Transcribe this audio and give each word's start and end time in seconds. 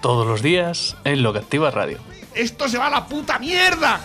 Todos 0.00 0.26
los 0.26 0.42
días 0.42 0.96
en 1.04 1.22
Lo 1.22 1.32
que 1.32 1.40
Activa 1.40 1.70
Radio. 1.70 1.98
¡Esto 2.34 2.68
se 2.68 2.78
va 2.78 2.86
a 2.86 2.90
la 2.90 3.06
puta 3.06 3.38
mierda! 3.38 4.00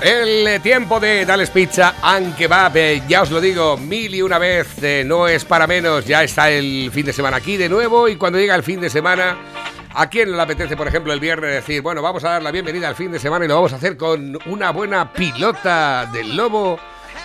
El 0.00 0.46
eh, 0.46 0.60
tiempo 0.60 1.00
de 1.00 1.24
Dales 1.24 1.50
Pizza 1.50 1.94
aunque 2.02 2.46
va, 2.46 2.72
ya 3.08 3.22
os 3.22 3.30
lo 3.30 3.40
digo 3.40 3.76
mil 3.76 4.14
y 4.14 4.22
una 4.22 4.38
vez, 4.38 4.82
eh, 4.82 5.04
no 5.06 5.28
es 5.28 5.44
para 5.44 5.66
menos, 5.66 6.06
ya 6.06 6.22
está 6.22 6.50
el 6.50 6.90
fin 6.92 7.06
de 7.06 7.12
semana 7.12 7.36
aquí 7.36 7.56
de 7.56 7.68
nuevo 7.68 8.08
y 8.08 8.16
cuando 8.16 8.38
llega 8.38 8.54
el 8.54 8.62
fin 8.62 8.80
de 8.80 8.90
semana, 8.90 9.36
¿a 9.94 10.08
quién 10.08 10.32
le 10.32 10.40
apetece, 10.40 10.76
por 10.76 10.88
ejemplo, 10.88 11.12
el 11.12 11.20
viernes 11.20 11.54
decir, 11.54 11.82
bueno, 11.82 12.02
vamos 12.02 12.24
a 12.24 12.30
dar 12.30 12.42
la 12.42 12.50
bienvenida 12.50 12.88
al 12.88 12.96
fin 12.96 13.12
de 13.12 13.18
semana 13.18 13.44
y 13.44 13.48
lo 13.48 13.56
vamos 13.56 13.72
a 13.72 13.76
hacer 13.76 13.96
con 13.96 14.38
una 14.46 14.70
buena 14.70 15.12
pilota 15.12 16.06
del 16.12 16.36
lobo 16.36 16.78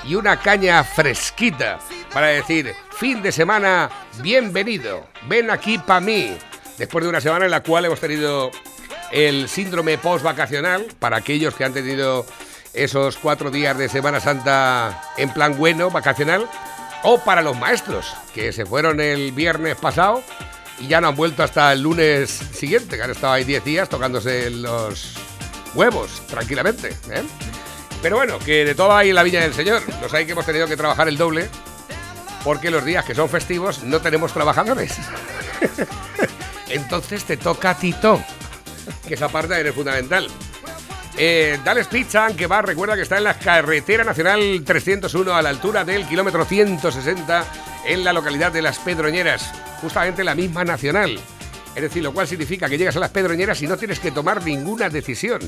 y 0.05 0.15
una 0.15 0.37
caña 0.37 0.83
fresquita 0.83 1.79
para 2.13 2.27
decir, 2.27 2.73
fin 2.91 3.21
de 3.21 3.31
semana, 3.31 3.89
bienvenido, 4.21 5.07
ven 5.27 5.49
aquí 5.49 5.79
para 5.79 5.99
mí, 5.99 6.37
después 6.77 7.03
de 7.03 7.09
una 7.09 7.21
semana 7.21 7.45
en 7.45 7.51
la 7.51 7.63
cual 7.63 7.85
hemos 7.85 7.99
tenido 7.99 8.51
el 9.11 9.47
síndrome 9.49 9.97
post-vacacional, 9.97 10.85
para 10.99 11.17
aquellos 11.17 11.55
que 11.55 11.63
han 11.63 11.73
tenido 11.73 12.25
esos 12.73 13.17
cuatro 13.17 13.49
días 13.49 13.77
de 13.77 13.89
Semana 13.89 14.19
Santa 14.19 15.01
en 15.17 15.33
plan 15.33 15.57
bueno, 15.57 15.89
vacacional, 15.89 16.47
o 17.03 17.19
para 17.19 17.41
los 17.41 17.57
maestros, 17.57 18.13
que 18.33 18.51
se 18.51 18.65
fueron 18.65 18.99
el 18.99 19.31
viernes 19.31 19.75
pasado 19.75 20.23
y 20.79 20.87
ya 20.87 21.01
no 21.01 21.07
han 21.07 21.15
vuelto 21.15 21.43
hasta 21.43 21.73
el 21.73 21.81
lunes 21.81 22.29
siguiente, 22.29 22.97
que 22.97 23.03
han 23.03 23.11
estado 23.11 23.33
ahí 23.33 23.43
10 23.43 23.63
días 23.63 23.89
tocándose 23.89 24.49
los 24.49 25.15
huevos 25.73 26.21
tranquilamente. 26.27 26.89
¿eh? 27.09 27.23
Pero 28.01 28.17
bueno, 28.17 28.37
que 28.39 28.63
de 28.65 28.75
todo 28.75 28.95
hay 28.95 29.09
en 29.09 29.15
la 29.15 29.23
viña 29.23 29.41
del 29.41 29.53
Señor. 29.53 29.81
Los 30.01 30.13
hay 30.13 30.25
que 30.25 30.33
hemos 30.33 30.45
tenido 30.45 30.67
que 30.67 30.77
trabajar 30.77 31.07
el 31.07 31.17
doble, 31.17 31.49
porque 32.43 32.69
los 32.69 32.85
días 32.85 33.05
que 33.05 33.15
son 33.15 33.29
festivos 33.29 33.83
no 33.83 34.01
tenemos 34.01 34.33
trabajadores. 34.33 34.95
Entonces 36.69 37.23
te 37.23 37.37
toca 37.37 37.71
a 37.71 37.77
Tito, 37.77 38.21
que 39.07 39.13
esa 39.13 39.29
parte 39.29 39.67
es 39.67 39.75
fundamental. 39.75 40.27
Eh, 41.19 41.59
Dales 41.63 41.87
Pizza, 41.87 42.27
que 42.35 42.45
va, 42.45 42.61
recuerda 42.61 42.95
que 42.95 43.01
está 43.01 43.17
en 43.17 43.23
la 43.23 43.39
carretera 43.39 44.03
nacional 44.03 44.61
301 44.63 45.33
a 45.33 45.41
la 45.41 45.49
altura 45.49 45.83
del 45.83 46.07
kilómetro 46.07 46.45
160 46.45 47.45
en 47.85 48.03
la 48.03 48.13
localidad 48.13 48.51
de 48.51 48.61
Las 48.61 48.77
Pedroñeras, 48.77 49.51
justamente 49.81 50.23
la 50.23 50.35
misma 50.35 50.63
nacional. 50.63 51.19
Es 51.75 51.81
decir, 51.81 52.03
lo 52.03 52.13
cual 52.13 52.27
significa 52.27 52.69
que 52.69 52.77
llegas 52.77 52.97
a 52.97 52.99
Las 52.99 53.11
Pedroñeras 53.11 53.61
y 53.61 53.67
no 53.67 53.77
tienes 53.77 53.99
que 53.99 54.11
tomar 54.11 54.43
ninguna 54.43 54.89
decisión. 54.89 55.39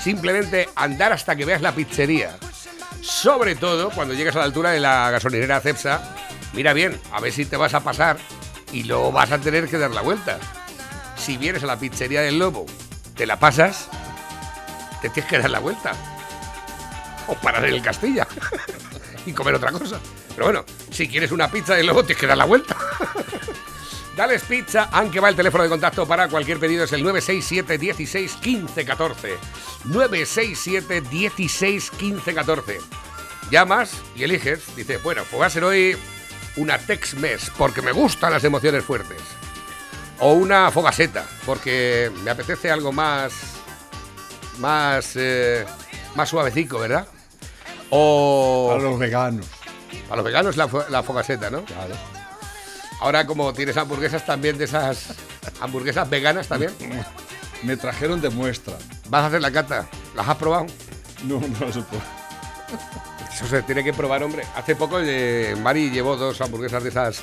Simplemente 0.00 0.68
andar 0.76 1.12
hasta 1.12 1.34
que 1.34 1.44
veas 1.44 1.62
la 1.62 1.72
pizzería. 1.72 2.36
Sobre 3.00 3.56
todo 3.56 3.90
cuando 3.90 4.14
llegas 4.14 4.36
a 4.36 4.40
la 4.40 4.44
altura 4.44 4.70
de 4.70 4.80
la 4.80 5.10
gasolinera 5.10 5.60
Cepsa, 5.60 6.14
mira 6.52 6.72
bien, 6.72 7.00
a 7.12 7.20
ver 7.20 7.32
si 7.32 7.44
te 7.44 7.56
vas 7.56 7.74
a 7.74 7.80
pasar 7.80 8.18
y 8.72 8.84
luego 8.84 9.10
vas 9.10 9.32
a 9.32 9.38
tener 9.38 9.68
que 9.68 9.78
dar 9.78 9.90
la 9.90 10.02
vuelta. 10.02 10.38
Si 11.28 11.36
vienes 11.36 11.62
a 11.62 11.66
la 11.66 11.78
pizzería 11.78 12.22
del 12.22 12.38
Lobo, 12.38 12.64
te 13.14 13.26
la 13.26 13.38
pasas 13.38 13.90
te 15.02 15.10
tienes 15.10 15.28
que 15.30 15.38
dar 15.38 15.50
la 15.50 15.58
vuelta. 15.58 15.92
O 17.26 17.34
parar 17.34 17.66
en 17.66 17.74
el 17.74 17.82
Castilla 17.82 18.26
y 19.26 19.32
comer 19.34 19.56
otra 19.56 19.70
cosa. 19.70 20.00
Pero 20.30 20.46
bueno, 20.46 20.64
si 20.90 21.06
quieres 21.06 21.30
una 21.30 21.50
pizza 21.50 21.74
de 21.74 21.84
lobo, 21.84 22.02
tienes 22.02 22.18
que 22.18 22.26
dar 22.26 22.38
la 22.38 22.46
vuelta. 22.46 22.78
Dales 24.16 24.42
Pizza, 24.44 24.88
aunque 24.90 25.20
va 25.20 25.28
el 25.28 25.36
teléfono 25.36 25.64
de 25.64 25.68
contacto 25.68 26.08
para 26.08 26.28
cualquier 26.28 26.58
pedido, 26.60 26.84
es 26.84 26.94
el 26.94 27.02
967 27.02 27.76
16 27.76 28.32
15 28.36 28.84
14. 28.86 29.36
967 29.84 31.02
16 31.10 31.90
15 31.90 32.34
14. 32.34 32.80
Llamas 33.50 33.92
y 34.16 34.24
eliges, 34.24 34.74
dice, 34.74 34.96
bueno, 34.96 35.24
pues 35.30 35.42
va 35.42 35.44
a 35.44 35.50
ser 35.50 35.64
hoy 35.64 35.94
una 36.56 36.78
Tex-Mex, 36.78 37.50
porque 37.58 37.82
me 37.82 37.92
gustan 37.92 38.32
las 38.32 38.44
emociones 38.44 38.82
fuertes. 38.82 39.20
O 40.20 40.32
una 40.32 40.70
fogaseta, 40.70 41.24
porque 41.46 42.10
me 42.24 42.30
apetece 42.30 42.70
algo 42.70 42.92
más 42.92 43.32
más, 44.58 45.12
eh, 45.14 45.64
más 46.14 46.28
suavecico, 46.28 46.78
¿verdad? 46.78 47.06
O... 47.90 48.68
Para 48.70 48.82
los 48.82 48.98
veganos. 48.98 49.46
Para 50.08 50.16
los 50.16 50.24
veganos 50.24 50.56
la, 50.56 50.68
la 50.90 51.02
fogaseta, 51.02 51.50
¿no? 51.50 51.64
Claro. 51.64 51.94
Ahora 53.00 53.26
como 53.26 53.52
tienes 53.52 53.76
hamburguesas 53.76 54.26
también 54.26 54.58
de 54.58 54.64
esas 54.64 55.14
hamburguesas 55.60 56.08
veganas 56.10 56.48
también. 56.48 56.72
Me 57.62 57.76
trajeron 57.76 58.20
de 58.20 58.30
muestra. 58.30 58.74
¿Vas 59.08 59.22
a 59.24 59.26
hacer 59.26 59.40
la 59.40 59.50
cata? 59.50 59.88
¿Las 60.14 60.28
has 60.28 60.36
probado? 60.36 60.66
No, 61.24 61.40
no 61.40 61.72
se 61.72 61.80
puede. 61.80 62.02
Eso 63.32 63.46
se 63.46 63.62
tiene 63.62 63.82
que 63.82 63.92
probar, 63.92 64.22
hombre. 64.22 64.44
Hace 64.54 64.76
poco 64.76 65.00
eh, 65.00 65.56
Mari 65.60 65.90
llevó 65.90 66.16
dos 66.16 66.40
hamburguesas 66.40 66.82
de 66.82 66.88
esas 66.90 67.20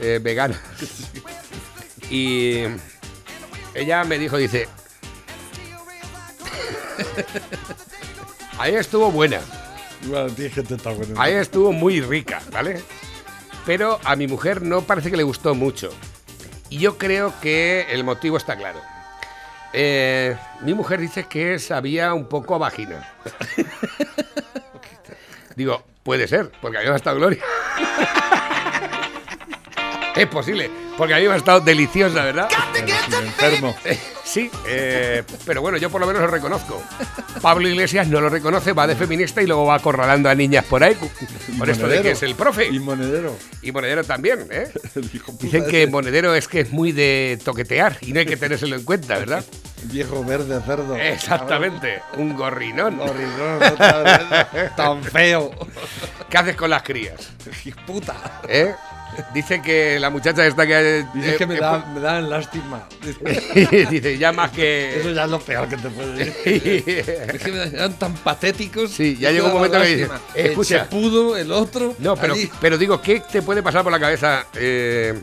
eh, 0.00 0.20
veganas. 0.22 0.60
Y 2.10 2.64
ella 3.74 4.04
me 4.04 4.18
dijo, 4.18 4.36
dice, 4.36 4.68
Ahí 8.58 8.74
estuvo 8.74 9.10
buena. 9.10 9.40
Ahí 11.16 11.34
estuvo 11.34 11.72
muy 11.72 12.00
rica, 12.00 12.40
¿vale? 12.52 12.82
Pero 13.64 14.00
a 14.04 14.16
mi 14.16 14.26
mujer 14.26 14.62
no 14.62 14.82
parece 14.82 15.10
que 15.10 15.16
le 15.16 15.22
gustó 15.22 15.54
mucho. 15.54 15.90
Y 16.70 16.78
yo 16.78 16.98
creo 16.98 17.32
que 17.40 17.86
el 17.90 18.04
motivo 18.04 18.36
está 18.36 18.56
claro. 18.56 18.80
Eh, 19.72 20.36
mi 20.62 20.74
mujer 20.74 21.00
dice 21.00 21.24
que 21.24 21.58
sabía 21.58 22.14
un 22.14 22.26
poco 22.26 22.54
a 22.54 22.58
vagina. 22.58 23.12
Digo, 25.56 25.82
puede 26.02 26.26
ser, 26.26 26.50
porque 26.60 26.78
a 26.78 26.80
mí 26.80 26.86
me 26.86 26.92
ha 26.92 26.96
estado 26.96 27.16
gloria. 27.16 27.42
es 30.18 30.26
posible, 30.26 30.70
porque 30.96 31.14
a 31.14 31.18
mí 31.18 31.28
me 31.28 31.34
ha 31.34 31.36
estado 31.36 31.60
deliciosa, 31.60 32.24
¿verdad? 32.24 32.48
enfermo. 33.22 33.74
Sí, 34.24 34.50
eh, 34.66 35.22
pero 35.46 35.62
bueno, 35.62 35.78
yo 35.78 35.90
por 35.90 36.00
lo 36.00 36.06
menos 36.06 36.20
lo 36.22 36.28
reconozco. 36.28 36.82
Pablo 37.40 37.68
Iglesias 37.68 38.08
no 38.08 38.20
lo 38.20 38.28
reconoce, 38.28 38.72
va 38.72 38.86
de 38.86 38.94
feminista 38.94 39.40
y 39.40 39.46
luego 39.46 39.64
va 39.64 39.76
acorralando 39.76 40.28
a 40.28 40.34
niñas 40.34 40.64
por 40.64 40.82
ahí. 40.82 40.96
Por 41.56 41.70
esto 41.70 41.88
de 41.88 42.02
que 42.02 42.10
es 42.10 42.22
el 42.22 42.34
profe. 42.34 42.66
Y 42.66 42.78
Monedero. 42.78 43.34
Y 43.62 43.72
Monedero 43.72 44.04
también, 44.04 44.46
¿eh? 44.50 44.70
Dicen 45.40 45.66
que 45.66 45.86
Monedero 45.86 46.34
es 46.34 46.48
que 46.48 46.60
es 46.60 46.72
muy 46.72 46.92
de 46.92 47.38
toquetear 47.42 47.96
y 48.02 48.12
no 48.12 48.20
hay 48.20 48.26
que 48.26 48.36
tenérselo 48.36 48.76
en 48.76 48.84
cuenta, 48.84 49.18
¿verdad? 49.18 49.44
viejo 49.84 50.24
verde 50.24 50.60
cerdo. 50.66 50.96
Exactamente, 50.96 52.02
un 52.16 52.36
gorrinón. 52.36 52.98
Gorrinón, 52.98 53.60
tan 54.76 55.02
feo. 55.02 55.50
¿Qué 56.28 56.38
haces 56.38 56.56
con 56.56 56.70
las 56.70 56.82
crías? 56.82 57.30
Puta. 57.86 58.42
¿Eh? 58.48 58.74
Dice 59.34 59.60
que 59.60 59.98
la 59.98 60.10
muchacha 60.10 60.46
esta 60.46 60.66
que... 60.66 61.04
Dice 61.14 61.36
que 61.36 61.46
me, 61.46 61.56
eh, 61.56 61.60
da, 61.60 61.84
me 61.94 62.00
dan 62.00 62.30
lástima. 62.30 62.86
Dice, 63.90 64.18
ya 64.18 64.32
más 64.32 64.50
que... 64.50 65.00
Eso 65.00 65.10
ya 65.10 65.24
es 65.24 65.30
lo 65.30 65.40
peor 65.40 65.68
que 65.68 65.76
te 65.76 65.88
puede 65.90 66.24
decir. 66.24 67.04
es 67.34 67.42
que 67.42 67.52
me 67.52 67.70
dan 67.70 67.98
tan 67.98 68.14
patéticos. 68.14 68.90
Sí, 68.90 69.16
ya 69.16 69.30
llegó 69.30 69.48
un 69.48 69.54
momento 69.54 69.80
que 69.80 69.96
dice, 69.96 70.08
escucha... 70.34 70.80
Se 70.80 70.84
pudo, 70.86 71.36
el 71.36 71.52
otro... 71.52 71.94
No, 71.98 72.16
pero, 72.16 72.34
pero 72.60 72.78
digo, 72.78 73.00
¿qué 73.00 73.20
te 73.20 73.42
puede 73.42 73.62
pasar 73.62 73.82
por 73.82 73.92
la 73.92 74.00
cabeza 74.00 74.46
eh, 74.54 75.20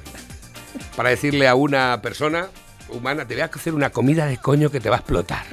para 0.96 1.10
decirle 1.10 1.48
a 1.48 1.56
una 1.56 2.02
persona 2.02 2.48
humana, 2.90 3.26
te 3.26 3.34
voy 3.34 3.42
a 3.42 3.46
hacer 3.46 3.74
una 3.74 3.90
comida 3.90 4.26
de 4.26 4.38
coño 4.38 4.70
que 4.70 4.80
te 4.80 4.90
va 4.90 4.98
a 4.98 5.00
explotar? 5.00 5.46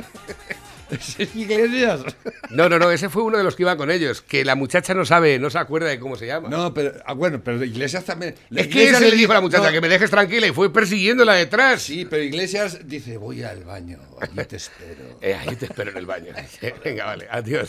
Iglesias? 1.34 2.02
No, 2.50 2.68
no, 2.68 2.78
no, 2.78 2.90
ese 2.90 3.08
fue 3.08 3.22
uno 3.22 3.38
de 3.38 3.44
los 3.44 3.56
que 3.56 3.62
iba 3.62 3.76
con 3.76 3.90
ellos, 3.90 4.22
que 4.22 4.44
la 4.44 4.54
muchacha 4.54 4.94
no 4.94 5.04
sabe, 5.04 5.38
no 5.38 5.50
se 5.50 5.58
acuerda 5.58 5.88
de 5.88 5.98
cómo 5.98 6.16
se 6.16 6.26
llama. 6.26 6.48
No, 6.48 6.74
pero 6.74 6.92
ah, 7.04 7.14
bueno, 7.14 7.40
pero 7.42 7.62
Iglesias 7.64 8.04
también. 8.04 8.34
es 8.54 8.68
que 8.68 8.88
ella 8.88 9.00
le 9.00 9.10
dijo 9.12 9.32
a 9.32 9.36
la 9.36 9.40
muchacha 9.40 9.72
que 9.72 9.80
me 9.80 9.88
dejes 9.88 10.10
tranquila 10.10 10.46
y 10.46 10.52
fue 10.52 10.72
persiguiéndola 10.72 11.34
detrás. 11.34 11.82
Sí, 11.82 12.06
pero 12.08 12.22
Iglesias 12.22 12.80
dice, 12.84 13.16
voy 13.16 13.42
al 13.42 13.64
baño, 13.64 13.98
allí 14.20 14.44
te 14.44 14.56
espero. 14.56 15.02
Eh, 15.22 15.34
ahí 15.34 15.54
te 15.54 15.66
espero 15.66 15.92
en 15.92 15.96
el 15.98 16.06
baño. 16.06 16.32
Venga, 16.84 17.04
vale, 17.04 17.28
adiós. 17.30 17.68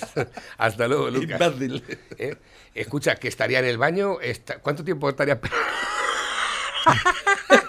Hasta 0.57 0.87
luego, 0.87 1.09
Lucas. 1.11 1.39
Eh, 2.17 2.35
escucha, 2.73 3.15
que 3.15 3.27
estaría 3.27 3.59
en 3.59 3.65
el 3.65 3.77
baño, 3.77 4.17
¿cuánto 4.61 4.83
tiempo 4.83 5.09
estaría 5.09 5.39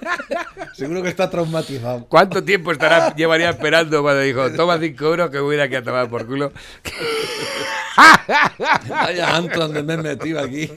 Seguro 0.75 1.03
que 1.03 1.09
está 1.09 1.31
traumatizado. 1.31 2.07
¿Cuánto 2.09 2.43
tiempo 2.43 2.73
estará, 2.73 3.15
llevaría 3.17 3.51
esperando 3.51 4.03
cuando 4.03 4.21
dijo, 4.21 4.53
toma 4.53 4.79
cinco 4.79 5.07
euros 5.07 5.31
que 5.31 5.39
voy 5.39 5.55
a 5.55 5.59
ir 5.59 5.63
aquí 5.63 5.75
a 5.77 5.83
tomar 5.83 6.09
por 6.09 6.27
culo? 6.27 6.53
Vaya 8.89 9.37
Anton 9.37 9.73
donde 9.73 9.83
me 9.83 9.95
he 9.95 10.15
metido 10.15 10.41
aquí. 10.41 10.71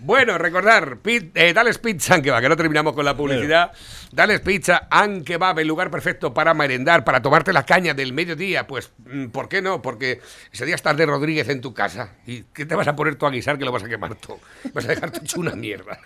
Bueno, 0.00 0.38
recordar, 0.38 0.98
pit, 0.98 1.36
eh, 1.36 1.52
Dales 1.52 1.78
Pizza, 1.78 2.14
aunque 2.14 2.30
va, 2.30 2.40
que 2.40 2.48
no 2.48 2.56
terminamos 2.56 2.92
con 2.92 3.04
la 3.04 3.16
publicidad. 3.16 3.72
Dales 4.12 4.40
Pizza, 4.40 4.86
aunque 4.88 5.38
va, 5.38 5.50
el 5.50 5.66
lugar 5.66 5.90
perfecto 5.90 6.32
para 6.32 6.54
merendar, 6.54 7.02
para 7.02 7.20
tomarte 7.20 7.52
la 7.52 7.66
caña 7.66 7.94
del 7.94 8.12
mediodía. 8.12 8.64
Pues, 8.64 8.92
mm, 8.98 9.26
¿por 9.26 9.48
qué 9.48 9.60
no? 9.60 9.82
Porque 9.82 10.20
ese 10.52 10.64
día 10.66 10.76
estás 10.76 10.96
de 10.96 11.04
Rodríguez 11.04 11.48
en 11.48 11.60
tu 11.60 11.74
casa. 11.74 12.14
¿Y 12.26 12.44
qué 12.54 12.64
te 12.64 12.76
vas 12.76 12.86
a 12.86 12.94
poner 12.94 13.16
tú 13.16 13.26
a 13.26 13.30
guisar 13.30 13.58
que 13.58 13.64
lo 13.64 13.72
vas 13.72 13.82
a 13.82 13.88
quemar 13.88 14.14
tú? 14.14 14.38
Vas 14.72 14.84
a 14.84 14.88
dejarte 14.88 15.18
hecho 15.18 15.40
una 15.40 15.56
mierda. 15.56 15.98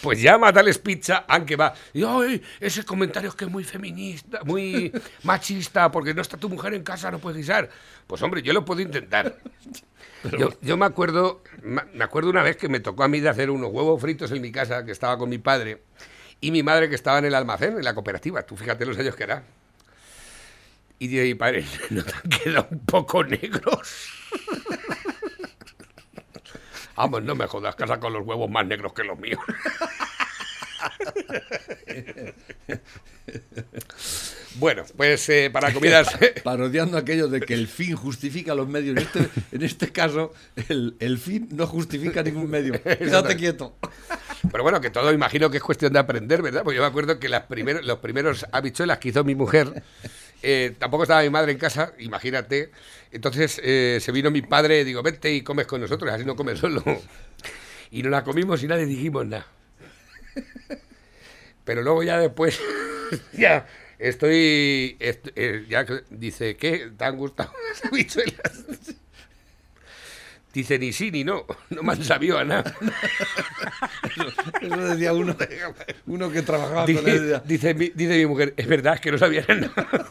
Pues 0.00 0.22
llama 0.22 0.48
a 0.48 0.52
Dales 0.52 0.78
Pizza, 0.78 1.26
aunque 1.28 1.56
va. 1.56 1.74
Y, 1.92 2.02
ay, 2.04 2.42
ese 2.58 2.84
comentario 2.84 3.28
es 3.28 3.34
que 3.34 3.44
es 3.44 3.50
muy 3.50 3.64
feminista, 3.64 4.42
muy 4.44 4.90
machista, 5.24 5.90
porque 5.90 6.14
no 6.14 6.22
está 6.22 6.38
tu 6.38 6.48
mujer 6.48 6.72
en 6.72 6.82
casa, 6.82 7.10
no 7.10 7.18
puedes 7.18 7.36
guisar. 7.36 7.68
Pues, 8.08 8.20
hombre, 8.22 8.42
yo 8.42 8.52
lo 8.52 8.64
puedo 8.64 8.80
intentar. 8.80 9.38
Yo, 10.36 10.48
yo 10.62 10.76
me 10.76 10.84
acuerdo, 10.84 11.44
me 11.62 12.02
acuerdo 12.02 12.30
una 12.30 12.42
vez 12.42 12.56
que 12.56 12.68
me 12.68 12.80
tocó 12.80 13.04
a 13.04 13.08
mí 13.08 13.20
de 13.20 13.28
hacer 13.28 13.50
unos 13.50 13.70
huevos 13.70 14.02
fritos 14.02 14.32
en 14.32 14.42
mi 14.42 14.50
casa, 14.50 14.84
que 14.84 14.90
estaba 14.90 15.16
con 15.16 15.28
mi 15.28 15.38
padre, 15.38 15.80
y 16.40 16.50
mi 16.50 16.64
madre 16.64 16.88
que 16.88 16.96
estaba 16.96 17.20
en 17.20 17.26
el 17.26 17.36
almacén, 17.36 17.78
en 17.78 17.84
la 17.84 17.94
cooperativa. 17.94 18.42
Tú 18.42 18.56
fíjate 18.56 18.84
los 18.84 18.98
años 18.98 19.14
que 19.14 19.22
era. 19.22 19.44
Y 20.98 21.06
dije, 21.06 21.22
mi 21.22 21.34
padre, 21.36 21.64
¿no 21.90 22.02
te 22.02 22.12
han 22.12 22.30
quedado 22.30 22.66
un 22.68 22.80
poco 22.80 23.22
negros? 23.22 24.08
Vamos, 26.96 27.22
no 27.22 27.36
me 27.36 27.46
jodas, 27.46 27.76
casa 27.76 28.00
con 28.00 28.12
los 28.12 28.26
huevos 28.26 28.50
más 28.50 28.66
negros 28.66 28.92
que 28.92 29.04
los 29.04 29.16
míos. 29.20 29.38
Bueno, 34.58 34.82
pues 34.96 35.28
eh, 35.28 35.50
para 35.52 35.72
comidas... 35.72 36.08
Parodiando 36.42 36.98
aquello 36.98 37.28
de 37.28 37.40
que 37.40 37.54
el 37.54 37.68
fin 37.68 37.94
justifica 37.94 38.54
los 38.54 38.68
medios. 38.68 38.96
En 38.96 39.02
este, 39.02 39.28
en 39.52 39.62
este 39.62 39.92
caso, 39.92 40.32
el, 40.68 40.96
el 40.98 41.18
fin 41.18 41.48
no 41.52 41.66
justifica 41.66 42.22
ningún 42.22 42.50
medio. 42.50 42.72
Quédate 42.82 43.36
quieto. 43.36 43.76
Pero 44.50 44.62
bueno, 44.62 44.80
que 44.80 44.90
todo 44.90 45.12
imagino 45.12 45.50
que 45.50 45.58
es 45.58 45.62
cuestión 45.62 45.92
de 45.92 45.98
aprender, 45.98 46.42
¿verdad? 46.42 46.62
Porque 46.64 46.76
yo 46.76 46.82
me 46.82 46.88
acuerdo 46.88 47.18
que 47.20 47.28
las 47.28 47.44
primeros, 47.44 47.84
los 47.84 47.98
primeros 47.98 48.46
habichuelas 48.50 48.98
que 48.98 49.10
hizo 49.10 49.22
mi 49.22 49.34
mujer, 49.34 49.82
eh, 50.42 50.74
tampoco 50.78 51.04
estaba 51.04 51.22
mi 51.22 51.30
madre 51.30 51.52
en 51.52 51.58
casa, 51.58 51.92
imagínate. 51.98 52.70
Entonces 53.12 53.60
eh, 53.62 53.98
se 54.00 54.12
vino 54.12 54.30
mi 54.30 54.42
padre, 54.42 54.84
digo, 54.84 55.02
vete 55.02 55.32
y 55.32 55.42
comes 55.42 55.66
con 55.66 55.80
nosotros, 55.80 56.10
así 56.10 56.24
no 56.24 56.36
comes 56.36 56.58
solo. 56.58 56.82
Y 57.90 58.02
nos 58.02 58.10
la 58.10 58.24
comimos 58.24 58.62
y 58.62 58.66
nadie 58.66 58.86
dijimos 58.86 59.26
nada. 59.26 59.46
Pero 61.64 61.82
luego 61.82 62.02
ya 62.02 62.18
después, 62.18 62.60
ya 63.32 63.66
estoy, 63.98 64.96
est- 65.00 65.28
eh, 65.36 65.64
ya 65.68 65.84
dice, 66.10 66.56
¿qué? 66.56 66.90
¿Te 66.96 67.04
han 67.04 67.16
gustado 67.16 67.52
las 67.68 67.84
habichuelas? 67.84 68.64
Dice, 70.52 70.78
ni 70.78 70.92
sí 70.92 71.10
ni 71.10 71.24
no, 71.24 71.44
no 71.70 71.82
me 71.82 71.92
han 71.92 72.02
sabido 72.02 72.38
a 72.38 72.44
nada. 72.44 72.74
Eso 74.62 74.76
decía 74.88 75.12
uno, 75.12 75.36
uno 76.06 76.30
que 76.32 76.42
trabajaba 76.42 76.84
con 76.86 76.86
Dice, 76.86 77.10
él. 77.16 77.40
dice, 77.44 77.74
mi, 77.74 77.90
dice 77.94 78.16
mi 78.16 78.26
mujer, 78.26 78.54
es 78.56 78.66
verdad 78.66 78.98
que 78.98 79.12
no 79.12 79.18
sabían 79.18 79.44
nada. 79.60 80.08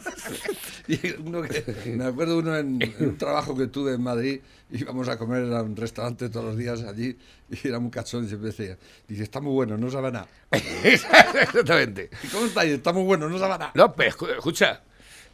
Uno 1.24 1.42
que- 1.42 1.92
me 1.96 2.04
acuerdo 2.06 2.38
uno 2.38 2.56
en, 2.56 2.80
en 2.80 2.94
un 3.00 3.18
trabajo 3.18 3.54
que 3.56 3.66
tuve 3.66 3.94
en 3.94 4.02
Madrid, 4.02 4.40
íbamos 4.70 5.08
a 5.08 5.18
comer 5.18 5.52
a 5.52 5.62
un 5.62 5.76
restaurante 5.76 6.28
todos 6.30 6.46
los 6.46 6.56
días 6.56 6.82
allí 6.82 7.16
y 7.50 7.68
era 7.68 7.78
muy 7.78 7.90
cachón 7.90 8.24
y 8.24 8.28
siempre 8.28 8.50
decía, 8.50 8.76
dice, 9.06 9.22
está 9.22 9.40
muy 9.40 9.52
bueno, 9.52 9.76
no 9.76 9.90
sabe 9.90 10.10
nada. 10.12 10.28
Exactamente. 10.84 12.10
¿Y 12.22 12.28
cómo 12.28 12.46
está? 12.46 12.64
Y 12.64 12.70
está 12.72 12.92
muy 12.92 13.04
bueno, 13.04 13.28
no 13.28 13.38
sabe 13.38 13.50
nada. 13.58 13.70
No, 13.74 13.94
pero 13.94 14.10
escu- 14.10 14.30
escucha, 14.36 14.82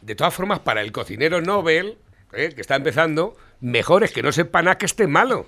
de 0.01 0.15
todas 0.15 0.33
formas, 0.33 0.59
para 0.59 0.81
el 0.81 0.91
cocinero 0.91 1.41
Nobel, 1.41 1.97
eh, 2.33 2.51
que 2.53 2.61
está 2.61 2.75
empezando, 2.75 3.37
mejor 3.61 4.03
es 4.03 4.11
que 4.11 4.21
no 4.23 4.31
sepa 4.33 4.61
nada 4.61 4.77
que 4.77 4.85
esté 4.87 5.07
malo. 5.07 5.45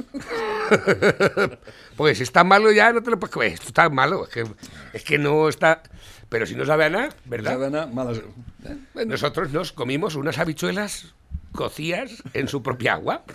Porque 1.95 2.15
si 2.15 2.24
está 2.24 2.44
malo 2.44 2.71
ya 2.71 2.92
no 2.94 3.01
te 3.01 3.09
lo 3.12 3.19
puedes 3.19 3.33
comer. 3.33 3.51
Esto 3.54 3.68
está 3.68 3.89
malo, 3.89 4.25
es 4.25 4.30
que, 4.33 4.45
es 4.94 5.04
que 5.04 5.18
no 5.18 5.50
está... 5.50 5.81
Pero 6.29 6.45
si 6.45 6.56
no 6.56 6.65
sabe 6.65 6.85
a 6.85 6.89
nada, 6.89 7.07
No 7.07 7.13
¿verdad? 7.25 7.51
sabe 7.53 7.69
nada, 7.69 7.85
malas. 7.88 8.18
¿eh? 8.65 9.06
Nosotros 9.06 9.51
nos 9.51 9.71
comimos 9.71 10.15
unas 10.15 10.38
habichuelas 10.39 11.13
cocidas 11.53 12.21
en 12.33 12.47
su 12.47 12.62
propia 12.62 12.94
agua. 12.94 13.24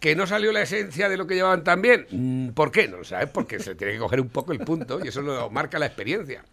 ¿Que 0.00 0.14
no 0.14 0.28
salió 0.28 0.52
la 0.52 0.62
esencia 0.62 1.08
de 1.08 1.16
lo 1.16 1.26
que 1.26 1.34
llevaban 1.34 1.64
tan 1.64 1.82
bien? 1.82 2.06
Mm, 2.10 2.50
¿Por 2.50 2.70
qué? 2.70 2.86
No 2.86 2.98
lo 2.98 3.04
sabes, 3.04 3.28
porque 3.30 3.58
se 3.58 3.74
tiene 3.74 3.94
que 3.94 3.98
coger 3.98 4.20
un 4.20 4.28
poco 4.28 4.52
el 4.52 4.60
punto 4.60 5.00
y 5.04 5.08
eso 5.08 5.22
lo 5.22 5.50
marca 5.50 5.78
la 5.80 5.86
experiencia. 5.86 6.44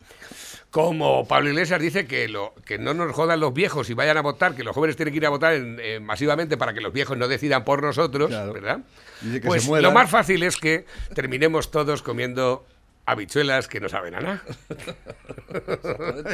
Como 0.72 1.28
Pablo 1.28 1.50
Iglesias 1.50 1.80
dice 1.80 2.08
que, 2.08 2.28
lo, 2.28 2.56
que 2.66 2.80
no 2.80 2.96
nos 2.96 3.14
jodan 3.14 3.40
los 3.40 3.54
viejos 3.54 3.90
y 3.92 3.94
vayan 3.94 4.18
a 4.18 4.22
votar, 4.22 4.56
que 4.56 4.64
los 4.64 4.74
jóvenes 4.76 4.96
tienen 4.96 5.14
que 5.14 5.20
ir 5.20 5.26
a 5.28 5.30
votar 5.30 5.54
en- 5.54 5.78
eh, 5.80 6.00
masivamente 6.00 6.58
para 6.58 6.74
que 6.74 6.82
los 6.82 6.92
viejos 6.92 7.18
no 7.18 7.28
decidan 7.28 7.64
por 7.64 7.84
nosotros, 7.84 8.30
Claro. 8.30 8.52
¿verdad? 8.52 8.80
Dice 9.22 9.42
que 9.42 9.48
pues 9.48 9.64
se 9.64 9.82
lo 9.82 9.92
más 9.92 10.10
fácil 10.10 10.42
es 10.42 10.58
que 10.58 10.86
terminemos 11.14 11.70
todos 11.70 12.02
comiendo 12.02 12.66
habichuelas 13.06 13.68
que 13.68 13.80
no 13.80 13.90
saben 13.90 14.16
a 14.16 14.20
nada. 14.22 14.44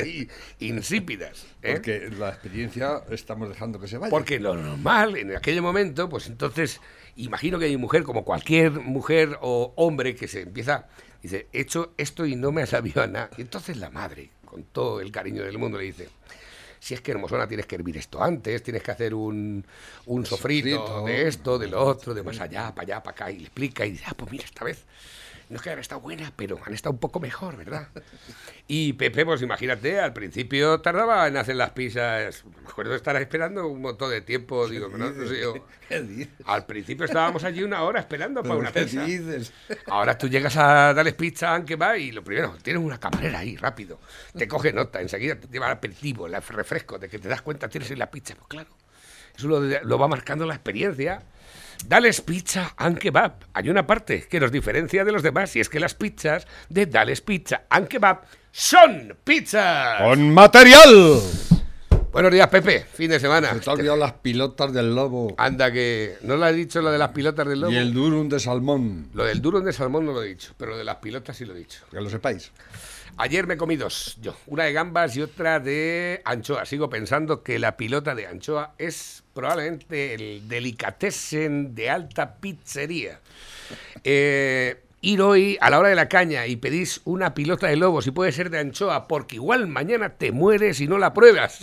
Y 0.06 0.28
insípidas. 0.60 1.46
¿eh? 1.62 1.74
Porque 1.74 2.10
la 2.18 2.30
experiencia 2.30 3.04
estamos 3.10 3.50
dejando 3.50 3.80
que 3.80 3.88
se 3.88 3.98
vaya. 3.98 4.10
Porque 4.10 4.40
lo 4.40 4.56
normal 4.56 5.18
en 5.18 5.36
aquel 5.36 5.62
momento, 5.62 6.10
pues 6.10 6.28
entonces, 6.28 6.82
imagino 7.16 7.60
que 7.60 7.68
mi 7.68 7.78
mujer, 7.78 8.04
como 8.04 8.24
cualquier 8.24 8.72
mujer 8.72 9.38
o 9.42 9.74
hombre 9.76 10.16
que 10.16 10.28
se 10.28 10.42
empieza, 10.42 10.88
dice, 11.22 11.48
he 11.54 11.62
hecho 11.62 11.94
esto 11.98 12.26
y 12.26 12.36
no 12.36 12.52
me 12.52 12.64
ha 12.64 12.66
sabido 12.68 13.02
a 13.04 13.08
nada. 13.08 13.30
Y 13.38 13.42
entonces 13.42 13.78
la 13.78 13.90
madre, 13.90 14.32
con 14.46 14.64
todo 14.64 15.02
el 15.02 15.12
cariño 15.12 15.44
del 15.44 15.58
mundo, 15.58 15.78
le 15.78 15.86
dice, 15.86 16.10
si 16.80 16.94
es 16.94 17.02
que 17.02 17.12
hermosona 17.12 17.48
tienes 17.48 17.66
que 17.68 17.76
hervir 17.76 17.98
esto 17.98 18.24
antes, 18.24 18.64
tienes 18.64 18.82
que 18.82 18.92
hacer 18.92 19.14
un, 19.14 19.66
un 20.06 20.26
sofrito, 20.26 20.78
Sofrito. 20.78 21.06
de 21.06 21.28
esto, 21.28 21.60
de 21.60 21.68
lo 21.68 21.84
otro, 21.84 22.14
de 22.14 22.24
más 22.24 22.40
allá, 22.40 22.74
para 22.74 22.96
allá, 22.96 23.04
para 23.04 23.16
acá, 23.16 23.32
y 23.32 23.38
le 23.38 23.44
explica 23.44 23.86
y 23.86 23.92
dice, 23.92 24.06
ah, 24.08 24.14
pues 24.16 24.32
mira, 24.32 24.46
esta 24.46 24.64
vez 24.66 24.86
no 25.52 25.58
es 25.58 25.62
que 25.62 25.70
han 25.70 25.80
estado 25.80 26.00
buenas, 26.00 26.32
pero 26.36 26.58
han 26.66 26.74
estado 26.74 26.94
un 26.94 27.00
poco 27.00 27.20
mejor, 27.20 27.58
¿verdad? 27.58 27.90
Y 28.68 28.94
Pepe, 28.94 29.26
pues 29.26 29.42
imagínate, 29.42 30.00
al 30.00 30.14
principio 30.14 30.80
tardaba 30.80 31.28
en 31.28 31.36
hacer 31.36 31.58
las 31.58 31.72
pizzas. 31.72 32.46
Me 32.46 32.70
acuerdo 32.70 32.92
de 32.92 32.98
estar 32.98 33.16
esperando 33.18 33.68
un 33.68 33.82
montón 33.82 34.12
de 34.12 34.22
tiempo. 34.22 34.68
Digo, 34.70 34.88
no, 34.88 35.12
no 35.12 35.28
sé 35.28 35.42
yo. 35.42 35.54
¿Qué 35.90 36.02
dices? 36.02 36.30
Al 36.46 36.66
principio 36.66 37.04
estábamos 37.04 37.44
allí 37.44 37.64
una 37.64 37.84
hora 37.84 38.00
esperando 38.00 38.42
para 38.42 38.56
¿Pero 38.56 38.60
una 38.62 38.72
qué 38.72 38.84
pizza. 38.84 39.04
dices? 39.04 39.52
Ahora 39.88 40.18
tú 40.18 40.30
llegas 40.30 40.56
a 40.56 40.94
darles 40.94 41.16
pizza 41.16 41.54
aunque 41.54 41.76
va 41.76 41.98
y 41.98 42.14
lo 42.14 42.24
primero, 42.24 42.56
tienes 42.62 42.82
una 42.82 42.98
camarera 42.98 43.40
ahí, 43.40 43.58
rápido. 43.58 44.00
Te 44.38 44.48
coge 44.48 44.72
nota, 44.72 45.02
enseguida 45.02 45.36
te 45.36 45.48
lleva 45.50 45.66
el 45.66 45.74
aperitivo, 45.74 46.28
el 46.28 46.42
refresco, 46.42 46.98
de 46.98 47.10
que 47.10 47.20
te 47.20 47.28
das 47.28 47.42
cuenta 47.42 47.68
tienes 47.68 47.92
en 47.92 48.00
la 48.00 48.10
pizza. 48.10 48.36
Pues 48.36 48.48
claro, 48.48 48.70
eso 49.36 49.50
lo, 49.50 49.60
lo 49.60 50.00
va 50.00 50.08
marcando 50.08 50.46
la 50.46 50.54
experiencia. 50.54 51.22
Dales 51.88 52.22
Pizza 52.22 52.74
and 52.78 52.98
Kebab. 52.98 53.46
Hay 53.54 53.70
una 53.70 53.86
parte 53.86 54.28
que 54.30 54.40
nos 54.40 54.52
diferencia 54.52 55.04
de 55.04 55.12
los 55.12 55.24
demás 55.24 55.56
y 55.56 55.60
es 55.60 55.70
que 55.70 55.80
las 55.80 55.96
pizzas 55.96 56.48
de 56.70 56.86
Dales 56.86 57.22
Pizza 57.22 57.64
and 57.70 57.88
Kebab 57.88 58.22
son 58.52 59.18
pizzas. 59.24 60.02
¡Con 60.02 60.34
material! 60.34 61.20
Buenos 62.12 62.32
días, 62.32 62.50
Pepe. 62.50 62.86
Fin 62.94 63.10
de 63.10 63.20
semana. 63.20 63.54
Se 63.54 63.60
te 63.62 63.70
ha 63.70 63.74
olvidado 63.74 63.98
las 63.98 64.14
pilotas 64.14 64.74
del 64.74 64.94
lobo 64.94 65.34
Anda 65.38 65.72
que... 65.72 66.18
¿No 66.24 66.36
lo 66.36 66.46
has 66.46 66.56
dicho 66.56 66.82
lo 66.82 66.92
de 66.92 66.98
las 66.98 67.12
pilotas 67.12 67.48
del 67.48 67.62
lobo? 67.62 67.72
y 67.72 67.78
el 67.78 67.94
durum 67.94 68.28
de 68.28 68.40
salmón. 68.40 69.10
Lo 69.14 69.24
del 69.24 69.42
duro 69.42 69.62
de 69.62 69.72
salmón 69.72 70.06
no 70.06 70.12
lo 70.12 70.22
he 70.22 70.28
dicho, 70.28 70.54
pero 70.58 70.72
lo 70.72 70.78
de 70.78 70.84
las 70.84 70.98
pilotas 70.98 71.38
sí 71.38 71.46
lo 71.46 71.54
he 71.54 71.58
dicho. 71.58 71.80
Que 71.90 72.02
lo 72.02 72.10
sepáis. 72.10 72.52
Ayer 73.22 73.46
me 73.46 73.56
comí 73.56 73.76
dos, 73.76 74.18
yo. 74.20 74.36
Una 74.48 74.64
de 74.64 74.74
gambas 74.74 75.16
y 75.16 75.22
otra 75.22 75.60
de 75.60 76.24
anchoa. 76.26 76.66
Sigo 76.66 76.90
pensando 76.90 77.44
que 77.44 77.60
la 77.60 77.78
pilota 77.78 78.16
de 78.16 78.26
anchoa 78.26 78.74
es 78.80 79.24
probablemente 79.36 80.16
el 80.16 80.48
delicatessen 80.48 81.76
de 81.76 81.92
alta 81.92 82.38
pizzería. 82.38 83.20
Eh, 84.04 84.82
ir 85.02 85.22
hoy 85.22 85.56
a 85.62 85.70
la 85.70 85.78
hora 85.78 85.90
de 85.90 85.96
la 85.96 86.10
caña 86.10 86.48
y 86.48 86.56
pedís 86.56 87.02
una 87.06 87.36
pilota 87.36 87.68
de 87.68 87.76
lobo, 87.76 88.02
si 88.02 88.10
puede 88.10 88.32
ser 88.32 88.50
de 88.50 88.58
anchoa, 88.58 89.08
porque 89.08 89.36
igual 89.36 89.68
mañana 89.68 90.10
te 90.10 90.32
mueres 90.32 90.82
y 90.82 90.88
no 90.88 90.98
la 90.98 91.14
pruebas. 91.14 91.60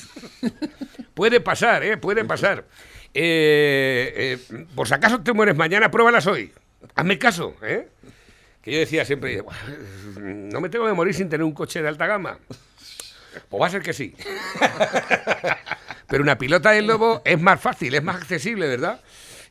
puede 1.15 1.41
pasar, 1.41 1.83
¿eh? 1.83 1.97
Puede 1.97 2.25
pasar. 2.25 2.67
Eh, 3.15 4.39
eh, 4.49 4.65
por 4.77 4.87
si 4.87 4.95
acaso 4.95 5.23
te 5.23 5.33
mueres 5.33 5.57
mañana, 5.57 5.91
pruébalas 5.91 6.29
hoy. 6.29 6.53
Hazme 6.95 7.19
caso, 7.19 7.57
¿eh? 7.63 7.89
Que 8.69 8.75
yo 8.75 8.81
decía 8.81 9.03
siempre, 9.07 9.41
"Buah, 9.41 9.57
no 10.21 10.61
me 10.61 10.69
tengo 10.69 10.87
que 10.87 10.93
morir 10.93 11.15
sin 11.15 11.31
tener 11.31 11.43
un 11.43 11.53
coche 11.53 11.81
de 11.81 11.89
alta 11.89 12.07
gama. 12.07 12.39
O 13.49 13.59
va 13.59 13.67
a 13.67 13.71
ser 13.71 13.81
que 13.81 13.95
sí. 13.95 14.15
Pero 16.07 16.23
una 16.23 16.37
pilota 16.37 16.73
del 16.73 16.87
lobo 16.87 17.23
es 17.25 17.41
más 17.41 17.59
fácil, 17.59 17.95
es 17.95 18.03
más 18.03 18.17
accesible, 18.17 18.67
¿verdad? 18.69 19.01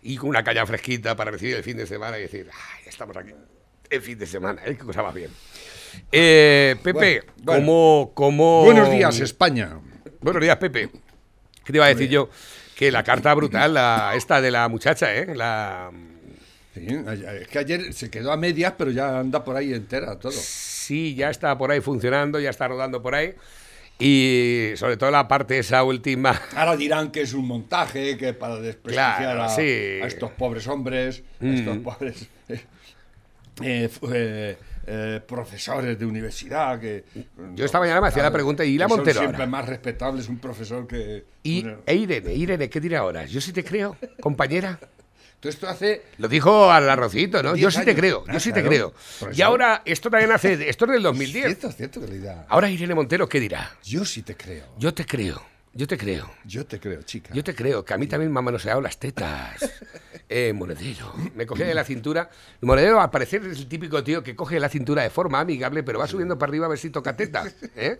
Y 0.03 0.17
con 0.17 0.29
una 0.29 0.43
caña 0.43 0.67
fresquita 0.67 1.15
para 1.15 1.31
recibir 1.31 1.55
el 1.55 1.63
fin 1.63 1.77
de 1.77 1.87
semana 1.87 2.19
y 2.19 2.21
decir, 2.21 2.47
¡ay, 2.53 2.83
ya 2.83 2.89
estamos 2.91 3.17
aquí! 3.17 3.31
El 3.89 4.01
fin 4.03 4.19
de 4.19 4.27
semana, 4.27 4.61
¿eh? 4.63 4.75
Qué 4.77 4.85
cosa 4.85 5.01
más 5.01 5.15
bien. 5.15 5.31
Eh, 6.11 6.75
Pepe, 6.83 7.23
Bueno, 7.37 7.43
bueno. 7.43 7.61
como, 7.65 8.11
como... 8.13 8.63
Buenos 8.65 8.91
días, 8.91 9.19
España. 9.19 9.79
Buenos 10.21 10.43
días, 10.43 10.57
Pepe. 10.57 10.91
¿Qué 11.63 11.71
te 11.73 11.77
iba 11.79 11.85
a 11.85 11.89
decir 11.89 12.07
yo? 12.09 12.29
Que 12.75 12.91
la 12.91 13.03
carta 13.03 13.33
brutal, 13.33 13.73
la, 13.73 14.13
esta 14.15 14.41
de 14.41 14.51
la 14.51 14.67
muchacha, 14.67 15.15
¿eh? 15.15 15.33
La, 15.35 15.89
Sí, 16.79 16.87
es 17.41 17.47
que 17.47 17.59
ayer 17.59 17.93
se 17.93 18.09
quedó 18.09 18.31
a 18.31 18.37
medias, 18.37 18.73
pero 18.77 18.91
ya 18.91 19.19
anda 19.19 19.43
por 19.43 19.55
ahí 19.55 19.73
entera 19.73 20.17
todo. 20.19 20.31
Sí, 20.31 21.15
ya 21.15 21.29
está 21.29 21.57
por 21.57 21.71
ahí 21.71 21.81
funcionando, 21.81 22.39
ya 22.39 22.49
está 22.49 22.67
rodando 22.67 23.01
por 23.01 23.15
ahí. 23.15 23.33
Y 23.99 24.73
sobre 24.75 24.95
todo 24.95 25.09
la 25.09 25.27
parte 25.27 25.57
esa 25.57 25.83
última. 25.83 26.39
Ahora 26.55 26.77
dirán 26.77 27.09
que 27.11 27.21
es 27.21 27.33
un 27.33 27.47
montaje, 27.47 28.15
que 28.15 28.33
para 28.33 28.57
desprestigiar 28.57 29.17
Claro, 29.17 29.43
a, 29.43 29.49
sí. 29.49 29.61
a 29.61 30.05
estos 30.07 30.29
pobres 30.31 30.67
hombres, 30.67 31.23
a 31.41 31.45
Mm. 31.45 31.53
estos 31.55 31.77
pobres 31.79 32.27
eh, 33.63 33.89
eh, 34.13 34.57
eh, 34.85 35.21
profesores 35.27 35.97
de 35.97 36.05
universidad 36.05 36.79
que... 36.79 37.03
Yo 37.55 37.65
esta 37.65 37.79
mañana 37.79 37.99
me 37.99 38.07
hacía 38.09 38.21
la 38.23 38.31
pregunta, 38.31 38.63
¿y 38.63 38.77
la 38.77 38.85
que 38.85 38.89
son 38.89 38.97
Montero 38.99 39.19
siempre 39.19 39.37
ahora? 39.43 39.49
más 39.51 39.67
respetables 39.67 40.29
un 40.29 40.37
profesor 40.37 40.85
que... 40.87 41.25
Y 41.43 41.63
una- 41.63 41.77
e 41.85 41.95
Irene, 41.95 42.33
Irene, 42.35 42.69
¿qué 42.69 42.79
dirá 42.79 42.99
ahora? 42.99 43.25
Yo 43.25 43.41
sí 43.41 43.51
te 43.51 43.63
creo, 43.63 43.97
compañera. 44.21 44.79
Esto 45.43 45.67
hace... 45.67 46.03
Lo 46.17 46.27
dijo 46.27 46.71
al 46.71 46.89
arrocito, 46.89 47.41
¿no? 47.43 47.55
Yo 47.55 47.69
sí 47.71 47.85
te 47.85 47.95
creo, 47.95 48.25
yo 48.25 48.33
Ah, 48.33 48.39
sí 48.39 48.51
te 48.51 48.63
creo. 48.63 48.93
Y 49.33 49.41
ahora, 49.41 49.81
esto 49.85 50.09
también 50.09 50.31
hace, 50.31 50.67
esto 50.67 50.85
es 50.85 50.91
del 50.91 51.03
2010. 51.03 51.45
Cierto, 51.45 51.71
cierto 51.71 52.01
que 52.01 52.07
le 52.07 52.19
da... 52.19 52.45
Ahora 52.49 52.69
Irene 52.69 52.95
Montero, 52.95 53.29
¿qué 53.29 53.39
dirá? 53.39 53.77
Yo 53.83 54.03
sí 54.03 54.23
te 54.23 54.35
creo. 54.35 54.65
Yo 54.77 54.93
te 54.93 55.05
creo, 55.05 55.41
yo 55.73 55.87
te 55.87 55.97
creo. 55.97 56.29
Yo 56.43 56.65
te 56.65 56.79
creo, 56.79 57.03
chica. 57.03 57.33
Yo 57.33 57.43
te 57.43 57.53
creo, 57.53 57.85
que 57.85 57.93
a 57.93 57.97
mí 57.97 58.07
también 58.07 58.31
me 58.33 58.39
han 58.39 58.45
manoseado 58.45 58.81
las 58.81 58.97
tetas. 58.97 59.57
Eh, 60.29 60.51
monedero. 60.51 61.13
Me 61.35 61.45
cogía 61.45 61.67
de 61.67 61.73
la 61.73 61.85
cintura. 61.85 62.29
Monedero, 62.59 62.99
al 62.99 63.09
parecer, 63.09 63.45
es 63.45 63.59
el 63.59 63.67
típico 63.69 64.03
tío 64.03 64.21
que 64.21 64.35
coge 64.35 64.59
la 64.59 64.67
cintura 64.67 65.01
de 65.01 65.09
forma 65.09 65.39
amigable, 65.39 65.83
pero 65.83 65.99
va 65.99 66.07
subiendo 66.07 66.37
para 66.37 66.49
arriba 66.49 66.65
a 66.65 66.69
ver 66.69 66.77
si 66.77 66.89
toca 66.89 67.15
teta. 67.15 67.45
¿eh? 67.77 67.97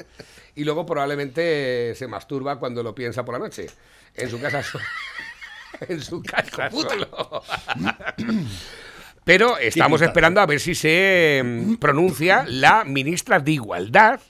Y 0.53 0.65
luego 0.65 0.85
probablemente 0.85 1.93
se 1.95 2.05
masturba 2.05 2.59
cuando 2.59 2.83
lo 2.83 2.93
piensa 2.93 3.23
por 3.23 3.35
la 3.35 3.39
noche. 3.39 3.67
En 4.13 4.29
su 4.29 4.41
casa 4.41 4.61
En 5.87 6.01
su 6.01 6.21
casa 6.21 6.69
solo. 6.71 7.43
Pero 9.23 9.57
estamos 9.57 10.01
esperando 10.01 10.39
a 10.39 10.45
ver 10.45 10.59
si 10.59 10.73
se 10.73 11.41
mm, 11.43 11.75
pronuncia 11.75 12.45
la 12.47 12.83
ministra 12.85 13.39
de 13.39 13.51
Igualdad 13.51 14.21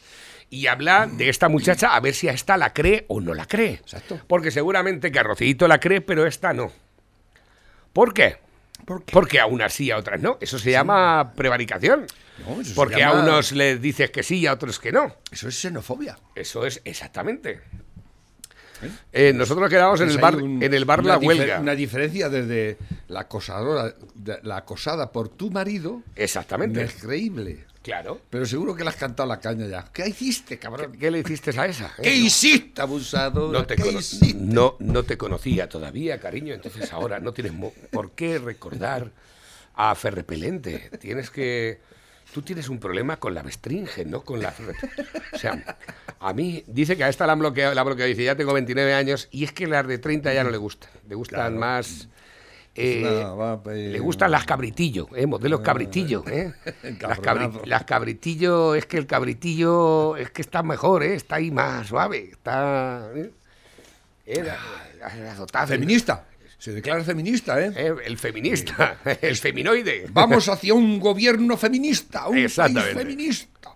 y 0.49 0.67
habla 0.67 1.07
de 1.07 1.29
esta 1.29 1.49
muchacha 1.49 1.95
a 1.95 1.99
ver 1.99 2.15
si 2.15 2.27
a 2.29 2.31
esta 2.31 2.57
la 2.57 2.73
cree 2.73 3.05
o 3.07 3.21
no 3.21 3.33
la 3.33 3.45
cree. 3.45 3.73
Exacto. 3.73 4.19
Porque 4.27 4.49
seguramente 4.49 5.11
que 5.11 5.19
a 5.19 5.23
Rocito 5.23 5.67
la 5.67 5.79
cree, 5.79 6.01
pero 6.01 6.25
esta 6.25 6.53
no. 6.53 6.71
¿Por 7.93 8.13
qué? 8.13 8.37
¿Por 8.85 9.03
qué? 9.03 9.11
Porque 9.11 9.39
a 9.39 9.45
unas 9.45 9.73
sí 9.73 9.85
y 9.85 9.91
a 9.91 9.97
otras 9.97 10.21
no. 10.21 10.37
Eso 10.39 10.57
se 10.57 10.71
llama 10.71 11.33
prevaricación. 11.35 12.07
No, 12.45 12.61
eso 12.61 12.69
se 12.69 12.75
Porque 12.75 13.03
a 13.03 13.11
unos 13.11 13.51
les 13.51 13.81
dices 13.81 14.09
que 14.11 14.23
sí 14.23 14.39
y 14.39 14.47
a 14.47 14.53
otros 14.53 14.79
que 14.79 14.91
no. 14.91 15.15
Eso 15.31 15.47
es 15.47 15.59
xenofobia. 15.59 16.17
Eso 16.35 16.65
es 16.65 16.81
exactamente. 16.85 17.61
Eh, 19.13 19.33
nosotros 19.33 19.61
nos 19.61 19.69
quedamos 19.69 19.99
en 20.01 20.07
Pues 20.07 20.15
el 20.17 20.23
hay 20.25 20.31
bar, 20.31 20.35
un- 20.43 20.63
en 20.63 20.73
el 20.73 20.85
bar 20.85 21.03
La 21.05 21.17
Huelga. 21.17 21.59
Una 21.59 21.75
diferencia 21.75 22.29
desde 22.29 22.77
la 23.07 23.21
acosadora, 23.21 23.95
de- 24.15 24.39
la 24.43 24.57
acosada 24.57 25.11
por 25.11 25.29
tu 25.29 25.49
marido, 25.51 26.01
Exactamente. 26.15 26.81
increíble. 26.83 27.65
Claro. 27.81 28.19
Pero 28.29 28.45
seguro 28.45 28.75
que 28.75 28.83
le 28.83 28.89
has 28.89 28.97
cantado 28.97 29.29
la 29.29 29.39
caña 29.39 29.65
ya. 29.65 29.85
¿Qué 29.93 30.05
hiciste, 30.09 30.59
cabrón? 30.59 30.91
¿Qué 30.99 31.09
le 31.09 31.19
hiciste 31.19 31.57
a 31.57 31.65
esa? 31.67 31.93
¿Qué 32.01 32.09
Eh, 32.09 32.15
hiciste, 32.17 32.81
abusador? 32.81 33.53
No 33.53 33.65
no, 34.39 34.75
no 34.79 35.03
te 35.03 35.17
conocía 35.17 35.69
todavía, 35.69 36.19
cariño. 36.19 36.53
Entonces 36.53 36.91
ahora 36.91 37.19
no 37.21 37.31
tienes 37.31 37.53
por 37.91 38.11
qué 38.11 38.39
recordar 38.39 39.09
a 39.75 39.95
Ferrepelente. 39.95 40.89
Tienes 40.99 41.29
que. 41.29 41.79
Tú 42.33 42.41
tienes 42.41 42.69
un 42.69 42.79
problema 42.79 43.17
con 43.17 43.33
la 43.33 43.41
Bestringe, 43.41 44.05
no 44.05 44.21
con 44.21 44.41
la. 44.41 44.53
O 45.33 45.37
sea, 45.37 45.77
a 46.19 46.33
mí 46.33 46.63
dice 46.67 46.95
que 46.95 47.03
a 47.03 47.09
esta 47.09 47.25
la 47.25 47.33
han 47.33 47.39
bloqueado, 47.39 47.73
la 47.73 47.81
ha 47.81 47.83
bloqueado. 47.83 48.09
Dice, 48.09 48.23
ya 48.23 48.35
tengo 48.35 48.53
29 48.53 48.93
años 48.93 49.27
y 49.31 49.43
es 49.43 49.51
que 49.53 49.65
las 49.65 49.87
de 49.87 49.97
30 49.97 50.33
ya 50.33 50.43
no 50.43 50.49
le 50.51 50.57
gustan. 50.57 50.89
Le 51.07 51.15
gustan 51.15 51.39
Claro. 51.39 51.55
más. 51.55 52.07
eh, 52.75 53.01
No, 53.03 53.37
va, 53.37 53.63
pues, 53.63 53.91
le 53.91 53.99
gustan 53.99 54.29
las 54.29 54.45
cabritillo, 54.45 55.07
eh, 55.15 55.25
modelos 55.25 55.61
cabritillo, 55.61 56.23
eh. 56.27 56.53
Las, 57.01 57.19
cabri- 57.19 57.65
las 57.65 57.85
cabritillo, 57.85 58.75
es 58.75 58.85
que 58.85 58.97
el 58.97 59.07
cabritillo 59.07 60.15
es 60.15 60.29
que 60.29 60.43
está 60.43 60.61
mejor, 60.61 61.01
eh, 61.01 61.15
está 61.15 61.37
ahí 61.37 61.49
más 61.49 61.87
suave, 61.87 62.29
está. 62.33 63.09
¿eh? 63.15 63.31
Eh, 64.27 64.43
la 64.43 65.33
dotada. 65.35 65.65
Feminista. 65.65 66.25
Se 66.59 66.71
declara 66.71 67.03
feminista, 67.03 67.61
¿eh? 67.63 67.71
Eh, 67.75 67.93
el 68.05 68.17
feminista, 68.17 68.97
el 69.21 69.35
feminoide. 69.37 70.07
Vamos 70.09 70.49
hacia 70.49 70.73
un 70.73 70.99
gobierno 70.99 71.55
feminista, 71.57 72.27
un 72.27 72.33
país 72.35 72.53
feminista. 72.93 73.71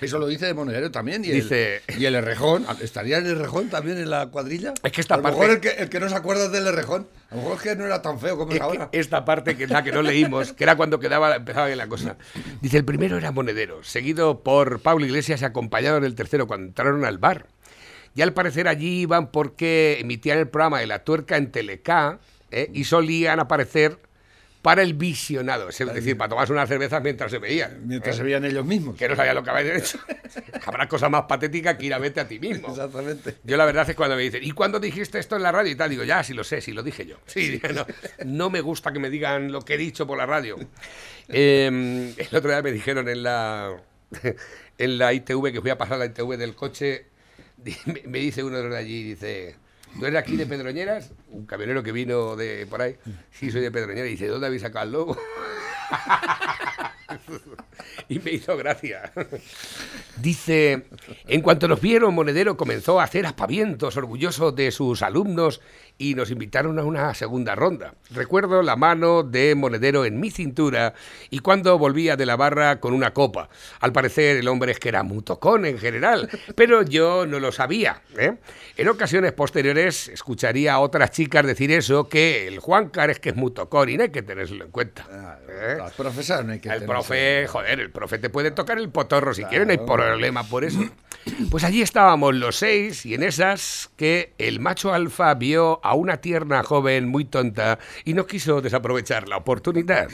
Eso 0.00 0.18
lo 0.18 0.26
dice 0.26 0.46
de 0.46 0.54
Monedero 0.54 0.90
también. 0.90 1.24
Y, 1.24 1.28
Dice- 1.28 1.82
el, 1.86 2.02
y 2.02 2.06
el 2.06 2.16
Errejón. 2.16 2.66
¿Estaría 2.80 3.18
el 3.18 3.26
Errejón 3.26 3.68
también 3.68 3.98
en 3.98 4.10
la 4.10 4.26
cuadrilla? 4.26 4.74
Es 4.82 4.90
que 4.90 5.00
esta 5.00 5.14
a 5.14 5.16
lo 5.18 5.22
parte- 5.22 5.38
mejor 5.38 5.54
el 5.54 5.60
que, 5.60 5.68
el 5.80 5.88
que 5.88 6.00
no 6.00 6.08
se 6.08 6.16
acuerda 6.16 6.48
del 6.48 6.66
Errejón. 6.66 7.06
A 7.30 7.36
lo 7.36 7.42
mejor 7.42 7.56
es 7.58 7.62
que 7.62 7.76
no 7.76 7.86
era 7.86 8.02
tan 8.02 8.18
feo 8.18 8.36
como 8.36 8.50
es, 8.50 8.56
Es 8.56 8.62
ahora. 8.62 8.88
esta 8.90 9.24
parte 9.24 9.56
que 9.56 9.64
es 9.64 9.70
la 9.70 9.84
que 9.84 9.92
no 9.92 10.02
leímos, 10.02 10.52
que 10.54 10.64
era 10.64 10.74
cuando 10.76 10.98
quedaba, 10.98 11.36
empezaba 11.36 11.66
bien 11.66 11.78
la 11.78 11.86
cosa. 11.86 12.16
Dice, 12.60 12.78
el 12.78 12.84
primero 12.84 13.16
era 13.16 13.30
Monedero, 13.30 13.84
seguido 13.84 14.42
por 14.42 14.80
Pablo 14.80 15.06
Iglesias 15.06 15.40
y 15.40 15.44
acompañado 15.44 15.98
en 15.98 16.04
el 16.04 16.16
tercero 16.16 16.48
cuando 16.48 16.66
entraron 16.66 17.04
al 17.04 17.18
bar. 17.18 17.46
Y 18.14 18.22
al 18.22 18.32
parecer 18.32 18.68
allí 18.68 19.00
iban 19.00 19.30
porque 19.30 19.98
emitían 20.00 20.38
el 20.38 20.48
programa 20.48 20.80
de 20.80 20.86
la 20.86 21.04
tuerca 21.04 21.36
en 21.36 21.50
Teleca 21.50 22.20
¿eh? 22.50 22.70
y 22.72 22.84
solían 22.84 23.40
aparecer 23.40 23.98
para 24.62 24.82
el 24.82 24.94
visionado, 24.94 25.68
es 25.68 25.78
decir, 25.78 26.16
para 26.16 26.28
tomarse 26.28 26.52
unas 26.52 26.68
cervezas 26.68 27.02
mientras 27.02 27.32
se 27.32 27.38
veían. 27.38 27.80
Mientras 27.84 28.14
¿eh? 28.14 28.18
se 28.18 28.22
veían 28.22 28.44
ellos 28.44 28.64
mismos. 28.64 28.96
Que 28.96 29.08
no 29.08 29.16
sabían 29.16 29.34
lo 29.34 29.42
que 29.42 29.50
habían 29.50 29.76
hecho. 29.76 29.98
Habrá 30.64 30.86
cosa 30.86 31.08
más 31.08 31.24
patética 31.24 31.76
que 31.76 31.86
ir 31.86 31.94
a 31.94 31.98
verte 31.98 32.20
a 32.20 32.28
ti 32.28 32.38
mismo. 32.38 32.68
Exactamente. 32.68 33.38
Yo 33.42 33.56
la 33.56 33.64
verdad 33.64 33.90
es 33.90 33.96
cuando 33.96 34.14
me 34.14 34.22
dicen, 34.22 34.44
¿y 34.44 34.52
cuándo 34.52 34.78
dijiste 34.78 35.18
esto 35.18 35.34
en 35.34 35.42
la 35.42 35.50
radio 35.50 35.72
y 35.72 35.74
tal? 35.74 35.90
Digo, 35.90 36.04
ya, 36.04 36.22
sí 36.22 36.32
lo 36.32 36.44
sé, 36.44 36.60
sí 36.60 36.72
lo 36.72 36.84
dije 36.84 37.04
yo. 37.04 37.16
Sí, 37.26 37.60
no, 37.74 37.86
no 38.24 38.50
me 38.50 38.60
gusta 38.60 38.92
que 38.92 39.00
me 39.00 39.10
digan 39.10 39.50
lo 39.50 39.62
que 39.62 39.74
he 39.74 39.78
dicho 39.78 40.06
por 40.06 40.16
la 40.16 40.26
radio. 40.26 40.56
Eh, 41.34 42.14
el 42.18 42.36
otro 42.36 42.50
día 42.50 42.60
me 42.62 42.72
dijeron 42.72 43.08
en 43.08 43.22
la, 43.22 43.80
en 44.78 44.98
la 44.98 45.12
ITV, 45.14 45.52
que 45.52 45.60
fui 45.60 45.70
a 45.70 45.78
pasar 45.78 45.98
la 45.98 46.06
ITV 46.06 46.36
del 46.36 46.54
coche, 46.56 47.06
me, 48.06 48.18
dice 48.18 48.44
uno 48.44 48.58
de 48.58 48.76
allí, 48.76 49.02
dice, 49.02 49.56
¿tú 49.98 50.06
eres 50.06 50.18
aquí 50.18 50.36
de 50.36 50.46
Pedroñeras? 50.46 51.12
Un 51.28 51.46
camionero 51.46 51.82
que 51.82 51.92
vino 51.92 52.36
de 52.36 52.66
por 52.66 52.82
ahí. 52.82 52.96
Sí, 53.30 53.50
soy 53.50 53.60
de 53.60 53.70
Pedroñeras. 53.70 54.08
Y 54.08 54.12
dice, 54.12 54.26
¿dónde 54.28 54.46
habéis 54.46 54.62
sacado 54.62 54.86
el 54.86 54.92
lobo? 54.92 55.16
y 58.08 58.18
me 58.18 58.32
hizo 58.32 58.56
gracia. 58.56 59.12
Dice, 60.18 60.84
en 61.26 61.40
cuanto 61.40 61.68
nos 61.68 61.80
vieron, 61.80 62.14
Monedero 62.14 62.56
comenzó 62.56 63.00
a 63.00 63.04
hacer 63.04 63.26
aspavientos, 63.26 63.96
orgulloso 63.96 64.52
de 64.52 64.70
sus 64.70 65.02
alumnos, 65.02 65.60
y 65.98 66.14
nos 66.14 66.30
invitaron 66.30 66.78
a 66.78 66.84
una 66.84 67.14
segunda 67.14 67.54
ronda. 67.54 67.94
Recuerdo 68.10 68.62
la 68.62 68.76
mano 68.76 69.22
de 69.22 69.54
Monedero 69.54 70.04
en 70.04 70.18
mi 70.18 70.30
cintura 70.30 70.94
y 71.30 71.38
cuando 71.38 71.78
volvía 71.78 72.16
de 72.16 72.26
la 72.26 72.36
barra 72.36 72.80
con 72.80 72.92
una 72.92 73.12
copa. 73.12 73.48
Al 73.78 73.92
parecer 73.92 74.36
el 74.38 74.48
hombre 74.48 74.72
es 74.72 74.80
que 74.80 74.88
era 74.88 75.04
muy 75.04 75.22
tocón 75.22 75.64
en 75.64 75.78
general, 75.78 76.28
pero 76.56 76.82
yo 76.82 77.24
no 77.26 77.38
lo 77.38 77.52
sabía. 77.52 78.02
¿eh? 78.18 78.34
En 78.76 78.88
ocasiones 78.88 79.32
posteriores 79.32 80.08
escucharía 80.08 80.74
a 80.74 80.80
otras 80.80 81.12
chicas 81.12 81.46
decir 81.46 81.70
eso, 81.70 82.08
que 82.08 82.48
el 82.48 82.58
Juan 82.58 82.90
es 83.08 83.20
que 83.20 83.28
es 83.28 83.36
muy 83.36 83.52
tocón 83.52 83.88
y 83.88 83.96
no 83.96 84.02
hay 84.02 84.10
que 84.10 84.22
tenerlo 84.22 84.64
en 84.64 84.70
cuenta. 84.72 85.06
Ah, 85.08 85.38
¿eh? 85.48 85.78
Al 85.80 85.92
profesor 85.92 86.44
no 86.44 86.52
hay 86.52 86.58
que 86.58 86.68
El 86.68 86.84
profe, 86.84 87.46
joder, 87.46 87.78
el 87.78 87.91
profe 87.92 88.18
te 88.18 88.30
puede 88.30 88.50
tocar 88.50 88.78
el 88.78 88.88
potorro 88.88 89.32
si 89.34 89.42
Claro. 89.42 89.50
quiere, 89.50 89.66
no 89.66 89.72
hay 89.72 89.86
problema 89.86 90.42
por 90.44 90.64
eso. 90.64 90.80
Pues 91.50 91.62
allí 91.62 91.82
estábamos 91.82 92.34
los 92.34 92.56
seis 92.56 93.06
y 93.06 93.14
en 93.14 93.22
esas 93.22 93.90
que 93.96 94.32
el 94.38 94.58
macho 94.58 94.92
alfa 94.92 95.32
vio 95.34 95.80
a 95.84 95.94
una 95.94 96.16
tierna 96.16 96.62
joven 96.64 97.06
muy 97.08 97.24
tonta 97.24 97.78
y 98.04 98.14
no 98.14 98.26
quiso 98.26 98.60
desaprovechar 98.60 99.28
la 99.28 99.36
oportunidad. 99.36 100.08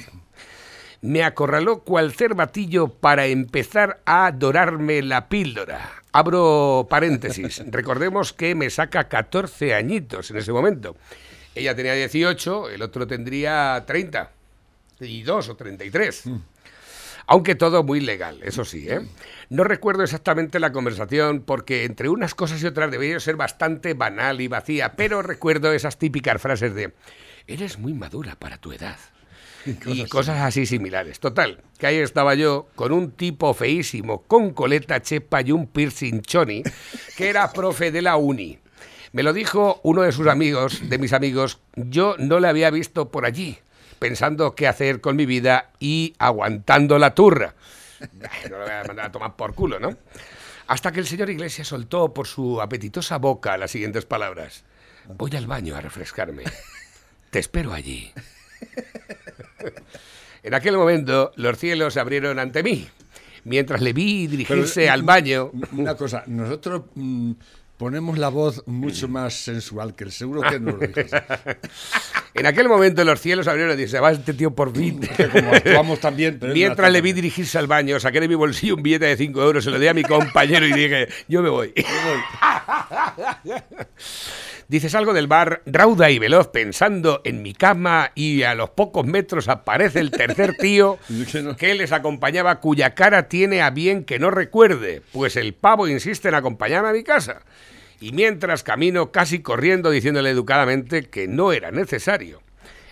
Me 1.01 1.23
acorraló 1.23 1.81
cual 1.85 2.13
cervatillo 2.13 2.89
para 2.89 3.27
empezar 3.27 4.01
a 4.05 4.33
dorarme 4.33 5.01
la 5.01 5.29
píldora. 5.29 6.03
Abro 6.13 6.89
paréntesis. 6.91 7.63
Recordemos 7.71 8.33
que 8.33 8.55
me 8.57 8.69
saca 8.69 9.09
14 9.09 9.75
añitos 9.75 10.31
en 10.33 10.39
ese 10.39 10.53
momento. 10.53 10.97
Ella 11.55 11.75
tenía 11.75 11.95
18, 11.95 12.71
el 12.71 12.83
otro 12.83 13.07
tendría 13.07 13.83
30 13.87 14.31
y 15.01 15.23
2 15.23 15.49
o 15.51 15.57
33. 15.57 16.25
Aunque 17.31 17.55
todo 17.55 17.83
muy 17.83 18.01
legal, 18.01 18.41
eso 18.43 18.65
sí, 18.65 18.89
¿eh? 18.89 19.03
No 19.51 19.63
recuerdo 19.63 20.03
exactamente 20.03 20.59
la 20.59 20.73
conversación 20.73 21.43
porque 21.43 21.85
entre 21.85 22.09
unas 22.09 22.35
cosas 22.35 22.63
y 22.63 22.67
otras 22.67 22.91
debería 22.91 23.21
ser 23.21 23.37
bastante 23.37 23.93
banal 23.93 24.41
y 24.41 24.49
vacía, 24.49 24.97
pero 24.97 25.21
recuerdo 25.21 25.71
esas 25.73 25.99
típicas 25.99 26.41
frases 26.41 26.75
de 26.75 26.95
eres 27.47 27.79
muy 27.79 27.93
madura 27.93 28.35
para 28.37 28.57
tu 28.57 28.73
edad. 28.73 28.97
Y 29.85 30.07
cosas 30.07 30.41
así 30.41 30.65
similares. 30.65 31.21
Total, 31.21 31.63
que 31.79 31.87
ahí 31.87 31.97
estaba 31.97 32.35
yo 32.35 32.69
con 32.75 32.93
un 32.93 33.11
tipo 33.11 33.53
feísimo, 33.53 34.23
con 34.23 34.55
coleta 34.55 35.03
chepa 35.03 35.43
y 35.43 35.53
un 35.53 35.67
piercing 35.67 36.23
choni, 36.23 36.63
que 37.15 37.29
era 37.29 37.53
profe 37.53 37.91
de 37.91 38.01
la 38.01 38.17
uni. 38.17 38.59
Me 39.13 39.23
lo 39.23 39.35
dijo 39.35 39.81
uno 39.83 40.01
de 40.01 40.13
sus 40.13 40.29
amigos, 40.29 40.89
de 40.89 40.97
mis 40.97 41.13
amigos, 41.13 41.61
yo 41.77 42.17
no 42.19 42.41
le 42.41 42.49
había 42.49 42.71
visto 42.71 43.11
por 43.11 43.27
allí, 43.27 43.59
pensando 43.99 44.55
qué 44.55 44.67
hacer 44.67 45.01
con 45.01 45.17
mi 45.17 45.27
vida 45.27 45.71
y 45.79 46.15
aguantando 46.19 46.99
la 46.99 47.15
turra. 47.15 47.55
No 48.51 48.59
lo 48.59 48.65
voy 48.65 48.73
a 48.73 48.85
mandar 48.85 49.07
a 49.07 49.13
tomar 49.13 49.37
por 49.37 49.55
culo, 49.55 49.81
¿no? 49.81 49.97
Hasta 50.69 50.93
que 50.93 51.01
el 51.01 51.07
señor 51.07 51.31
Iglesias 51.31 51.69
soltó 51.69 52.13
por 52.13 52.27
su 52.27 52.61
apetitosa 52.61 53.19
boca 53.19 53.57
las 53.57 53.71
siguientes 53.71 54.05
palabras. 54.05 54.65
Voy 55.17 55.35
al 55.35 55.47
baño 55.47 55.75
a 55.75 55.81
refrescarme. 55.81 56.45
Te 57.31 57.39
espero 57.39 57.73
allí. 57.73 58.13
En 60.43 60.55
aquel 60.55 60.77
momento 60.77 61.33
los 61.37 61.59
cielos 61.59 61.95
se 61.95 62.01
abrieron 62.01 62.39
ante 62.39 62.63
mí. 62.63 62.89
mientras 63.45 63.81
le 63.81 63.93
vi 63.93 64.27
dirigirse 64.27 64.89
al 64.89 65.03
baño. 65.03 65.51
Una 65.73 65.95
cosa, 65.95 66.23
nosotros 66.27 66.83
mm, 66.95 67.33
ponemos 67.79 68.19
la 68.19 68.29
voz 68.29 68.63
mucho 68.67 69.09
más 69.09 69.35
sensual 69.35 69.95
que 69.95 70.05
el 70.05 70.13
seguro 70.13 70.43
que 70.43 70.61
no 70.61 70.73
lo 70.73 70.79
dices. 70.87 71.11
En 72.35 72.45
aquel 72.45 72.69
momento 72.69 73.03
los 73.05 73.21
cielos 73.21 73.49
abrieron 73.49 73.73
y 73.75 73.77
dije, 73.77 73.89
se 73.89 74.01
va 74.01 74.11
este 74.11 74.35
tío 74.35 74.51
por. 74.55 74.73
Que 74.73 75.29
como 75.33 75.53
actuamos 75.53 76.01
también. 76.01 76.39
pero 76.39 76.53
Mientras 76.53 76.93
le 76.93 77.01
vi 77.01 77.13
dirigirse 77.13 77.57
al 77.57 77.69
baño, 77.69 77.99
saqué 77.99 78.21
de 78.21 78.29
mi 78.29 78.35
bolsillo 78.35 78.75
un 78.75 78.83
billete 78.83 79.07
de 79.07 79.17
5 79.17 79.43
euros, 79.43 79.65
se 79.65 79.71
lo 79.71 79.79
di 79.79 79.87
a 79.87 79.95
mi 79.95 80.03
compañero 80.03 80.67
y 80.67 80.73
dije, 80.73 81.09
yo 81.29 81.41
me 81.41 81.49
voy. 81.49 81.73
Dices 84.69 84.95
algo 84.95 85.15
del 85.15 85.29
bar 85.29 85.63
rauda 85.65 86.11
y 86.11 86.19
veloz 86.19 86.49
pensando 86.49 87.23
en 87.25 87.41
mi 87.41 87.55
cama 87.55 88.13
y 88.15 88.43
a 88.43 88.55
los 88.55 88.69
pocos 88.69 89.07
metros 89.07 89.49
aparece 89.49 89.99
el 89.99 90.11
tercer 90.11 90.59
tío 90.59 90.99
Que 91.59 91.75
les 91.75 91.91
acompañaba 91.91 92.61
cuya 92.61 92.95
cara 92.95 93.29
tiene 93.29 93.63
a 93.63 93.71
bien 93.71 94.05
que 94.05 94.19
no 94.19 94.31
recuerde, 94.31 95.01
pues 95.13 95.37
el 95.37 95.55
pavo 95.55 95.89
insiste 95.89 96.29
en 96.29 96.35
acompañarme 96.35 96.91
a 96.91 96.93
mi 96.93 97.03
casa. 97.03 97.41
Y 97.99 98.13
mientras 98.13 98.63
camino 98.63 99.11
casi 99.11 99.41
corriendo 99.41 99.89
diciéndole 99.91 100.29
educadamente 100.29 101.05
que 101.05 101.29
no 101.29 101.53
era 101.53 101.71
necesario. 101.71 102.43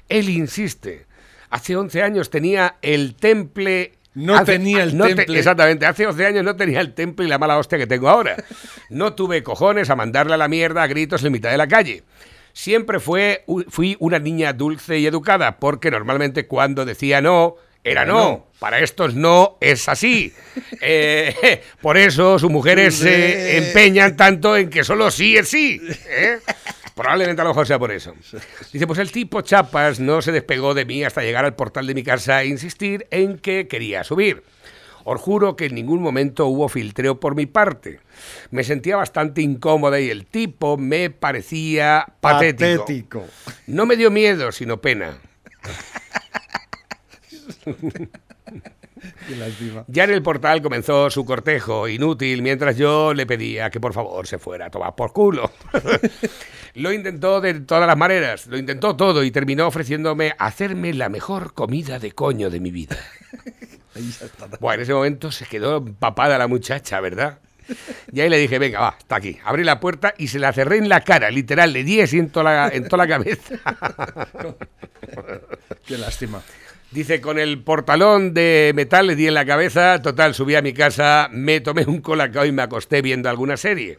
Él 0.08 0.30
insiste. 0.30 1.04
Hace 1.50 1.76
11 1.76 2.02
años 2.02 2.30
tenía 2.30 2.76
el 2.80 3.14
temple... 3.14 3.92
No 4.16 4.34
hace- 4.36 4.52
tenía 4.52 4.82
el 4.82 4.96
no 4.96 5.04
te- 5.14 5.38
exactamente, 5.38 5.84
hace 5.86 6.06
11 6.06 6.26
años 6.26 6.42
no 6.42 6.56
tenía 6.56 6.80
el 6.80 6.94
temple 6.94 7.26
y 7.26 7.28
la 7.28 7.38
mala 7.38 7.58
hostia 7.58 7.76
que 7.78 7.86
tengo 7.86 8.08
ahora. 8.08 8.36
No 8.90 9.12
tuve 9.12 9.42
cojones 9.42 9.90
a 9.90 9.94
mandarle 9.96 10.34
a 10.34 10.38
la 10.38 10.48
mierda 10.48 10.82
a 10.82 10.86
gritos 10.86 11.22
en 11.22 11.32
mitad 11.32 11.50
de 11.50 11.58
la 11.58 11.68
calle. 11.68 12.02
Siempre 12.54 12.98
fue, 12.98 13.44
fui 13.68 13.96
una 14.00 14.18
niña 14.18 14.54
dulce 14.54 14.98
y 14.98 15.06
educada, 15.06 15.58
porque 15.58 15.90
normalmente 15.90 16.46
cuando 16.46 16.86
decía 16.86 17.20
no, 17.20 17.56
era 17.84 18.06
no. 18.06 18.14
no. 18.14 18.46
Para 18.58 18.78
estos 18.80 19.14
no 19.14 19.58
es 19.60 19.88
así. 19.88 20.32
Eh, 20.80 21.62
por 21.82 21.96
eso 21.98 22.38
sus 22.38 22.50
mujeres 22.50 22.94
se 22.96 23.58
empeñan 23.58 24.16
tanto 24.16 24.56
en 24.56 24.70
que 24.70 24.82
solo 24.82 25.10
sí 25.10 25.36
es 25.36 25.48
sí. 25.48 25.78
¿eh? 26.08 26.38
Probablemente 26.96 27.42
a 27.42 27.44
lo 27.44 27.50
mejor 27.50 27.66
sea 27.66 27.78
por 27.78 27.92
eso. 27.92 28.14
Dice, 28.72 28.86
pues 28.86 28.98
el 28.98 29.12
tipo 29.12 29.42
Chapas 29.42 30.00
no 30.00 30.22
se 30.22 30.32
despegó 30.32 30.72
de 30.72 30.86
mí 30.86 31.04
hasta 31.04 31.20
llegar 31.20 31.44
al 31.44 31.54
portal 31.54 31.86
de 31.86 31.94
mi 31.94 32.02
casa 32.02 32.40
e 32.40 32.46
insistir 32.46 33.06
en 33.10 33.36
que 33.36 33.68
quería 33.68 34.02
subir. 34.02 34.42
Os 35.04 35.20
juro 35.20 35.56
que 35.56 35.66
en 35.66 35.74
ningún 35.74 36.00
momento 36.00 36.46
hubo 36.46 36.70
filtreo 36.70 37.20
por 37.20 37.34
mi 37.34 37.44
parte. 37.44 38.00
Me 38.50 38.64
sentía 38.64 38.96
bastante 38.96 39.42
incómoda 39.42 40.00
y 40.00 40.08
el 40.08 40.24
tipo 40.24 40.78
me 40.78 41.10
parecía 41.10 42.06
patético. 42.22 42.80
Patético. 42.80 43.26
No 43.66 43.84
me 43.84 43.96
dio 43.96 44.10
miedo, 44.10 44.50
sino 44.50 44.80
pena. 44.80 45.18
Qué 49.28 49.36
lástima. 49.36 49.84
Ya 49.88 50.04
en 50.04 50.10
el 50.10 50.22
portal 50.22 50.62
comenzó 50.62 51.10
su 51.10 51.24
cortejo 51.24 51.88
inútil 51.88 52.42
mientras 52.42 52.76
yo 52.76 53.14
le 53.14 53.26
pedía 53.26 53.70
que 53.70 53.80
por 53.80 53.92
favor 53.92 54.26
se 54.26 54.38
fuera 54.38 54.66
a 54.66 54.70
tomar 54.70 54.94
por 54.94 55.12
culo. 55.12 55.50
lo 56.74 56.92
intentó 56.92 57.40
de 57.40 57.54
todas 57.60 57.86
las 57.86 57.96
maneras, 57.96 58.46
lo 58.46 58.58
intentó 58.58 58.96
todo 58.96 59.24
y 59.24 59.30
terminó 59.30 59.66
ofreciéndome 59.66 60.34
hacerme 60.38 60.92
la 60.94 61.08
mejor 61.08 61.54
comida 61.54 61.98
de 61.98 62.12
coño 62.12 62.50
de 62.50 62.60
mi 62.60 62.70
vida. 62.70 62.96
Bueno, 64.60 64.74
en 64.74 64.80
ese 64.82 64.92
momento 64.92 65.32
se 65.32 65.46
quedó 65.46 65.78
empapada 65.78 66.36
la 66.36 66.48
muchacha, 66.48 67.00
¿verdad? 67.00 67.38
Y 68.12 68.20
ahí 68.20 68.28
le 68.28 68.38
dije, 68.38 68.58
venga, 68.58 68.80
va, 68.80 68.96
está 68.98 69.16
aquí. 69.16 69.38
Abrí 69.44 69.64
la 69.64 69.80
puerta 69.80 70.14
y 70.16 70.28
se 70.28 70.38
la 70.38 70.52
cerré 70.52 70.78
en 70.78 70.88
la 70.88 71.00
cara, 71.00 71.30
literal, 71.30 71.72
le 71.72 71.82
di 71.82 72.00
así 72.00 72.18
en 72.18 72.30
toda 72.30 72.44
la, 72.44 72.68
en 72.68 72.84
toda 72.84 73.04
la 73.04 73.08
cabeza. 73.08 73.56
Qué 75.86 75.98
lástima. 75.98 76.42
Dice, 76.96 77.20
con 77.20 77.38
el 77.38 77.62
portalón 77.62 78.32
de 78.32 78.72
metal 78.74 79.08
le 79.08 79.16
di 79.16 79.26
en 79.26 79.34
la 79.34 79.44
cabeza, 79.44 80.00
total, 80.00 80.32
subí 80.32 80.54
a 80.54 80.62
mi 80.62 80.72
casa, 80.72 81.28
me 81.30 81.60
tomé 81.60 81.84
un 81.84 82.00
colacao 82.00 82.46
y 82.46 82.52
me 82.52 82.62
acosté 82.62 83.02
viendo 83.02 83.28
alguna 83.28 83.58
serie. 83.58 83.98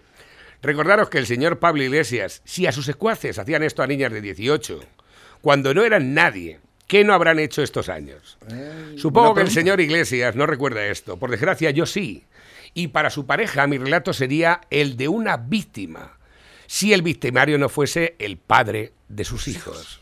Recordaros 0.64 1.08
que 1.08 1.20
el 1.20 1.28
señor 1.28 1.60
Pablo 1.60 1.84
Iglesias, 1.84 2.42
si 2.44 2.66
a 2.66 2.72
sus 2.72 2.88
secuaces 2.88 3.38
hacían 3.38 3.62
esto 3.62 3.84
a 3.84 3.88
niñas 3.88 4.12
de 4.12 4.22
18, 4.22 4.80
cuando 5.42 5.76
no 5.76 5.84
eran 5.84 6.16
nadie, 6.16 6.60
¿qué 6.88 7.04
no 7.04 7.14
habrán 7.14 7.38
hecho 7.38 7.62
estos 7.62 7.88
años? 7.88 8.40
Supongo 8.96 9.36
que 9.36 9.42
el 9.42 9.52
señor 9.52 9.80
Iglesias 9.80 10.36
no 10.36 10.48
recuerda 10.48 10.88
esto, 10.88 11.18
por 11.18 11.30
desgracia 11.30 11.70
yo 11.70 11.86
sí. 11.86 12.24
Y 12.74 12.88
para 12.88 13.12
su 13.12 13.28
pareja 13.28 13.68
mi 13.68 13.78
relato 13.78 14.12
sería 14.12 14.62
el 14.72 14.98
de 14.98 15.08
una 15.08 15.38
víctima, 15.38 16.18
si 16.66 16.94
el 16.94 17.04
victimario 17.04 17.60
no 17.60 17.70
fuese 17.70 18.16
el 18.18 18.38
padre 18.38 18.94
de 19.08 19.24
sus 19.24 19.48
hijos. 19.48 20.02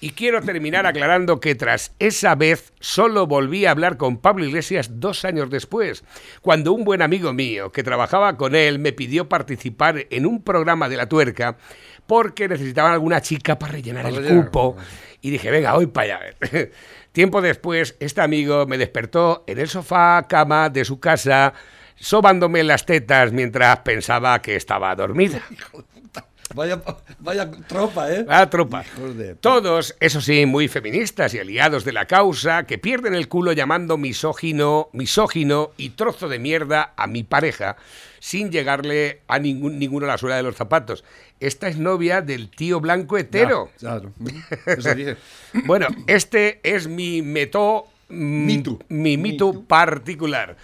Y 0.00 0.10
quiero 0.10 0.40
terminar 0.42 0.86
aclarando 0.86 1.40
que 1.40 1.56
tras 1.56 1.92
esa 1.98 2.36
vez 2.36 2.72
solo 2.78 3.26
volví 3.26 3.66
a 3.66 3.72
hablar 3.72 3.96
con 3.96 4.18
Pablo 4.18 4.44
Iglesias 4.44 5.00
dos 5.00 5.24
años 5.24 5.50
después, 5.50 6.04
cuando 6.40 6.72
un 6.72 6.84
buen 6.84 7.02
amigo 7.02 7.32
mío 7.32 7.72
que 7.72 7.82
trabajaba 7.82 8.36
con 8.36 8.54
él 8.54 8.78
me 8.78 8.92
pidió 8.92 9.28
participar 9.28 10.06
en 10.10 10.24
un 10.26 10.42
programa 10.42 10.88
de 10.88 10.96
la 10.96 11.08
tuerca 11.08 11.56
porque 12.06 12.48
necesitaban 12.48 12.92
alguna 12.92 13.20
chica 13.20 13.58
para 13.58 13.72
rellenar 13.72 14.04
Para 14.04 14.16
el 14.16 14.22
rellenar. 14.22 14.44
cupo. 14.46 14.76
Y 15.20 15.30
dije, 15.30 15.50
venga, 15.50 15.74
voy 15.74 15.86
para 15.86 16.18
allá. 16.18 16.36
Tiempo 17.12 17.42
después, 17.42 17.96
este 17.98 18.20
amigo 18.20 18.66
me 18.66 18.78
despertó 18.78 19.42
en 19.48 19.58
el 19.58 19.68
sofá 19.68 20.24
cama 20.28 20.70
de 20.70 20.84
su 20.84 21.00
casa, 21.00 21.54
sobándome 21.96 22.62
las 22.62 22.86
tetas 22.86 23.32
mientras 23.32 23.80
pensaba 23.80 24.40
que 24.40 24.54
estaba 24.54 24.94
dormida. 24.94 25.42
Vaya, 26.54 26.80
vaya 27.18 27.50
tropa, 27.68 28.10
¿eh? 28.12 28.24
La 28.26 28.48
tropa. 28.48 28.82
De- 29.16 29.34
Todos, 29.34 29.94
eso 30.00 30.20
sí, 30.20 30.46
muy 30.46 30.66
feministas 30.68 31.34
y 31.34 31.38
aliados 31.38 31.84
de 31.84 31.92
la 31.92 32.06
causa, 32.06 32.64
que 32.64 32.78
pierden 32.78 33.14
el 33.14 33.28
culo 33.28 33.52
llamando 33.52 33.98
misógino, 33.98 34.88
misógino 34.92 35.70
y 35.76 35.90
trozo 35.90 36.28
de 36.28 36.38
mierda 36.38 36.94
a 36.96 37.06
mi 37.06 37.22
pareja, 37.22 37.76
sin 38.18 38.50
llegarle 38.50 39.20
a 39.28 39.38
ningún, 39.38 39.78
ninguno 39.78 40.06
a 40.06 40.08
la 40.08 40.18
suela 40.18 40.36
de 40.36 40.42
los 40.42 40.56
zapatos. 40.56 41.04
Esta 41.38 41.68
es 41.68 41.76
novia 41.76 42.22
del 42.22 42.48
tío 42.50 42.80
blanco 42.80 43.18
hetero. 43.18 43.70
Ya, 43.74 43.78
claro. 43.78 44.12
Eso. 44.66 44.90
Bueno, 45.66 45.86
este 46.06 46.60
es 46.62 46.88
mi 46.88 47.22
meto, 47.22 47.84
Mitu. 48.08 48.78
mi 48.88 49.16
mito 49.18 49.62
particular. 49.64 50.56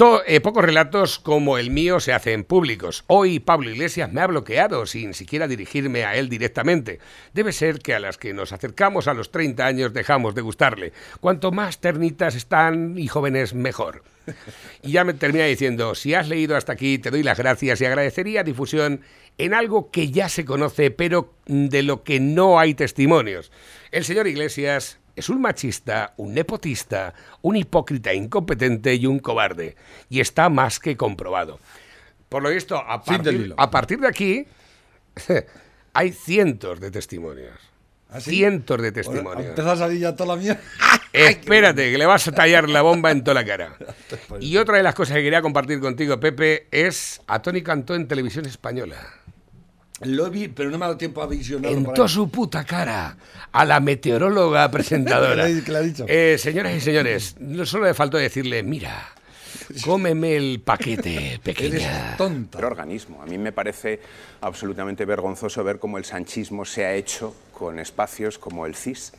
Eh, 0.00 0.40
pocos 0.40 0.64
relatos 0.64 1.18
como 1.18 1.58
el 1.58 1.72
mío 1.72 1.98
se 1.98 2.12
hacen 2.12 2.44
públicos. 2.44 3.02
Hoy 3.08 3.40
Pablo 3.40 3.68
Iglesias 3.68 4.12
me 4.12 4.20
ha 4.20 4.28
bloqueado 4.28 4.86
sin 4.86 5.12
siquiera 5.12 5.48
dirigirme 5.48 6.04
a 6.04 6.14
él 6.14 6.28
directamente. 6.28 7.00
Debe 7.34 7.50
ser 7.50 7.80
que 7.80 7.94
a 7.94 7.98
las 7.98 8.16
que 8.16 8.32
nos 8.32 8.52
acercamos 8.52 9.08
a 9.08 9.14
los 9.14 9.32
30 9.32 9.66
años 9.66 9.92
dejamos 9.92 10.36
de 10.36 10.42
gustarle. 10.42 10.92
Cuanto 11.20 11.50
más 11.50 11.80
ternitas 11.80 12.36
están 12.36 12.96
y 12.96 13.08
jóvenes, 13.08 13.54
mejor. 13.54 14.04
Y 14.82 14.92
ya 14.92 15.02
me 15.02 15.14
termina 15.14 15.46
diciendo, 15.46 15.96
si 15.96 16.14
has 16.14 16.28
leído 16.28 16.56
hasta 16.56 16.74
aquí, 16.74 16.98
te 16.98 17.10
doy 17.10 17.24
las 17.24 17.38
gracias 17.38 17.80
y 17.80 17.86
agradecería 17.86 18.44
difusión 18.44 19.00
en 19.36 19.52
algo 19.52 19.90
que 19.90 20.12
ya 20.12 20.28
se 20.28 20.44
conoce, 20.44 20.92
pero 20.92 21.34
de 21.46 21.82
lo 21.82 22.04
que 22.04 22.20
no 22.20 22.60
hay 22.60 22.74
testimonios. 22.74 23.50
El 23.90 24.04
señor 24.04 24.28
Iglesias 24.28 24.98
es 25.18 25.28
un 25.28 25.40
machista, 25.40 26.14
un 26.16 26.34
nepotista, 26.34 27.14
un 27.42 27.56
hipócrita 27.56 28.14
incompetente 28.14 28.94
y 28.94 29.06
un 29.06 29.18
cobarde. 29.18 29.76
Y 30.08 30.20
está 30.20 30.48
más 30.48 30.78
que 30.78 30.96
comprobado. 30.96 31.58
Por 32.28 32.42
lo 32.42 32.50
visto, 32.50 32.76
a 32.76 33.02
partir, 33.02 33.34
hilo. 33.34 33.54
a 33.58 33.70
partir 33.70 34.00
de 34.00 34.08
aquí, 34.08 34.46
hay 35.94 36.12
cientos 36.12 36.80
de 36.80 36.90
testimonios. 36.90 37.58
¿Ah, 38.10 38.20
sí? 38.20 38.30
Cientos 38.30 38.80
de 38.80 38.92
testimonios. 38.92 39.48
Empieza 39.48 39.72
a 39.72 39.76
salir 39.76 40.00
ya 40.00 40.16
toda 40.16 40.34
la 40.34 40.40
mía. 40.40 40.60
Espérate, 41.12 41.90
que 41.90 41.98
le 41.98 42.06
vas 42.06 42.26
a 42.28 42.32
tallar 42.32 42.68
la 42.68 42.82
bomba 42.82 43.10
en 43.10 43.22
toda 43.22 43.34
la 43.34 43.44
cara. 43.44 43.76
Y 44.40 44.56
otra 44.56 44.76
de 44.76 44.82
las 44.82 44.94
cosas 44.94 45.16
que 45.16 45.22
quería 45.22 45.42
compartir 45.42 45.80
contigo, 45.80 46.18
Pepe, 46.20 46.68
es 46.70 47.20
a 47.26 47.42
Tony 47.42 47.62
Cantó 47.62 47.94
en 47.94 48.06
televisión 48.08 48.46
española. 48.46 49.17
Lo 50.02 50.30
vi, 50.30 50.48
pero 50.48 50.70
no 50.70 50.78
me 50.78 50.84
ha 50.84 50.88
dado 50.88 50.98
tiempo 50.98 51.22
a 51.22 51.26
visionarlo. 51.26 51.76
En 51.76 51.84
toda 51.92 52.06
su 52.08 52.30
puta 52.30 52.64
cara 52.64 53.16
a 53.50 53.64
la 53.64 53.80
meteoróloga 53.80 54.70
presentadora. 54.70 55.46
¿Qué 55.46 55.54
le- 55.54 55.64
qué 55.64 55.72
le 55.72 55.78
ha 55.78 55.80
dicho? 55.80 56.04
Eh, 56.08 56.36
señoras 56.38 56.74
y 56.76 56.80
señores, 56.80 57.34
no 57.40 57.66
solo 57.66 57.86
le 57.86 57.94
faltó 57.94 58.16
decirle, 58.16 58.62
mira, 58.62 59.08
cómeme 59.84 60.36
el 60.36 60.60
paquete, 60.60 61.16
Eres 61.26 61.38
pequeña. 61.40 62.14
tonta. 62.16 62.58
Pero 62.58 62.68
organismo. 62.68 63.20
A 63.22 63.26
mí 63.26 63.38
me 63.38 63.50
parece 63.52 64.00
absolutamente 64.40 65.04
vergonzoso 65.04 65.64
ver 65.64 65.78
cómo 65.80 65.98
el 65.98 66.04
sanchismo 66.04 66.64
se 66.64 66.84
ha 66.84 66.94
hecho 66.94 67.34
con 67.52 67.78
espacios 67.80 68.38
como 68.38 68.66
el 68.66 68.76
CIS, 68.76 69.12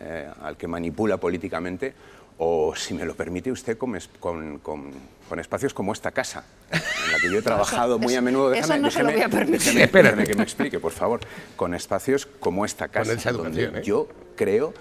eh, 0.00 0.28
al 0.42 0.56
que 0.56 0.68
manipula 0.68 1.16
políticamente, 1.16 1.94
o, 2.38 2.74
si 2.76 2.92
me 2.94 3.04
lo 3.04 3.14
permite 3.14 3.50
usted, 3.50 3.78
con, 3.78 3.98
con- 4.20 4.58
con- 4.58 4.92
con 5.28 5.40
espacios 5.40 5.72
como 5.74 5.92
esta 5.92 6.10
casa, 6.12 6.44
en 6.70 7.12
la 7.12 7.18
que 7.18 7.30
yo 7.30 7.38
he 7.38 7.42
trabajado 7.42 7.98
muy 7.98 8.14
a 8.14 8.20
menudo. 8.20 8.52
eso 8.54 8.76
no 8.76 8.90
se 8.90 9.02
lo 9.02 9.10
voy 9.10 9.22
a 9.22 9.28
permitir. 9.28 9.72
déjeme- 9.72 9.84
Espérate. 9.84 10.16
déjeme 10.16 10.26
que 10.28 10.34
me 10.36 10.42
explique, 10.44 10.78
por 10.78 10.92
favor. 10.92 11.20
Con 11.56 11.74
espacios 11.74 12.26
como 12.26 12.64
esta 12.64 12.88
casa, 12.88 13.12
esa 13.12 13.32
donde 13.32 13.64
¿eh? 13.64 13.82
yo 13.82 14.08
creo 14.36 14.72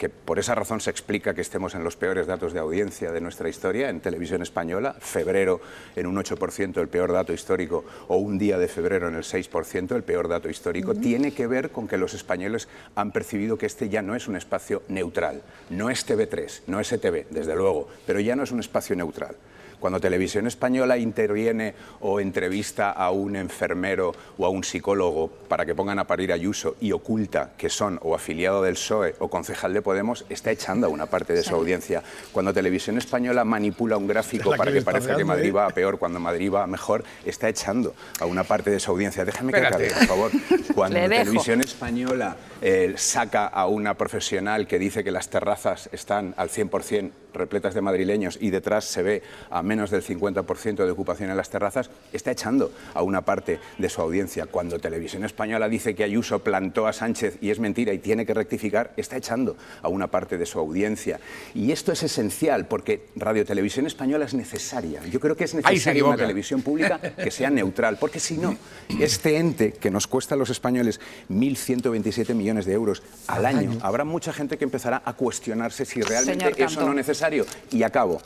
que 0.00 0.08
por 0.08 0.38
esa 0.38 0.54
razón 0.54 0.80
se 0.80 0.88
explica 0.88 1.34
que 1.34 1.42
estemos 1.42 1.74
en 1.74 1.84
los 1.84 1.94
peores 1.94 2.26
datos 2.26 2.54
de 2.54 2.58
audiencia 2.58 3.12
de 3.12 3.20
nuestra 3.20 3.50
historia 3.50 3.90
en 3.90 4.00
televisión 4.00 4.40
española, 4.40 4.96
febrero 4.98 5.60
en 5.94 6.06
un 6.06 6.16
8% 6.16 6.80
el 6.80 6.88
peor 6.88 7.12
dato 7.12 7.34
histórico 7.34 7.84
o 8.08 8.16
un 8.16 8.38
día 8.38 8.56
de 8.56 8.66
febrero 8.66 9.08
en 9.08 9.16
el 9.16 9.24
6% 9.24 9.94
el 9.94 10.02
peor 10.02 10.28
dato 10.28 10.48
histórico, 10.48 10.94
tiene 10.94 11.34
que 11.34 11.46
ver 11.46 11.70
con 11.70 11.86
que 11.86 11.98
los 11.98 12.14
españoles 12.14 12.66
han 12.94 13.12
percibido 13.12 13.58
que 13.58 13.66
este 13.66 13.90
ya 13.90 14.00
no 14.00 14.16
es 14.16 14.26
un 14.26 14.36
espacio 14.36 14.82
neutral, 14.88 15.42
no 15.68 15.90
es 15.90 16.08
TV3, 16.08 16.62
no 16.66 16.80
es 16.80 16.90
ETV, 16.92 17.26
desde 17.28 17.54
luego, 17.54 17.86
pero 18.06 18.20
ya 18.20 18.34
no 18.34 18.44
es 18.44 18.52
un 18.52 18.60
espacio 18.60 18.96
neutral. 18.96 19.36
Cuando 19.80 19.98
Televisión 19.98 20.46
Española 20.46 20.98
interviene 20.98 21.74
o 22.00 22.20
entrevista 22.20 22.90
a 22.90 23.10
un 23.10 23.34
enfermero 23.34 24.14
o 24.38 24.44
a 24.44 24.50
un 24.50 24.62
psicólogo 24.62 25.28
para 25.48 25.64
que 25.64 25.74
pongan 25.74 25.98
a 25.98 26.06
parir 26.06 26.32
a 26.32 26.34
Ayuso 26.34 26.76
y 26.80 26.92
oculta 26.92 27.52
que 27.56 27.70
son 27.70 27.98
o 28.02 28.14
afiliado 28.14 28.62
del 28.62 28.74
PSOE 28.74 29.16
o 29.18 29.28
concejal 29.28 29.72
de 29.72 29.82
Podemos, 29.82 30.24
está 30.28 30.50
echando 30.50 30.86
a 30.86 30.90
una 30.90 31.06
parte 31.06 31.32
de 31.32 31.42
su 31.42 31.54
audiencia. 31.54 32.02
Cuando 32.32 32.52
Televisión 32.52 32.98
Española 32.98 33.44
manipula 33.44 33.96
un 33.96 34.06
gráfico 34.06 34.54
para 34.56 34.70
que 34.70 34.82
parezca 34.82 35.16
que 35.16 35.24
Madrid 35.24 35.48
¿eh? 35.48 35.52
va 35.52 35.66
a 35.66 35.70
peor 35.70 35.98
cuando 35.98 36.20
Madrid 36.20 36.52
va 36.52 36.64
a 36.64 36.66
mejor, 36.66 37.02
está 37.24 37.48
echando 37.48 37.94
a 38.20 38.26
una 38.26 38.44
parte 38.44 38.70
de 38.70 38.78
su 38.80 38.90
audiencia. 38.90 39.24
Déjame 39.24 39.52
que 39.52 39.60
acabe, 39.60 39.90
por 39.90 40.06
favor. 40.06 40.30
Cuando. 40.74 40.98
Televisión 40.98 41.60
Española 41.60 42.36
eh, 42.60 42.94
saca 42.96 43.46
a 43.46 43.66
una 43.66 43.94
profesional 43.94 44.66
que 44.66 44.78
dice 44.78 45.02
que 45.02 45.10
las 45.10 45.28
terrazas 45.28 45.88
están 45.92 46.34
al 46.36 46.50
100% 46.50 47.10
repletas 47.32 47.74
de 47.74 47.80
madrileños 47.80 48.38
y 48.40 48.50
detrás 48.50 48.84
se 48.84 49.02
ve 49.02 49.22
a 49.50 49.62
menos 49.62 49.90
del 49.90 50.02
50% 50.02 50.84
de 50.84 50.90
ocupación 50.90 51.30
en 51.30 51.36
las 51.36 51.50
terrazas, 51.50 51.90
está 52.12 52.30
echando 52.30 52.72
a 52.94 53.02
una 53.02 53.22
parte 53.22 53.60
de 53.78 53.88
su 53.88 54.00
audiencia. 54.00 54.46
Cuando 54.46 54.78
Televisión 54.78 55.24
Española 55.24 55.68
dice 55.68 55.94
que 55.94 56.04
Ayuso 56.04 56.40
plantó 56.40 56.86
a 56.86 56.92
Sánchez 56.92 57.38
y 57.40 57.50
es 57.50 57.58
mentira 57.58 57.92
y 57.92 57.98
tiene 57.98 58.26
que 58.26 58.34
rectificar, 58.34 58.92
está 58.96 59.16
echando 59.16 59.56
a 59.82 59.88
una 59.88 60.08
parte 60.08 60.38
de 60.38 60.46
su 60.46 60.58
audiencia. 60.58 61.20
Y 61.54 61.72
esto 61.72 61.92
es 61.92 62.02
esencial 62.02 62.66
porque 62.66 63.06
Radio 63.16 63.44
Televisión 63.44 63.86
Española 63.86 64.24
es 64.24 64.34
necesaria. 64.34 65.04
Yo 65.06 65.20
creo 65.20 65.36
que 65.36 65.44
es 65.44 65.54
necesaria 65.54 66.04
una 66.04 66.16
televisión 66.16 66.62
pública 66.62 66.98
que 66.98 67.30
sea 67.30 67.50
neutral, 67.50 67.96
porque 67.98 68.20
si 68.20 68.36
no, 68.36 68.56
este 68.98 69.36
ente 69.36 69.72
que 69.72 69.90
nos 69.90 70.06
cuesta 70.06 70.34
a 70.34 70.38
los 70.38 70.50
españoles 70.50 71.00
1.127 71.30 72.34
millones 72.34 72.66
de 72.66 72.72
euros 72.72 73.02
al 73.26 73.46
año, 73.46 73.78
habrá 73.82 74.04
mucha 74.04 74.32
gente 74.32 74.58
que 74.58 74.64
empezará 74.64 75.02
a 75.04 75.12
cuestionarse 75.14 75.84
si 75.84 76.02
realmente 76.02 76.62
eso 76.62 76.86
no 76.86 76.94
es 76.98 77.19
necesario. 77.20 77.44
Y 77.70 77.82
acabo, 77.82 78.22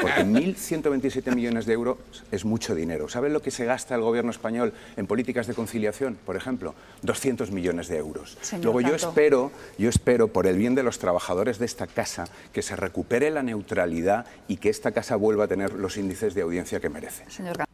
porque 0.00 0.24
1.127 0.24 1.34
millones 1.34 1.64
de 1.66 1.72
euros 1.72 1.96
es 2.30 2.44
mucho 2.44 2.74
dinero. 2.74 3.08
¿Saben 3.08 3.32
lo 3.32 3.40
que 3.40 3.50
se 3.50 3.64
gasta 3.64 3.94
el 3.94 4.02
gobierno 4.02 4.30
español 4.30 4.74
en 4.96 5.06
políticas 5.06 5.46
de 5.46 5.54
conciliación, 5.54 6.18
por 6.26 6.36
ejemplo? 6.36 6.74
200 7.02 7.50
millones 7.50 7.88
de 7.88 7.96
euros. 7.96 8.36
Señor 8.42 8.64
Luego 8.64 8.80
yo 8.82 8.94
espero, 8.94 9.50
yo 9.78 9.88
espero, 9.88 10.28
por 10.28 10.46
el 10.46 10.58
bien 10.58 10.74
de 10.74 10.82
los 10.82 10.98
trabajadores 10.98 11.58
de 11.58 11.64
esta 11.66 11.86
casa, 11.86 12.24
que 12.52 12.60
se 12.62 12.76
recupere 12.76 13.30
la 13.30 13.42
neutralidad 13.42 14.26
y 14.48 14.58
que 14.58 14.68
esta 14.68 14.92
casa 14.92 15.16
vuelva 15.16 15.44
a 15.44 15.48
tener 15.48 15.72
los 15.72 15.96
índices 15.96 16.34
de 16.34 16.42
audiencia 16.42 16.80
que 16.80 16.90
merece. 16.90 17.24
Señor. 17.30 17.56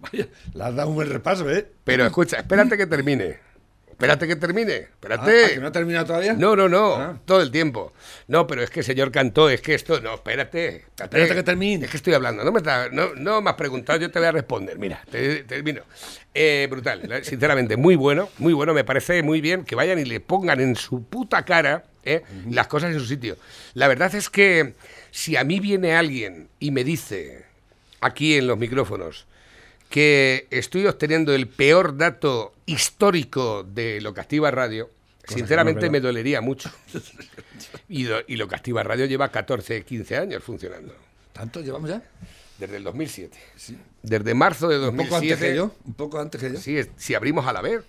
Vaya, 0.00 0.28
le 0.54 0.64
has 0.64 0.74
dado 0.74 0.88
un 0.88 0.94
buen 0.94 1.10
repaso, 1.10 1.50
¿eh? 1.50 1.66
Pero 1.84 2.06
escucha, 2.06 2.38
espérate 2.38 2.76
que 2.76 2.86
termine. 2.86 3.49
Espérate 4.00 4.26
que 4.26 4.36
termine. 4.36 4.72
Ah, 4.72 4.88
Espérate. 4.94 5.44
ah, 5.44 5.48
¿que 5.50 5.60
no 5.60 5.66
ha 5.66 5.72
terminado 5.72 6.06
todavía? 6.06 6.32
No, 6.32 6.56
no, 6.56 6.70
no, 6.70 6.94
Ah. 6.94 7.18
todo 7.26 7.42
el 7.42 7.50
tiempo. 7.50 7.92
No, 8.28 8.46
pero 8.46 8.62
es 8.62 8.70
que 8.70 8.82
señor 8.82 9.12
Cantó, 9.12 9.50
es 9.50 9.60
que 9.60 9.74
esto, 9.74 10.00
no, 10.00 10.14
espérate. 10.14 10.86
Espérate 10.98 11.34
que 11.34 11.42
termine. 11.42 11.84
Es 11.84 11.90
que 11.90 11.98
estoy 11.98 12.14
hablando, 12.14 12.42
no 12.42 12.50
me, 12.50 12.58
está- 12.60 12.88
no, 12.90 13.14
no 13.14 13.42
me 13.42 13.50
has 13.50 13.56
preguntado, 13.56 13.98
yo 14.00 14.10
te 14.10 14.18
voy 14.18 14.28
a 14.28 14.32
responder. 14.32 14.78
Mira, 14.78 15.02
te- 15.10 15.44
termino. 15.44 15.82
Eh, 16.32 16.66
brutal, 16.70 17.02
sinceramente, 17.24 17.76
muy 17.76 17.94
bueno, 17.96 18.30
muy 18.38 18.54
bueno, 18.54 18.72
me 18.72 18.84
parece 18.84 19.22
muy 19.22 19.42
bien 19.42 19.64
que 19.64 19.74
vayan 19.74 19.98
y 19.98 20.04
le 20.06 20.20
pongan 20.20 20.60
en 20.60 20.76
su 20.76 21.04
puta 21.04 21.44
cara 21.44 21.84
eh, 22.02 22.22
las 22.48 22.68
cosas 22.68 22.92
en 22.94 22.98
su 23.00 23.04
sitio. 23.04 23.36
La 23.74 23.86
verdad 23.86 24.14
es 24.14 24.30
que 24.30 24.72
si 25.10 25.36
a 25.36 25.44
mí 25.44 25.60
viene 25.60 25.94
alguien 25.94 26.48
y 26.58 26.70
me 26.70 26.84
dice, 26.84 27.44
aquí 28.00 28.36
en 28.38 28.46
los 28.46 28.56
micrófonos, 28.56 29.26
que 29.90 30.46
estoy 30.50 30.86
obteniendo 30.86 31.34
el 31.34 31.46
peor 31.48 31.96
dato 31.98 32.54
histórico 32.64 33.62
de 33.64 34.00
lo 34.00 34.14
que 34.14 34.20
activa 34.22 34.50
radio, 34.50 34.88
sinceramente 35.26 35.86
no 35.86 35.92
me 35.92 36.00
dolería 36.00 36.40
mucho. 36.40 36.70
Y, 37.88 38.04
lo- 38.04 38.20
y 38.26 38.36
lo 38.36 38.48
que 38.48 38.54
activa 38.54 38.82
radio 38.82 39.04
lleva 39.06 39.30
14, 39.30 39.84
15 39.84 40.16
años 40.16 40.42
funcionando, 40.42 40.94
¿Tanto 41.32 41.60
llevamos 41.60 41.90
ya? 41.90 42.02
desde 42.58 42.76
el 42.76 42.84
2007. 42.84 43.36
Desde 44.02 44.34
marzo 44.34 44.68
de 44.68 44.78
Un 44.88 44.96
poco 44.96 45.16
antes 45.16 45.30
2007. 45.40 45.46
que 45.50 45.56
yo. 45.56 45.74
Un 45.84 45.94
poco 45.94 46.20
antes 46.20 46.40
que 46.40 46.52
yo. 46.52 46.58
Sí, 46.58 46.78
si 46.96 47.14
abrimos 47.14 47.46
a 47.46 47.52
la 47.52 47.60
vez, 47.62 47.82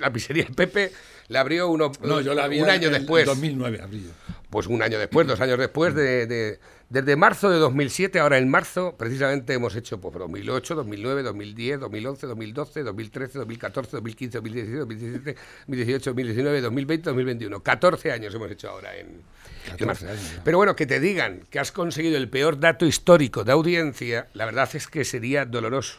la 0.00 0.12
pizzería 0.12 0.44
del 0.44 0.54
Pepe 0.54 0.92
la 1.28 1.40
abrió 1.40 1.68
uno, 1.68 1.90
No, 2.02 2.20
yo 2.20 2.34
la 2.34 2.46
un 2.48 2.68
año 2.70 2.88
el 2.88 2.94
después. 2.94 3.24
2009 3.26 3.80
abrí 3.82 4.02
yo. 4.04 4.10
Pues 4.50 4.66
un 4.68 4.82
año 4.82 4.98
después, 4.98 5.26
dos 5.26 5.40
años 5.40 5.58
después, 5.58 5.94
de, 5.94 6.26
de- 6.26 6.58
desde 6.88 7.16
marzo 7.16 7.50
de 7.50 7.58
2007, 7.58 8.20
ahora 8.20 8.38
en 8.38 8.48
marzo, 8.48 8.94
precisamente 8.96 9.52
hemos 9.54 9.74
hecho 9.74 10.00
pues, 10.00 10.14
2008, 10.14 10.76
2009, 10.76 11.22
2010, 11.24 11.80
2011, 11.80 12.26
2012, 12.28 12.82
2013, 12.84 13.38
2014, 13.38 13.90
2015, 13.96 14.38
2016, 14.38 14.78
2017, 14.78 15.40
2018, 15.66 16.10
2019, 16.10 16.60
2020, 16.60 17.10
2021. 17.10 17.62
14 17.62 18.12
años 18.12 18.34
hemos 18.34 18.50
hecho 18.52 18.70
ahora 18.70 18.96
en, 18.96 19.06
en 19.06 19.76
14 19.78 19.84
marzo. 19.86 20.08
años. 20.08 20.40
Pero 20.44 20.58
bueno, 20.58 20.76
que 20.76 20.86
te 20.86 21.00
digan 21.00 21.40
que 21.50 21.58
has 21.58 21.72
conseguido 21.72 22.16
el 22.16 22.28
peor 22.28 22.60
dato 22.60 22.86
histórico 22.86 23.42
de 23.42 23.50
audiencia, 23.50 24.28
la 24.34 24.44
verdad 24.44 24.68
es 24.72 24.86
que 24.86 25.04
sería 25.04 25.44
doloroso. 25.44 25.98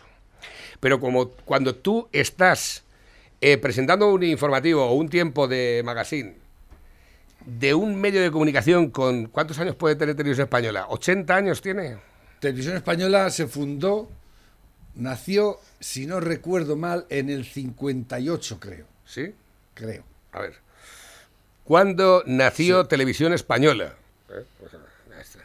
Pero 0.80 1.02
como 1.02 1.32
cuando 1.32 1.76
tú 1.76 2.08
estás 2.14 2.86
eh, 3.42 3.58
presentando 3.58 4.10
un 4.10 4.24
informativo 4.24 4.86
o 4.86 4.94
un 4.94 5.10
tiempo 5.10 5.50
de 5.50 5.82
magazine 5.84 6.47
de 7.48 7.74
un 7.74 7.96
medio 7.96 8.22
de 8.22 8.30
comunicación 8.30 8.92
con... 8.92 9.28
¿Cuántos 9.28 9.58
años 9.60 9.76
puede 9.76 9.96
tener 9.96 10.16
Televisión 10.16 10.44
Española? 10.46 10.86
¿80 10.90 11.30
años 11.32 11.62
tiene? 11.62 11.98
Televisión 12.42 12.76
Española 12.76 13.30
se 13.30 13.48
fundó, 13.48 14.10
nació, 14.96 15.58
si 15.80 16.06
no 16.06 16.20
recuerdo 16.20 16.76
mal, 16.76 17.06
en 17.10 17.30
el 17.30 17.46
58, 17.46 18.60
creo. 18.60 18.86
¿Sí? 19.06 19.34
Creo. 19.74 20.04
A 20.34 20.42
ver. 20.42 20.56
¿Cuándo 21.64 22.22
nació 22.26 22.86
Televisión 22.86 23.32
Española? 23.32 23.96
Eh, 24.30 24.44
pues, 24.60 24.74
ahí 24.74 25.22
está. 25.22 25.40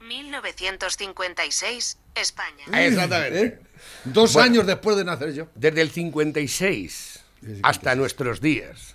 1956, 0.00 1.98
España. 2.14 2.64
Exactamente. 2.86 3.44
¿Eh? 3.44 3.58
Dos 4.04 4.32
Bueno. 4.34 4.52
años 4.52 4.66
después 4.66 4.96
de 4.96 5.04
nacer 5.04 5.32
yo. 5.32 5.48
Desde 5.56 5.80
el 5.80 5.90
56 5.90 7.24
hasta 7.64 7.96
nuestros 7.96 8.40
días. 8.40 8.94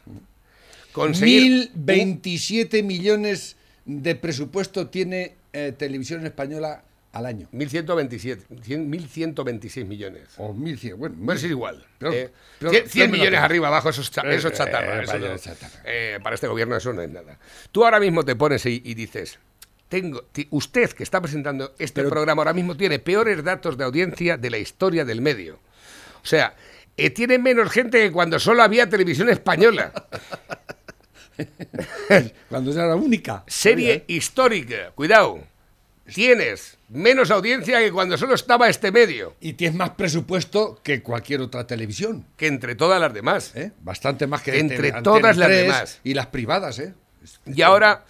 Conseguir 0.94 1.72
1027 1.76 2.84
millones 2.84 3.56
de 3.86 4.16
presupuesto 4.16 4.88
tiene 4.88 5.34
eh, 5.52 5.74
Televisión 5.78 6.26
Española 6.26 6.84
al 7.12 7.26
año. 7.26 7.48
1127, 7.52 8.44
100, 8.64 8.90
1126 8.90 9.86
millones. 9.86 10.24
O 10.38 10.54
1100, 10.54 10.98
bueno. 10.98 11.16
Bueno, 11.18 11.38
es 11.40 11.44
igual. 11.46 11.86
Pero- 12.00 12.14
eh, 12.14 12.30
pero- 12.60 12.72
100, 12.72 12.84
pero 12.84 12.92
100 12.92 13.12
me 13.12 13.18
la 13.18 13.24
millones 13.24 13.40
arriba, 13.42 13.68
abajo, 13.68 13.90
eso 13.90 14.02
es, 14.02 14.10
cha- 14.12 14.22
Eh, 14.22 14.36
eso 14.36 14.48
es 14.48 14.54
chatarra. 14.58 15.00
eh, 15.00 15.04
eso 15.04 15.14
vaya, 15.14 15.30
no- 15.30 15.38
chatarra. 15.38 15.82
eh, 15.86 16.20
para 16.24 16.36
este 16.36 16.48
gobierno 16.48 16.76
eso 16.78 16.94
no 16.94 17.02
es 17.02 17.10
nada. 17.10 17.38
Tú 17.72 17.84
ahora 17.86 18.00
mismo 18.00 18.24
te 18.24 18.36
pones 18.36 18.66
y, 18.66 18.82
y 18.84 18.94
dices, 18.96 19.38
tengo, 19.90 20.26
usted 20.52 20.90
que 20.92 21.04
está 21.04 21.22
presentando 21.22 21.76
este 21.78 22.02
Pero- 22.02 22.10
programa 22.10 22.42
ahora 22.42 22.54
mismo 22.54 22.76
tiene 22.78 22.98
peores 23.00 23.44
datos 23.44 23.78
de 23.78 23.84
audiencia 23.84 24.38
de 24.38 24.50
la 24.50 24.58
historia 24.58 25.06
del 25.06 25.22
medio. 25.22 25.60
O 26.24 26.26
sea, 26.26 26.56
tiene 27.14 27.38
menos 27.38 27.70
gente 27.72 28.00
que 28.00 28.12
cuando 28.12 28.40
solo 28.40 28.64
había 28.64 28.90
televisión 28.90 29.30
española. 29.30 29.92
Cuando 32.50 32.72
era 32.72 32.88
la 32.88 32.96
única. 32.96 33.44
Serie 33.48 34.04
histórica, 34.08 34.92
cuidado. 34.96 35.40
Tienes 36.14 36.78
menos 36.90 37.32
audiencia 37.32 37.80
que 37.80 37.92
cuando 37.92 38.18
solo 38.18 38.36
estaba 38.36 38.68
este 38.68 38.92
medio, 38.92 39.36
Y 39.40 39.54
tienes 39.54 39.76
más 39.78 39.92
presupuesto 39.92 40.80
que 40.84 41.02
cualquier 41.02 41.40
otra 41.42 41.66
televisión. 41.66 42.26
que 42.36 42.48
entre 42.48 42.76
todas 42.76 43.00
las 43.00 43.14
demás. 43.14 43.54
¿eh? 43.56 43.72
Bastante 43.82 44.28
más 44.28 44.42
que 44.42 44.60
Entre 44.60 44.88
Antena 44.90 45.02
todas 45.04 45.38
las 45.38 45.48
3 45.48 45.62
demás. 45.64 46.00
Y 46.04 46.14
las 46.14 46.28
privadas, 46.28 46.80
¿eh? 46.80 46.94
Y 47.46 47.62
ahora 47.62 48.04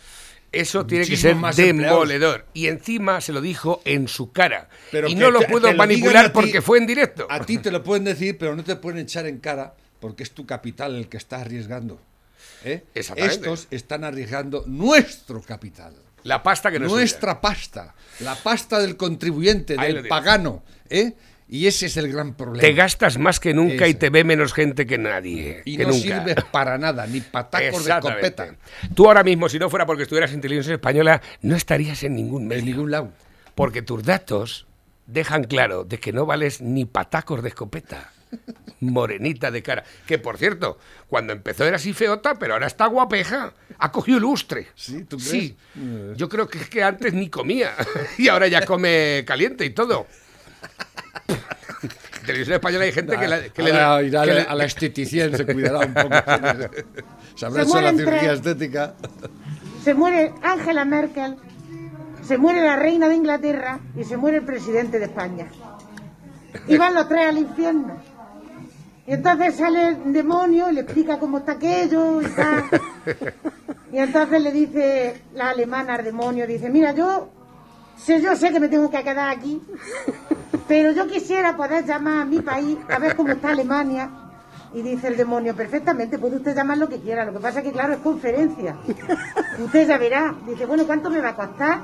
eso 0.51 0.87
tiene 0.87 1.05
que 1.05 1.15
ser 1.17 1.35
más 1.35 1.57
empleados. 1.59 1.99
demoledor. 1.99 2.45
Y 2.53 2.65
encima 2.67 3.21
se 3.21 3.31
lo 3.31 3.41
dijo 3.41 3.81
en 3.85 4.07
su 4.07 4.31
cara. 4.31 4.69
Pero 4.91 5.07
y 5.07 5.13
no 5.13 5.29
lo 5.29 5.41
puedo 5.41 5.69
lo 5.71 5.77
manipular 5.77 6.25
ti- 6.27 6.31
porque 6.33 6.61
fue 6.63 6.79
en 6.79 6.87
directo. 6.87 7.27
A 7.29 7.41
ti 7.45 7.59
te 7.59 7.69
lo 7.69 7.83
pueden 7.83 8.03
decir, 8.05 8.37
pero 8.39 8.55
no 8.55 8.63
te 8.63 8.75
pueden 8.75 8.99
echar 9.01 9.27
en 9.27 9.37
cara 9.37 9.75
porque 9.99 10.23
es 10.23 10.31
tu 10.31 10.47
capital 10.47 10.95
el 10.95 11.07
que 11.09 11.17
está 11.17 11.41
arriesgando. 11.41 12.01
¿Eh? 12.63 12.83
Estos 12.93 13.67
están 13.71 14.03
arriesgando 14.03 14.63
nuestro 14.67 15.41
capital. 15.41 15.93
La 16.23 16.41
pasta 16.41 16.71
que 16.71 16.79
no 16.79 16.85
es 16.85 16.91
nuestra 16.91 17.41
pasta, 17.41 17.93
la 18.21 18.35
pasta 18.35 18.79
del 18.79 18.95
contribuyente, 18.95 19.75
Ahí 19.77 19.93
del 19.93 20.07
pagano, 20.07 20.63
¿eh? 20.89 21.13
Y 21.49 21.67
ese 21.67 21.87
es 21.87 21.97
el 21.97 22.11
gran 22.11 22.33
problema. 22.33 22.61
Te 22.61 22.73
gastas 22.73 23.17
más 23.17 23.39
que 23.39 23.53
nunca 23.53 23.87
y 23.87 23.93
te 23.93 24.09
ve 24.09 24.23
menos 24.23 24.53
gente 24.53 24.87
que 24.87 24.97
nadie. 24.97 25.61
y 25.65 25.77
que 25.77 25.83
no 25.83 25.91
nunca. 25.91 26.25
sirve 26.25 26.35
para 26.51 26.77
nada, 26.77 27.05
ni 27.05 27.19
patacos 27.21 27.85
de 27.85 27.91
escopeta, 27.91 28.55
Tú 28.95 29.07
ahora 29.07 29.23
mismo, 29.23 29.49
si 29.49 29.59
no 29.59 29.69
fuera 29.69 29.85
porque 29.85 30.03
estuvieras 30.03 30.31
en 30.31 30.41
televisión 30.41 30.73
española, 30.73 31.21
no 31.41 31.55
estarías 31.55 32.01
en 32.03 32.15
ningún 32.15 32.43
en 32.43 32.47
medio. 32.47 32.65
ningún 32.65 32.91
lado. 32.91 33.11
Porque 33.53 33.81
tus 33.81 34.03
datos 34.03 34.65
dejan 35.05 35.43
claro 35.43 35.83
de 35.83 35.99
que 35.99 36.13
no 36.13 36.25
vales 36.25 36.61
ni 36.61 36.85
patacos 36.85 37.43
de 37.43 37.49
escopeta. 37.49 38.11
Morenita 38.79 39.49
de 39.51 39.63
cara. 39.63 39.83
Que 40.05 40.17
por 40.19 40.37
cierto, 40.37 40.77
cuando 41.07 41.33
empezó 41.33 41.65
era 41.65 41.77
así 41.77 41.93
feota, 41.93 42.35
pero 42.35 42.53
ahora 42.53 42.67
está 42.67 42.85
guapeja. 42.87 43.53
Ha 43.79 43.91
cogido 43.91 44.19
lustre. 44.19 44.67
Sí, 44.75 45.03
¿tú 45.05 45.17
crees? 45.17 45.29
Sí. 45.31 45.57
Yo 46.15 46.27
creo 46.29 46.47
que 46.47 46.59
es 46.59 46.69
que 46.69 46.83
antes 46.83 47.13
ni 47.13 47.29
comía. 47.29 47.71
y 48.17 48.27
ahora 48.27 48.47
ya 48.47 48.65
come 48.65 49.23
caliente 49.25 49.65
y 49.65 49.69
todo. 49.71 50.05
En 51.27 52.25
televisión 52.27 52.55
española 52.55 52.85
hay 52.85 52.91
gente 52.91 53.17
que, 53.17 53.27
la- 53.27 53.49
que 53.49 53.63
le 53.63 53.71
da. 53.71 53.99
que 54.01 54.17
a, 54.17 54.25
la, 54.25 54.41
a 54.43 54.55
la 54.55 54.65
esteticien, 54.65 55.35
se 55.35 55.45
cuidará 55.45 55.79
un 55.79 55.93
poco. 55.93 56.09
Se 57.35 57.45
habrá 57.47 57.63
hecho 57.63 57.81
la 57.81 57.91
cirugía 57.91 58.19
tres. 58.19 58.31
estética. 58.33 58.93
Se 59.83 59.93
muere 59.95 60.31
Angela 60.43 60.85
Merkel, 60.85 61.35
se 62.23 62.37
muere 62.37 62.61
la 62.61 62.75
reina 62.77 63.09
de 63.09 63.15
Inglaterra 63.15 63.79
y 63.99 64.03
se 64.03 64.15
muere 64.17 64.37
el 64.37 64.45
presidente 64.45 64.99
de 64.99 65.05
España. 65.05 65.47
Y 66.67 66.77
van 66.77 66.93
los 66.93 67.09
tres 67.09 67.27
al 67.27 67.37
infierno. 67.39 68.01
Y 69.05 69.13
entonces 69.13 69.55
sale 69.55 69.89
el 69.89 70.13
demonio 70.13 70.69
y 70.69 70.73
le 70.73 70.81
explica 70.81 71.19
cómo 71.19 71.39
está 71.39 71.53
aquello 71.53 72.21
y 72.21 72.25
tal. 72.27 72.63
Y 73.93 73.99
entonces 73.99 74.41
le 74.41 74.51
dice 74.51 75.21
la 75.35 75.51
alemana 75.51 75.93
al 75.93 76.03
demonio, 76.03 76.47
dice, 76.47 76.67
mira, 76.67 76.93
yo 76.93 77.29
sé, 77.95 78.19
yo 78.23 78.35
sé 78.35 78.51
que 78.51 78.59
me 78.59 78.67
tengo 78.67 78.89
que 78.89 79.03
quedar 79.03 79.29
aquí, 79.29 79.61
pero 80.67 80.93
yo 80.93 81.05
quisiera 81.05 81.55
poder 81.55 81.85
llamar 81.85 82.21
a 82.21 82.25
mi 82.25 82.39
país 82.39 82.79
a 82.89 82.97
ver 82.97 83.15
cómo 83.15 83.29
está 83.33 83.51
Alemania. 83.51 84.09
Y 84.73 84.81
dice 84.81 85.09
el 85.09 85.15
demonio, 85.15 85.55
perfectamente, 85.55 86.17
puede 86.17 86.37
usted 86.37 86.55
llamar 86.55 86.79
lo 86.79 86.89
que 86.89 86.99
quiera. 86.99 87.23
Lo 87.23 87.33
que 87.33 87.39
pasa 87.39 87.59
es 87.59 87.65
que, 87.65 87.71
claro, 87.71 87.93
es 87.93 87.99
conferencia. 87.99 88.75
Usted 89.63 89.87
ya 89.87 89.99
verá. 89.99 90.33
Dice, 90.47 90.65
bueno, 90.65 90.87
¿cuánto 90.87 91.11
me 91.11 91.21
va 91.21 91.29
a 91.29 91.35
costar? 91.35 91.81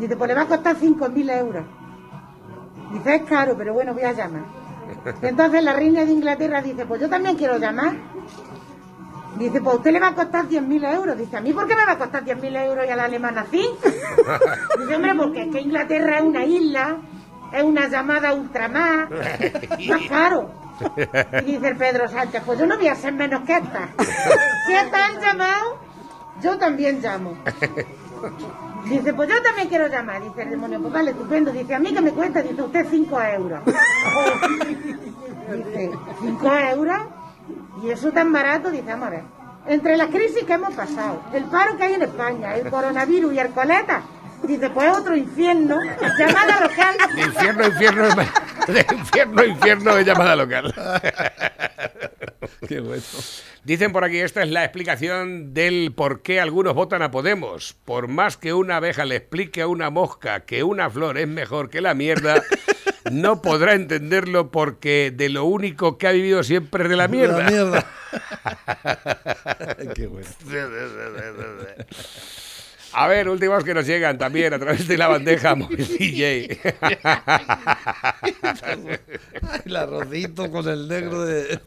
Dice, 0.00 0.16
pues 0.16 0.26
le 0.26 0.34
va 0.34 0.42
a 0.42 0.46
costar 0.46 0.76
5.000 0.76 1.38
euros. 1.38 1.64
Dice, 2.92 3.14
es 3.14 3.22
caro, 3.22 3.54
pero 3.56 3.72
bueno, 3.72 3.94
voy 3.94 4.02
a 4.02 4.12
llamar. 4.12 4.59
Entonces 5.22 5.62
la 5.64 5.72
reina 5.72 6.04
de 6.04 6.12
Inglaterra 6.12 6.60
dice, 6.62 6.84
pues 6.86 7.00
yo 7.00 7.08
también 7.08 7.36
quiero 7.36 7.58
llamar. 7.58 7.94
Dice, 9.38 9.60
pues 9.60 9.74
a 9.74 9.76
usted 9.78 9.92
le 9.92 10.00
va 10.00 10.08
a 10.08 10.14
costar 10.14 10.46
10.000 10.48 10.94
euros. 10.94 11.16
Dice, 11.16 11.36
¿a 11.36 11.40
mí 11.40 11.52
por 11.52 11.66
qué 11.66 11.74
me 11.76 11.86
va 11.86 11.92
a 11.92 11.98
costar 11.98 12.24
10.000 12.24 12.64
euros 12.66 12.84
y 12.86 12.90
a 12.90 12.96
la 12.96 13.04
alemana 13.04 13.46
5? 13.50 13.68
Dice, 14.80 14.96
hombre, 14.96 15.14
porque 15.14 15.42
es 15.42 15.48
que 15.52 15.60
Inglaterra 15.60 16.18
es 16.18 16.22
una 16.24 16.44
isla, 16.44 16.96
es 17.52 17.62
una 17.62 17.88
llamada 17.88 18.34
ultramar, 18.34 19.08
más 19.88 20.00
caro. 20.08 20.50
Y 21.42 21.52
dice 21.52 21.68
el 21.68 21.76
Pedro 21.76 22.08
Sánchez, 22.08 22.42
pues 22.44 22.58
yo 22.58 22.66
no 22.66 22.76
voy 22.76 22.88
a 22.88 22.94
ser 22.94 23.12
menos 23.12 23.42
que 23.44 23.52
esta. 23.54 23.88
Si 24.66 24.72
estas 24.74 25.10
han 25.10 25.20
llamado, 25.20 25.78
yo 26.42 26.58
también 26.58 27.00
llamo. 27.02 27.36
Dice, 28.88 29.14
pues 29.14 29.28
yo 29.28 29.42
también 29.42 29.68
quiero 29.68 29.88
llamar. 29.88 30.22
Dice 30.22 30.42
el 30.42 30.50
demonio, 30.50 30.80
pues 30.80 30.92
vale, 30.92 31.10
estupendo. 31.12 31.52
Dice, 31.52 31.74
a 31.74 31.78
mí 31.78 31.92
que 31.92 32.00
me 32.00 32.12
cuesta, 32.12 32.42
dice 32.42 32.62
usted 32.62 32.86
5 32.90 33.22
euros. 33.22 33.60
Dice, 35.50 35.90
¿5 36.22 36.70
euros? 36.72 36.98
¿Y 37.82 37.90
eso 37.90 38.12
tan 38.12 38.32
barato? 38.32 38.70
Dice, 38.70 38.84
vamos 38.84 39.08
a 39.08 39.10
ver. 39.10 39.22
Entre 39.66 39.96
las 39.96 40.08
crisis 40.08 40.44
que 40.44 40.52
hemos 40.52 40.74
pasado, 40.74 41.22
el 41.32 41.44
paro 41.44 41.76
que 41.76 41.84
hay 41.84 41.94
en 41.94 42.02
España, 42.02 42.56
el 42.56 42.70
coronavirus 42.70 43.34
y 43.34 43.38
el 43.38 43.50
coleta, 43.50 44.02
dice, 44.42 44.70
pues 44.70 44.96
otro 44.96 45.16
infierno, 45.16 45.78
llamada 46.18 46.60
local. 46.60 46.96
De 47.14 47.22
infierno 47.22 47.66
infierno, 47.66 48.08
de 48.66 48.86
infierno 48.96 49.44
infierno 49.44 49.94
de 49.96 50.04
llamada 50.04 50.36
local. 50.36 50.74
Qué 52.68 52.80
bueno. 52.80 53.02
Dicen 53.64 53.92
por 53.92 54.04
aquí, 54.04 54.18
esta 54.18 54.42
es 54.42 54.50
la 54.50 54.64
explicación 54.64 55.52
del 55.52 55.92
por 55.94 56.22
qué 56.22 56.40
algunos 56.40 56.74
votan 56.74 57.02
a 57.02 57.10
Podemos. 57.10 57.76
Por 57.84 58.08
más 58.08 58.36
que 58.36 58.54
una 58.54 58.76
abeja 58.76 59.04
le 59.04 59.16
explique 59.16 59.62
a 59.62 59.66
una 59.66 59.90
mosca 59.90 60.40
que 60.40 60.62
una 60.62 60.88
flor 60.90 61.18
es 61.18 61.28
mejor 61.28 61.68
que 61.68 61.80
la 61.80 61.94
mierda, 61.94 62.42
no 63.10 63.42
podrá 63.42 63.74
entenderlo 63.74 64.50
porque 64.50 65.12
de 65.14 65.28
lo 65.28 65.44
único 65.44 65.98
que 65.98 66.06
ha 66.06 66.12
vivido 66.12 66.42
siempre 66.42 66.84
es 66.84 66.90
de 66.90 66.96
la 66.96 67.08
mierda. 67.08 67.38
La 67.38 67.50
mierda. 67.50 67.86
Qué 69.94 70.06
bueno. 70.06 70.28
A 72.92 73.06
ver, 73.06 73.28
últimos 73.28 73.62
que 73.62 73.72
nos 73.72 73.86
llegan 73.86 74.18
también 74.18 74.52
a 74.52 74.58
través 74.58 74.88
de 74.88 74.98
la 74.98 75.06
bandeja 75.08 75.54
móvil 75.54 75.86
DJ. 75.86 76.58
El 79.64 79.76
arrocito 79.76 80.50
con 80.50 80.68
el 80.68 80.88
negro 80.88 81.24
de. 81.24 81.60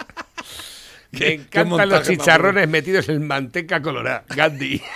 Me 1.12 1.34
encantan 1.34 1.88
los 1.88 2.06
chicharrones 2.06 2.68
metidos 2.68 3.08
en 3.08 3.26
manteca 3.26 3.82
colorada. 3.82 4.24
Gandhi. 4.28 4.82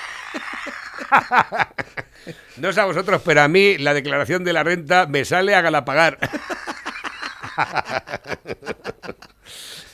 No 2.56 2.72
sé 2.72 2.80
a 2.80 2.84
vosotros, 2.86 3.20
pero 3.24 3.42
a 3.42 3.48
mí 3.48 3.76
la 3.78 3.92
declaración 3.94 4.44
de 4.44 4.52
la 4.52 4.62
renta 4.62 5.06
me 5.06 5.24
sale 5.24 5.54
a 5.54 5.60
galapagar. 5.60 6.18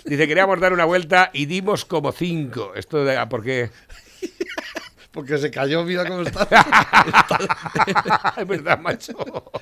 Dice, 0.05 0.29
queríamos 0.29 0.61
dar 0.61 0.73
una 0.73 0.85
vuelta 0.85 1.31
y 1.33 1.47
dimos 1.47 1.85
como 1.85 2.13
cinco. 2.13 2.73
Esto 2.75 3.05
de, 3.05 3.27
¿por 3.27 3.43
qué? 3.43 3.71
Porque 5.11 5.39
se 5.39 5.51
cayó, 5.51 5.85
mira 5.85 6.07
cómo 6.07 6.23
está. 6.23 6.47
es 8.39 8.47
verdad, 8.47 8.79
macho. 8.79 9.13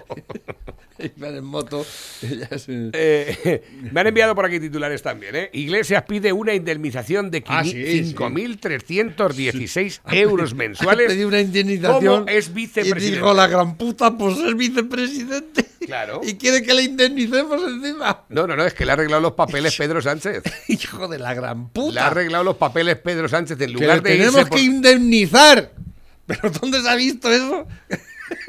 Y 1.00 1.12
van 1.20 1.36
en 1.36 1.44
moto. 1.44 1.86
eh, 2.22 3.62
me 3.92 4.00
han 4.00 4.08
enviado 4.08 4.34
por 4.34 4.44
aquí 4.44 4.58
titulares 4.58 5.00
también, 5.00 5.36
¿eh? 5.36 5.48
Iglesias 5.52 6.02
pide 6.08 6.32
una 6.32 6.54
indemnización 6.54 7.30
de 7.30 7.44
Ah, 7.46 7.62
sí, 7.62 7.70
sí. 7.70 8.14
5.316 8.16 10.00
euros 10.10 10.54
mensuales. 10.54 11.06
Pedí 11.06 11.22
una 11.22 11.40
indemnización. 11.40 12.24
¿Cómo 12.24 12.28
es 12.28 12.48
Y 12.48 12.52
vicepresidente? 12.52 13.10
dijo 13.16 13.32
la 13.32 13.46
gran 13.46 13.76
puta, 13.76 14.18
pues 14.18 14.38
es 14.38 14.56
vicepresidente. 14.56 15.66
Claro. 15.88 16.20
Y 16.22 16.34
quiere 16.34 16.62
que 16.62 16.74
le 16.74 16.82
indemnicemos 16.82 17.62
encima. 17.62 18.24
No, 18.28 18.46
no, 18.46 18.54
no, 18.54 18.64
es 18.66 18.74
que 18.74 18.84
le 18.84 18.90
ha 18.90 18.94
arreglado 18.94 19.22
los 19.22 19.32
papeles 19.32 19.74
Pedro 19.74 20.02
Sánchez. 20.02 20.42
Hijo 20.68 21.08
de 21.08 21.18
la 21.18 21.32
gran 21.32 21.60
Le 21.62 21.64
ha 21.64 21.72
puta. 21.72 22.06
arreglado 22.08 22.44
los 22.44 22.56
papeles 22.56 22.96
Pedro 22.98 23.26
Sánchez 23.26 23.58
en 23.58 23.66
que 23.68 23.72
lugar 23.72 23.96
le 23.96 24.02
de 24.02 24.16
tenemos 24.18 24.40
irse 24.42 24.50
que 24.50 24.60
indemnizar. 24.60 25.72
¿Pero 26.26 26.50
dónde 26.50 26.82
se 26.82 26.90
ha 26.90 26.94
visto 26.94 27.32
eso? 27.32 27.66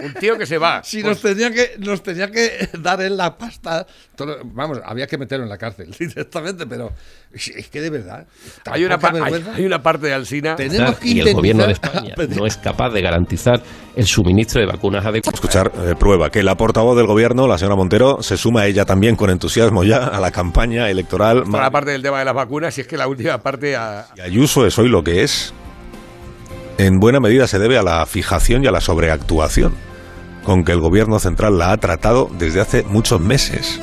Un 0.03 0.13
tío 0.13 0.37
que 0.37 0.45
se 0.45 0.57
va. 0.57 0.81
Si 0.83 1.01
Pues, 1.01 1.21
nos 1.23 1.33
tenía 1.35 1.51
que 1.51 1.75
nos 1.79 2.01
tenía 2.03 2.29
que 2.31 2.69
dar 2.79 3.01
en 3.01 3.17
la 3.17 3.37
pasta, 3.37 3.85
todo- 4.15 4.37
vamos, 4.43 4.79
había 4.85 5.07
que 5.07 5.17
meterlo 5.17 5.43
en 5.43 5.49
la 5.49 5.57
cárcel 5.57 5.93
directamente, 5.99 6.65
pero 6.67 6.91
es 7.33 7.69
que 7.69 7.81
de 7.81 7.89
verdad. 7.89 8.25
hay, 8.65 8.85
una 8.85 8.97
hay, 9.55 9.65
una 9.65 9.81
parte 9.83 10.07
de 10.07 10.13
Alsina. 10.13 10.55
tenemos 10.55 10.97
que 10.97 11.07
y 11.09 11.19
el 11.19 11.33
gobierno 11.33 11.65
de 11.65 11.73
España 11.73 12.15
no 12.35 12.45
es 12.45 12.57
capaz 12.57 12.89
de 12.89 13.01
garantizar 13.01 13.61
el 13.95 14.05
suministro 14.05 14.61
de 14.61 14.67
vacunas 14.67 15.05
adecuadas. 15.05 15.35
Escuchar, 15.35 15.71
eh, 15.85 15.95
prueba 15.99 16.29
que 16.31 16.41
la 16.41 16.55
portavoz 16.55 16.97
del 16.97 17.05
gobierno, 17.05 17.47
la 17.47 17.57
señora 17.57 17.75
Montero, 17.75 18.23
se 18.23 18.37
suma 18.37 18.65
ella 18.65 18.85
también 18.85 19.15
con 19.15 19.29
entusiasmo 19.29 19.83
ya 19.83 20.05
a 20.07 20.19
la 20.19 20.31
campaña 20.31 20.89
electoral. 20.89 21.43
Toda 21.43 21.61
la 21.61 21.71
parte 21.71 21.91
del 21.91 22.01
tema 22.01 22.19
de 22.19 22.25
las 22.25 22.33
vacunas, 22.33 22.77
y 22.77 22.81
es 22.81 22.87
que 22.87 22.97
la 22.97 23.07
última 23.07 23.37
parte 23.39 23.75
a- 23.75 24.07
Y 24.15 24.21
Ayuso 24.21 24.65
es 24.65 24.77
hoy 24.79 24.89
lo 24.89 25.03
que 25.03 25.23
es. 25.23 25.53
En 26.77 26.99
buena 26.99 27.19
medida 27.19 27.45
se 27.45 27.59
debe 27.59 27.77
a 27.77 27.83
la 27.83 28.05
fijación 28.05 28.63
y 28.63 28.67
a 28.67 28.71
la 28.71 28.79
sobreactuación 28.81 29.73
con 30.43 30.63
que 30.63 30.71
el 30.71 30.79
gobierno 30.79 31.19
central 31.19 31.57
la 31.57 31.71
ha 31.71 31.77
tratado 31.77 32.29
desde 32.37 32.61
hace 32.61 32.83
muchos 32.83 33.19
meses. 33.21 33.79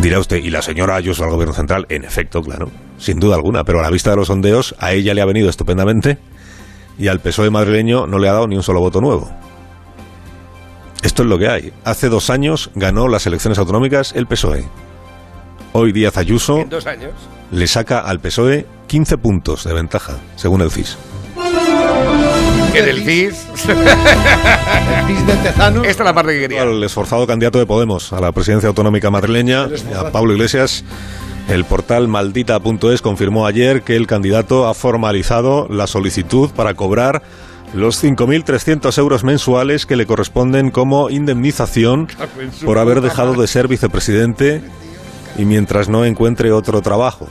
Dirá 0.00 0.20
usted, 0.20 0.36
¿y 0.36 0.50
la 0.50 0.62
señora 0.62 0.96
Ayuso 0.96 1.24
al 1.24 1.30
gobierno 1.30 1.54
central? 1.54 1.86
En 1.88 2.04
efecto, 2.04 2.40
claro, 2.40 2.70
sin 2.98 3.18
duda 3.18 3.36
alguna, 3.36 3.64
pero 3.64 3.80
a 3.80 3.82
la 3.82 3.90
vista 3.90 4.10
de 4.10 4.16
los 4.16 4.28
sondeos, 4.28 4.74
a 4.78 4.92
ella 4.92 5.14
le 5.14 5.20
ha 5.20 5.26
venido 5.26 5.48
estupendamente 5.48 6.18
y 6.98 7.08
al 7.08 7.20
PSOE 7.20 7.50
madrileño 7.50 8.06
no 8.06 8.18
le 8.18 8.28
ha 8.28 8.32
dado 8.32 8.46
ni 8.46 8.56
un 8.56 8.62
solo 8.62 8.80
voto 8.80 9.00
nuevo. 9.00 9.30
Esto 11.02 11.22
es 11.22 11.28
lo 11.28 11.38
que 11.38 11.48
hay. 11.48 11.72
Hace 11.84 12.08
dos 12.08 12.28
años 12.28 12.70
ganó 12.74 13.08
las 13.08 13.26
elecciones 13.26 13.58
autonómicas 13.58 14.12
el 14.14 14.26
PSOE. 14.26 14.64
Hoy 15.72 15.92
Díaz 15.92 16.16
Ayuso 16.16 16.64
dos 16.68 16.86
años. 16.86 17.12
le 17.52 17.66
saca 17.66 18.00
al 18.00 18.20
PSOE 18.20 18.66
15 18.88 19.18
puntos 19.18 19.64
de 19.64 19.74
ventaja, 19.74 20.14
según 20.36 20.62
el 20.62 20.70
CIS. 20.70 20.96
Que 22.72 22.82
del 22.82 23.04
CIS. 23.04 23.46
El 23.68 25.06
pis 25.06 25.26
de 25.26 25.34
Tezano. 25.42 25.84
Esta 25.84 26.02
es 26.02 26.06
la 26.06 26.14
parte 26.14 26.32
que 26.32 26.40
quería. 26.40 26.62
Al 26.62 26.82
esforzado 26.82 27.26
candidato 27.26 27.58
de 27.58 27.66
Podemos 27.66 28.12
a 28.12 28.20
la 28.20 28.32
presidencia 28.32 28.68
autonómica 28.68 29.10
madrileña, 29.10 29.68
a 29.96 30.10
Pablo 30.10 30.32
Iglesias, 30.32 30.84
el 31.48 31.64
portal 31.64 32.08
maldita.es 32.08 33.00
confirmó 33.00 33.46
ayer 33.46 33.82
que 33.82 33.96
el 33.96 34.06
candidato 34.06 34.66
ha 34.66 34.74
formalizado 34.74 35.66
la 35.70 35.86
solicitud 35.86 36.50
para 36.50 36.74
cobrar 36.74 37.22
los 37.74 38.02
5.300 38.02 38.96
euros 38.98 39.24
mensuales 39.24 39.86
que 39.86 39.96
le 39.96 40.06
corresponden 40.06 40.70
como 40.70 41.10
indemnización 41.10 42.08
por 42.64 42.78
haber 42.78 43.00
dejado 43.00 43.34
de 43.34 43.46
ser 43.46 43.68
vicepresidente 43.68 44.62
y 45.36 45.44
mientras 45.44 45.88
no 45.88 46.04
encuentre 46.04 46.52
otro 46.52 46.82
trabajo. 46.82 47.28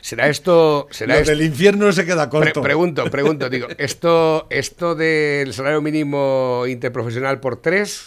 ¿Será 0.00 0.28
esto. 0.28 0.86
Será 0.90 1.14
Lo 1.14 1.20
esto- 1.20 1.30
del 1.32 1.42
infierno 1.42 1.92
se 1.92 2.04
queda 2.04 2.28
Pre- 2.30 2.40
corto. 2.52 2.62
pregunto, 2.62 3.04
pregunto, 3.10 3.48
digo, 3.50 3.68
esto, 3.78 4.46
esto 4.50 4.94
del 4.94 5.52
salario 5.54 5.80
mínimo 5.82 6.64
interprofesional 6.66 7.40
por 7.40 7.56
tres, 7.60 8.02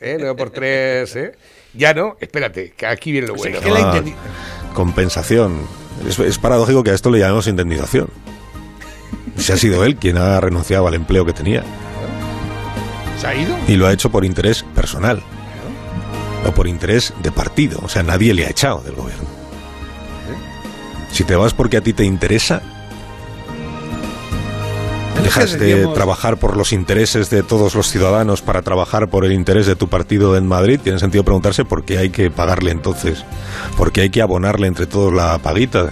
¿eh? 0.00 0.18
no 0.20 0.34
por 0.36 0.50
tres, 0.50 1.14
¿eh? 1.16 1.32
ya 1.74 1.92
no, 1.94 2.16
espérate, 2.20 2.72
que 2.76 2.86
aquí 2.86 3.12
viene 3.12 3.26
lo 3.28 3.34
bueno. 3.34 3.58
Ah, 3.64 4.00
compensación. 4.74 5.60
Es, 6.08 6.18
es 6.18 6.38
paradójico 6.38 6.82
que 6.84 6.90
a 6.90 6.94
esto 6.94 7.10
le 7.10 7.18
llamemos 7.20 7.46
indemnización. 7.46 8.08
Si 9.36 9.52
ha 9.52 9.56
sido 9.56 9.84
él 9.84 9.96
quien 9.96 10.16
ha 10.16 10.40
renunciado 10.40 10.86
al 10.86 10.94
empleo 10.94 11.26
que 11.26 11.32
tenía 11.34 11.62
¿Se 13.20 13.26
ha 13.26 13.34
ido? 13.34 13.54
y 13.68 13.76
lo 13.76 13.86
ha 13.86 13.92
hecho 13.92 14.10
por 14.10 14.24
interés 14.24 14.62
personal. 14.74 15.22
o 16.46 16.52
por 16.52 16.66
interés 16.68 17.12
de 17.22 17.32
partido. 17.32 17.80
O 17.82 17.88
sea, 17.88 18.02
nadie 18.02 18.32
le 18.32 18.46
ha 18.46 18.50
echado 18.50 18.80
del 18.80 18.94
gobierno. 18.94 19.26
Si 21.16 21.24
te 21.24 21.34
vas 21.34 21.54
porque 21.54 21.78
a 21.78 21.80
ti 21.80 21.94
te 21.94 22.04
interesa, 22.04 22.60
dejas 25.22 25.58
de 25.58 25.86
trabajar 25.94 26.36
por 26.36 26.58
los 26.58 26.74
intereses 26.74 27.30
de 27.30 27.42
todos 27.42 27.74
los 27.74 27.88
ciudadanos 27.88 28.42
para 28.42 28.60
trabajar 28.60 29.08
por 29.08 29.24
el 29.24 29.32
interés 29.32 29.64
de 29.64 29.76
tu 29.76 29.88
partido 29.88 30.36
en 30.36 30.46
Madrid, 30.46 30.78
tiene 30.78 30.98
sentido 30.98 31.24
preguntarse 31.24 31.64
por 31.64 31.86
qué 31.86 31.96
hay 31.96 32.10
que 32.10 32.30
pagarle 32.30 32.70
entonces, 32.70 33.24
por 33.78 33.92
qué 33.92 34.02
hay 34.02 34.10
que 34.10 34.20
abonarle 34.20 34.66
entre 34.66 34.84
todos 34.84 35.10
la 35.10 35.38
paguita. 35.38 35.88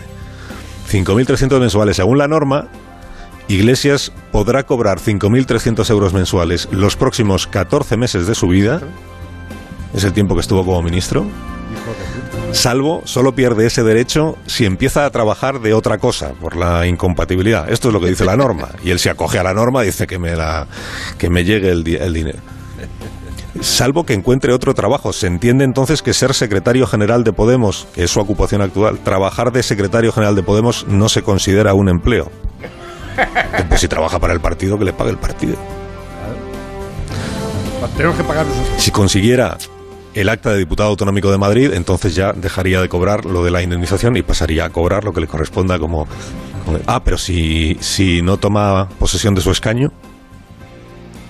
5.300 0.93 1.59
mensuales. 1.59 1.97
Según 1.97 2.19
la 2.19 2.29
norma, 2.29 2.69
Iglesias 3.49 4.13
podrá 4.31 4.65
cobrar 4.65 4.99
5.300 5.01 5.89
euros 5.89 6.13
mensuales 6.13 6.69
los 6.71 6.97
próximos 6.97 7.47
14 7.47 7.97
meses 7.97 8.27
de 8.27 8.35
su 8.35 8.49
vida. 8.49 8.83
Es 9.95 10.05
el 10.05 10.13
tiempo 10.13 10.35
que 10.35 10.43
estuvo 10.43 10.67
como 10.67 10.83
ministro. 10.83 11.27
Salvo, 12.55 13.03
solo 13.05 13.35
pierde 13.35 13.67
ese 13.67 13.83
derecho 13.83 14.37
si 14.47 14.65
empieza 14.65 15.05
a 15.05 15.11
trabajar 15.11 15.61
de 15.61 15.75
otra 15.75 15.99
cosa, 15.99 16.33
por 16.41 16.57
la 16.57 16.87
incompatibilidad. 16.87 17.69
Esto 17.71 17.89
es 17.89 17.95
lo 17.95 18.01
que 18.01 18.09
dice 18.09 18.25
la 18.25 18.37
norma. 18.37 18.69
Y 18.83 18.91
él 18.91 18.99
se 18.99 19.11
acoge 19.11 19.39
a 19.39 19.43
la 19.43 19.53
norma, 19.53 19.83
dice 19.83 20.07
que 20.07 20.19
me, 20.19 20.35
la, 20.37 20.67
que 21.19 21.29
me 21.29 21.45
llegue 21.45 21.71
el, 21.71 21.83
di- 21.85 21.97
el 21.97 22.13
dinero. 22.15 22.39
Salvo 23.61 24.05
que 24.07 24.15
encuentre 24.15 24.53
otro 24.53 24.73
trabajo. 24.75 25.13
Se 25.13 25.27
entiende 25.27 25.65
entonces 25.65 26.01
que 26.03 26.15
ser 26.15 26.33
secretario 26.35 26.87
general 26.87 27.23
de 27.25 27.33
Podemos, 27.33 27.87
que 27.95 28.05
es 28.05 28.11
su 28.11 28.21
ocupación 28.21 28.63
actual, 28.63 28.99
trabajar 29.01 29.53
de 29.53 29.63
secretario 29.63 30.13
general 30.13 30.35
de 30.37 30.43
Podemos 30.43 30.87
no 30.89 31.09
se 31.09 31.23
considera 31.23 31.75
un 31.75 31.89
empleo. 31.89 32.31
Pues 33.69 33.81
si 33.81 33.89
trabaja 33.89 34.19
para 34.19 34.33
el 34.33 34.41
partido, 34.41 34.79
que 34.79 34.85
le 34.85 34.93
pague 34.93 35.11
el 35.11 35.19
partido. 35.19 35.57
Tenemos 37.97 38.17
que 38.17 38.25
pagar 38.25 38.47
nosotros. 38.47 38.83
Si 38.83 38.91
consiguiera 38.91 39.57
el 40.15 40.29
acta 40.29 40.51
de 40.53 40.59
diputado 40.59 40.89
autonómico 40.91 41.31
de 41.31 41.39
Madrid, 41.39 41.73
entonces 41.75 42.15
ya 42.15 42.33
dejaría 42.33 42.81
de 42.81 42.89
cobrar 42.89 43.25
lo 43.25 43.45
de 43.45 43.51
la 43.51 43.63
indemnización 43.63 44.17
y 44.17 44.23
pasaría 44.23 44.65
a 44.65 44.71
cobrar 44.71 45.05
lo 45.05 45.13
que 45.13 45.21
le 45.21 45.27
corresponda 45.27 45.79
como... 45.79 46.07
como- 46.65 46.79
ah, 46.87 47.03
pero 47.03 47.19
si, 47.19 47.77
si 47.81 48.23
no 48.23 48.37
toma 48.37 48.89
posesión 48.99 49.35
de 49.35 49.41
su 49.41 49.51
escaño, 49.51 49.93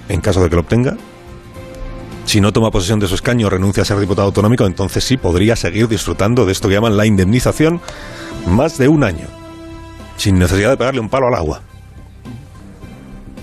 en 0.09 0.21
caso 0.21 0.43
de 0.43 0.51
que 0.51 0.57
lo 0.57 0.61
obtenga, 0.63 0.97
si 2.27 2.41
no 2.41 2.53
toma 2.53 2.71
posesión 2.71 3.01
de 3.01 3.07
su 3.07 3.15
escaño, 3.15 3.49
renuncia 3.51 3.83
a 3.83 3.87
ser 3.87 3.99
diputado 3.99 4.27
autonómico, 4.29 4.67
entonces 4.67 5.03
sí 5.05 5.17
podría 5.17 5.57
seguir 5.57 5.89
disfrutando 5.89 6.45
de 6.47 6.53
esto 6.53 6.69
que 6.69 6.75
llaman 6.75 6.97
la 6.97 7.07
indemnización 7.07 7.81
más 8.47 8.77
de 8.79 8.89
un 8.89 9.03
año, 9.05 9.27
sin 10.17 10.39
necesidad 10.39 10.71
de 10.71 10.77
pegarle 10.77 11.01
un 11.01 11.09
palo 11.09 11.29
al 11.29 11.35
agua. 11.35 11.63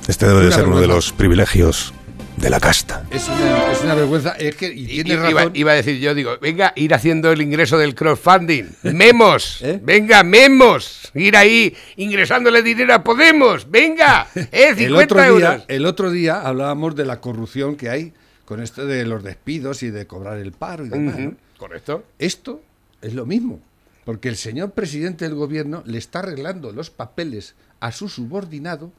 Este 0.07 0.27
debe 0.27 0.45
de 0.45 0.51
ser 0.51 0.65
uno 0.67 0.79
de 0.79 0.87
los 0.87 1.13
privilegios 1.13 1.93
de 2.37 2.49
la 2.49 2.59
casta. 2.59 3.05
Es 3.11 3.27
una, 3.27 3.71
es 3.71 3.83
una 3.83 3.95
vergüenza. 3.95 4.31
Es 4.31 4.55
que, 4.55 4.73
y 4.73 5.01
iba, 5.01 5.29
razón. 5.29 5.51
iba 5.55 5.71
a 5.71 5.75
decir 5.75 5.99
yo, 5.99 6.15
digo, 6.15 6.37
venga, 6.41 6.73
ir 6.75 6.93
haciendo 6.93 7.31
el 7.31 7.41
ingreso 7.41 7.77
del 7.77 7.95
crowdfunding. 7.95 8.65
Memos, 8.83 9.61
¿Eh? 9.61 9.79
venga, 9.81 10.23
memos. 10.23 11.11
Ir 11.13 11.35
ahí 11.37 11.75
ingresándole 11.97 12.63
dinero 12.63 12.93
a 12.93 13.03
Podemos. 13.03 13.69
Venga, 13.69 14.27
eh, 14.35 14.73
50 14.75 14.83
el 14.83 14.95
otro, 14.95 15.23
euros. 15.23 15.39
día, 15.39 15.65
el 15.67 15.85
otro 15.85 16.11
día 16.11 16.41
hablábamos 16.41 16.95
de 16.95 17.05
la 17.05 17.19
corrupción 17.19 17.75
que 17.75 17.89
hay 17.89 18.13
con 18.45 18.61
esto 18.61 18.85
de 18.85 19.05
los 19.05 19.23
despidos 19.23 19.83
y 19.83 19.91
de 19.91 20.07
cobrar 20.07 20.37
el 20.37 20.51
paro 20.51 20.85
y 20.85 20.89
demás. 20.89 21.17
Correcto. 21.57 22.03
Esto 22.17 22.61
es 23.01 23.13
lo 23.13 23.25
mismo, 23.25 23.59
porque 24.03 24.29
el 24.29 24.35
señor 24.35 24.71
presidente 24.71 25.25
del 25.25 25.35
gobierno 25.35 25.83
le 25.85 25.97
está 25.97 26.19
arreglando 26.19 26.71
los 26.71 26.89
papeles 26.89 27.55
a 27.79 27.91
su 27.91 28.09
subordinado 28.09 28.91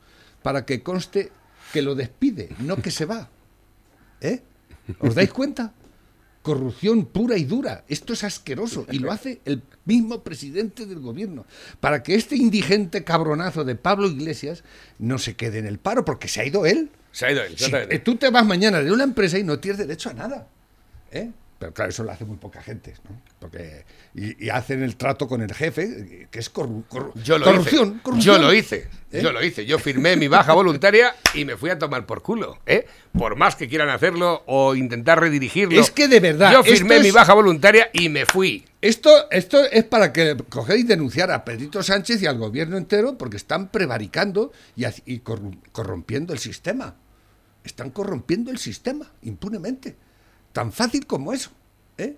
para 0.43 0.65
que 0.65 0.83
conste 0.83 1.33
que 1.73 1.83
lo 1.83 1.95
despide, 1.95 2.51
no 2.61 2.77
que 2.77 2.91
se 2.91 3.05
va. 3.05 3.29
¿Eh? 4.21 4.43
¿Os 5.01 5.15
dais 5.15 5.33
cuenta? 5.33 5.73
Corrupción 6.43 7.07
pura 7.07 7.37
y 7.37 7.45
dura. 7.45 7.85
Esto 7.89 8.13
es 8.13 8.25
asqueroso 8.25 8.87
y 8.91 8.99
lo 8.99 9.13
hace 9.13 9.41
el 9.45 9.63
mismo 9.85 10.23
presidente 10.23 10.87
del 10.87 10.99
gobierno. 10.99 11.47
Para 11.81 12.03
que 12.03 12.15
este 12.15 12.37
indigente 12.37 13.05
cabronazo 13.05 13.65
de 13.65 13.77
Pablo 13.77 14.09
Iglesias 14.09 14.65
no 14.99 15.19
se 15.19 15.35
quede 15.35 15.59
en 15.59 15.67
el 15.67 15.79
paro, 15.79 16.05
porque 16.05 16.29
se 16.29 16.41
ha 16.41 16.45
ido 16.45 16.67
él. 16.67 16.91
Se 17.13 17.27
ha 17.27 17.33
ido 17.33 17.43
él, 17.43 17.57
eh, 17.91 17.99
tú 17.99 18.17
te 18.17 18.31
vas 18.31 18.45
mañana 18.45 18.81
de 18.83 18.91
una 18.91 19.05
empresa 19.05 19.39
y 19.39 19.45
no 19.45 19.59
tienes 19.61 19.79
derecho 19.79 20.11
a 20.11 20.15
nada. 20.15 20.49
¿eh? 21.13 21.31
Pero 21.63 21.75
claro, 21.75 21.91
eso 21.91 22.03
lo 22.03 22.11
hace 22.11 22.25
muy 22.25 22.39
poca 22.39 22.61
gente. 22.61 22.93
¿no? 23.09 23.23
Porque, 23.39 23.85
y, 24.17 24.47
y 24.47 24.51
hacen 24.51 24.83
el 24.83 24.97
trato 24.97 25.29
con 25.29 25.43
el 25.43 25.55
jefe, 25.55 26.27
que 26.29 26.39
es 26.41 26.53
corru- 26.53 26.83
corru- 26.89 27.13
Yo 27.23 27.39
lo 27.39 27.45
corrupción, 27.45 27.89
hice. 27.93 28.03
corrupción. 28.03 28.37
Yo 28.37 28.43
lo 28.43 28.53
hice. 28.53 28.89
¿Eh? 29.13 29.21
Yo 29.23 29.31
lo 29.31 29.45
hice. 29.45 29.65
Yo 29.65 29.79
firmé 29.79 30.17
mi 30.17 30.27
baja 30.27 30.55
voluntaria 30.55 31.15
y 31.35 31.45
me 31.45 31.57
fui 31.57 31.71
a 31.71 31.79
tomar 31.79 32.05
por 32.05 32.21
culo. 32.21 32.59
¿eh? 32.67 32.85
Por 33.17 33.37
más 33.37 33.55
que 33.55 33.69
quieran 33.69 33.91
hacerlo 33.91 34.43
o 34.47 34.75
intentar 34.75 35.21
redirigirlo. 35.21 35.81
Es 35.81 35.93
que 35.93 36.09
de 36.09 36.19
verdad, 36.19 36.51
Yo 36.53 36.65
firmé 36.65 36.97
es- 36.97 37.03
mi 37.05 37.11
baja 37.13 37.33
voluntaria 37.33 37.91
y 37.93 38.09
me 38.09 38.27
fui. 38.27 38.65
Esto, 38.81 39.31
esto 39.31 39.63
es 39.71 39.85
para 39.85 40.13
que 40.13 40.37
cogéis 40.49 40.81
y 40.85 40.89
denunciar 40.89 41.31
a 41.31 41.45
Pedrito 41.45 41.81
Sánchez 41.85 42.21
y 42.23 42.27
al 42.27 42.39
gobierno 42.39 42.77
entero 42.77 43.17
porque 43.17 43.37
están 43.37 43.69
prevaricando 43.69 44.51
y, 45.07 45.21
corrompiendo 45.71 46.33
el 46.33 46.41
sistema. 46.41 46.97
Están 47.63 47.91
corrompiendo 47.91 48.51
el 48.51 48.59
sistema 48.59 49.13
impunemente. 49.23 49.95
Tan 50.53 50.73
fácil 50.73 51.07
como 51.07 51.33
eso. 51.33 51.51
¿eh? 51.99 52.17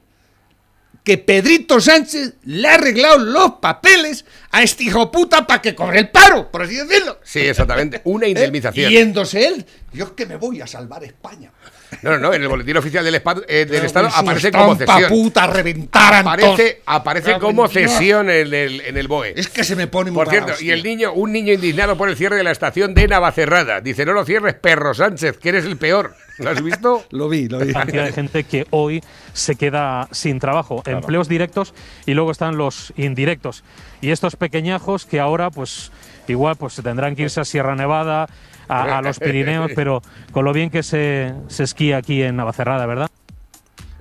Que 1.03 1.19
Pedrito 1.19 1.81
Sánchez 1.81 2.35
le 2.45 2.69
ha 2.69 2.75
arreglado 2.75 3.19
los 3.19 3.53
papeles 3.55 4.25
a 4.51 4.63
este 4.63 4.85
hijo 4.85 5.11
puta 5.11 5.47
para 5.47 5.63
que 5.63 5.75
cobre 5.75 6.01
el 6.01 6.11
paro, 6.11 6.51
por 6.51 6.63
así 6.63 6.77
decirlo. 6.77 7.19
Sí, 7.23 7.41
exactamente. 7.41 8.01
Una 8.05 8.27
¿eh? 8.27 8.31
indemnización. 8.31 8.91
Yéndose 8.91 9.47
él. 9.47 9.67
Yo 9.93 10.07
es 10.07 10.11
que 10.13 10.27
me 10.27 10.37
voy 10.37 10.61
a 10.61 10.67
salvar 10.67 11.05
España. 11.05 11.53
No, 12.03 12.11
no, 12.13 12.19
no. 12.19 12.35
En 12.35 12.43
el 12.43 12.49
boletín 12.49 12.77
oficial 12.77 13.05
del, 13.05 13.23
eh, 13.49 13.67
del 13.67 13.85
Estado 13.85 14.09
aparece 14.15 14.51
como 14.53 14.77
cesión. 14.77 15.09
puta, 15.09 15.47
reventaran 15.47 16.25
todos. 16.25 16.55
Aparece, 16.55 16.83
aparece 16.87 17.39
como 17.39 17.69
cesión 17.69 18.31
en 18.31 18.53
el, 18.53 18.81
en 18.81 18.97
el 18.97 19.09
BOE. 19.09 19.35
Es 19.37 19.49
que 19.49 19.65
se 19.65 19.77
me 19.77 19.87
pone 19.87 20.11
muy 20.11 20.25
Por 20.25 20.31
cierto, 20.31 20.53
y 20.61 20.71
el 20.71 20.83
niño, 20.83 21.13
un 21.13 21.33
niño 21.33 21.53
indignado 21.53 21.97
por 21.97 22.09
el 22.09 22.17
cierre 22.17 22.37
de 22.37 22.45
la 22.45 22.51
estación 22.51 22.95
de 22.95 23.09
Navacerrada. 23.09 23.81
Dice, 23.81 24.05
no 24.05 24.13
lo 24.13 24.25
cierres, 24.25 24.55
perro 24.55 24.95
Sánchez, 24.95 25.39
que 25.39 25.51
eres 25.51 25.65
el 25.65 25.77
peor. 25.77 26.15
¿Lo 26.39 26.51
has 26.51 26.63
visto? 26.63 27.05
Lo 27.11 27.29
vi, 27.29 27.49
lo 27.49 27.59
vi. 27.61 27.73
cantidad 27.73 28.05
de 28.05 28.13
gente 28.13 28.45
que 28.45 28.67
hoy 28.71 29.03
se 29.33 29.55
queda 29.55 30.09
sin 30.11 30.41
trabajo. 30.41 30.83
Empleos 30.85 31.29
directos 31.29 31.75
y 32.07 32.15
luego 32.15 32.33
están 32.33 32.57
los 32.57 32.93
indirectos. 32.97 33.63
Y 34.01 34.11
estos 34.11 34.37
pequeñajos 34.37 35.07
que 35.07 35.21
ahora, 35.21 35.51
pues, 35.51 35.93
igual, 36.27 36.57
pues 36.57 36.75
tendrán 36.83 37.15
que 37.15 37.23
irse 37.23 37.41
a 37.41 37.45
Sierra 37.45 37.77
Nevada, 37.77 38.29
a, 38.69 38.99
a 38.99 39.03
los 39.03 39.19
Pirineos, 39.19 39.71
pero 39.77 40.03
con 40.33 40.45
lo 40.45 40.53
bien 40.53 40.71
que 40.71 40.83
se, 40.83 41.35
se 41.49 41.65
esquía 41.65 41.97
aquí 41.99 42.23
en 42.23 42.37
Navacerrada, 42.37 42.87
¿verdad? 42.87 43.11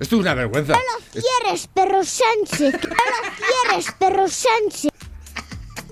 Esto 0.00 0.16
es 0.16 0.20
una 0.22 0.34
vergüenza. 0.34 0.74
cierres, 1.12 1.68
perro 1.68 2.02
Sánchez. 2.04 2.74
No 2.82 2.88
lo 2.88 2.94
cierres, 3.36 3.92
perro 3.98 4.26
Sánchez. 4.28 4.90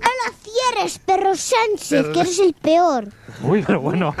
No 0.01 0.09
lo 0.09 0.33
cierres, 0.43 0.99
perro 0.99 1.35
Sánchez, 1.35 2.05
que 2.13 2.19
eres 2.19 2.39
el 2.39 2.53
peor. 2.53 3.07
Uy, 3.41 3.63
pero 3.65 3.79
bueno. 3.81 4.13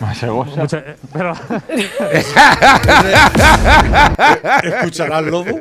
Mucha- 0.00 0.78
eh, 0.78 0.96
pero, 1.12 1.32
¿Escuchará 4.62 5.18
el 5.18 5.26
lobo? 5.26 5.44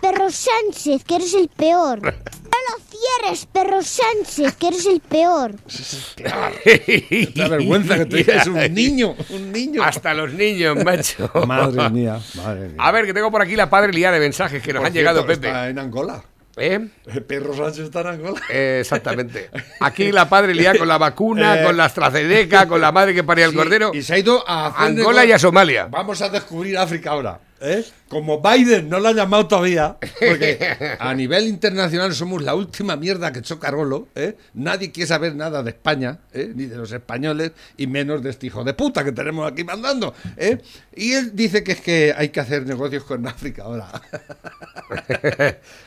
Perro 0.00 0.30
Sánchez, 0.30 1.04
que 1.04 1.16
eres 1.16 1.34
el 1.34 1.48
peor. 1.48 2.00
No 2.50 2.76
lo 2.76 2.84
cierres, 2.84 3.46
perro 3.46 3.80
Sánchez, 3.82 4.54
que 4.56 4.66
eres 4.68 4.84
el 4.86 5.00
peor. 5.00 5.52
La 7.34 7.48
vergüenza 7.48 7.96
que 7.98 8.06
te 8.06 8.16
digas 8.18 8.46
un 8.48 8.54
niño, 8.74 9.14
un 9.30 9.52
niño. 9.52 9.82
Hasta 9.82 10.12
los 10.14 10.32
niños, 10.34 10.76
macho. 10.84 11.30
Madre 11.46 11.88
mía, 11.90 12.18
madre 12.34 12.68
mía. 12.68 12.76
A 12.78 12.90
ver, 12.92 13.06
que 13.06 13.14
tengo 13.14 13.30
por 13.30 13.40
aquí 13.42 13.56
la 13.56 13.70
padre 13.70 13.92
liada 13.92 14.14
de 14.14 14.20
mensajes 14.20 14.62
que 14.62 14.72
nos 14.72 14.80
Por 14.80 14.88
han 14.88 14.92
llegado, 14.92 15.20
cierto, 15.24 15.40
Pepe. 15.40 15.46
Está 15.48 15.68
en 15.70 15.78
Angola. 15.78 16.22
¿Eh? 16.56 16.88
El 17.06 17.22
perro 17.22 17.54
Sánchez 17.56 17.84
está 17.84 18.00
en 18.02 18.06
Angola. 18.08 18.40
Eh, 18.50 18.78
Exactamente. 18.80 19.48
Aquí 19.80 20.12
la 20.12 20.28
padre 20.28 20.54
liada 20.54 20.78
con 20.78 20.88
la 20.88 20.98
vacuna, 20.98 21.60
Eh, 21.60 21.64
con 21.64 21.76
la 21.76 21.84
AstraZeneca, 21.86 22.66
con 22.68 22.80
la 22.80 22.92
madre 22.92 23.14
que 23.14 23.24
paría 23.24 23.44
el 23.46 23.52
Sí, 23.52 23.56
cordero. 23.56 23.92
Y 23.94 24.02
se 24.02 24.14
ha 24.14 24.18
ido 24.18 24.44
a 24.46 24.84
Angola 24.84 25.24
y 25.24 25.32
a 25.32 25.38
Somalia. 25.38 25.86
Vamos 25.86 26.20
a 26.20 26.28
descubrir 26.28 26.76
África 26.76 27.12
ahora. 27.12 27.40
¿Eh? 27.60 27.84
Como 28.08 28.40
Biden 28.42 28.88
no 28.88 28.98
lo 28.98 29.08
ha 29.08 29.12
llamado 29.12 29.46
todavía, 29.46 29.96
porque 30.18 30.58
a 30.98 31.14
nivel 31.14 31.46
internacional 31.46 32.12
somos 32.14 32.42
la 32.42 32.54
última 32.54 32.96
mierda 32.96 33.32
que 33.32 33.38
echó 33.40 33.58
Carolo. 33.60 34.08
¿eh? 34.14 34.36
Nadie 34.54 34.90
quiere 34.90 35.06
saber 35.06 35.34
nada 35.36 35.62
de 35.62 35.70
España, 35.70 36.18
¿eh? 36.32 36.50
ni 36.54 36.66
de 36.66 36.76
los 36.76 36.90
españoles, 36.92 37.52
y 37.76 37.86
menos 37.86 38.22
de 38.22 38.30
este 38.30 38.46
hijo 38.48 38.64
de 38.64 38.74
puta 38.74 39.04
que 39.04 39.12
tenemos 39.12 39.50
aquí 39.50 39.62
mandando. 39.64 40.14
¿eh? 40.36 40.58
Y 40.96 41.12
él 41.12 41.30
dice 41.34 41.62
que 41.62 41.72
es 41.72 41.80
que 41.80 42.14
hay 42.16 42.30
que 42.30 42.40
hacer 42.40 42.66
negocios 42.66 43.04
con 43.04 43.26
África 43.26 43.62
ahora. 43.64 43.90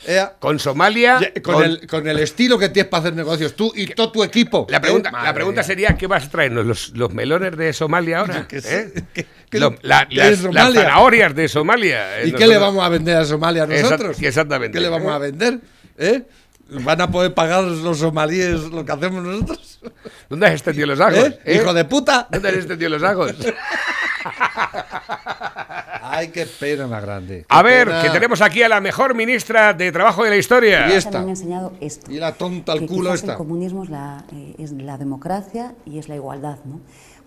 Eh, 0.07 0.25
Con 0.39 0.59
Somalia. 0.59 1.19
ya- 1.19 1.41
con, 1.41 1.55
con- 1.55 1.63
El, 1.63 1.88
con 1.88 2.07
el 2.07 2.19
estilo 2.19 2.57
que 2.57 2.69
tienes 2.69 2.89
para 2.89 3.01
hacer 3.01 3.15
negocios 3.15 3.55
tú 3.55 3.71
y 3.76 3.88
todo 3.88 4.11
tu 4.11 4.24
equipo. 4.24 4.65
La 4.69 4.80
pregunta, 4.82 5.09
¿eh? 5.09 5.11
la 5.11 5.17
Madre 5.19 5.34
pregunta 5.34 5.63
sería: 5.63 5.97
¿qué 5.97 6.07
vas 6.07 6.26
a 6.26 6.30
traernos? 6.30 6.65
¿Los, 6.65 6.89
los 6.95 7.13
melones 7.13 7.55
de 7.57 7.74
Somalia 7.74 8.19
ahora? 8.19 8.47
que 8.47 8.61
Lo- 9.51 9.71
lo- 9.71 9.78
la- 9.82 10.07
las, 10.09 10.41
las 10.43 10.74
zanahorias 10.74 11.36
de 11.36 11.47
Somalia. 11.47 11.62
Eh, 11.86 12.24
¿Y 12.28 12.32
qué 12.34 12.47
le 12.47 12.57
vamos 12.57 12.84
a 12.84 12.89
vender 12.89 13.18
a 13.18 13.26
Somalia 13.26 13.66
nosotros? 13.66 14.18
Exact- 14.18 14.28
exactamente. 14.28 14.78
¿Qué 14.78 14.82
le 14.82 14.89
vamos 14.89 15.11
a 15.11 15.18
vender? 15.18 15.59
¿Eh? 15.97 16.24
¿Van 16.70 17.01
a 17.01 17.11
poder 17.11 17.34
pagar 17.34 17.64
los 17.64 17.99
somalíes 17.99 18.61
lo 18.61 18.84
que 18.86 18.91
hacemos 18.91 19.24
nosotros? 19.24 19.80
¿Dónde 20.30 20.47
has 20.47 20.53
extendido 20.53 20.88
los 20.88 20.99
ajos? 20.99 21.18
¿Eh? 21.20 21.39
eh? 21.45 21.55
¡Hijo 21.55 21.74
de 21.74 21.86
puta! 21.86 22.28
¿Dónde 22.32 22.49
has 22.49 22.55
extendido 22.55 22.89
los 22.89 23.03
ajos? 23.03 23.36
Ay, 26.01 26.30
qué 26.30 26.45
pena 26.45 26.88
más 26.88 27.01
grande. 27.03 27.39
qué 27.39 27.45
A 27.49 27.61
ver, 27.61 27.88
pena. 27.88 28.01
que 28.01 28.09
tenemos 28.09 28.41
aquí 28.41 28.61
a 28.64 28.70
la 28.70 28.80
mejor 28.82 29.14
ministra 29.16 29.74
de 29.74 29.91
Trabajo 29.91 30.24
de 30.24 30.30
la 30.30 30.38
historia. 30.38 30.86
Y 30.86 30.89
Me 30.89 30.95
esta. 30.97 31.20
han 31.20 31.30
enseñado 31.30 31.74
esto. 31.82 32.11
Y 32.11 32.18
la 32.20 32.34
tonta 32.34 32.72
al 32.74 32.86
culo 32.86 33.14
esta. 33.14 33.32
El 33.34 33.38
comunismo 33.38 33.84
es 33.84 33.89
la, 33.89 34.24
eh, 34.34 34.55
es 34.57 34.72
la 34.74 34.97
democracia 34.97 35.74
y 35.86 35.99
es 35.99 36.09
la 36.09 36.16
igualdad, 36.16 36.57
¿no? 36.66 36.82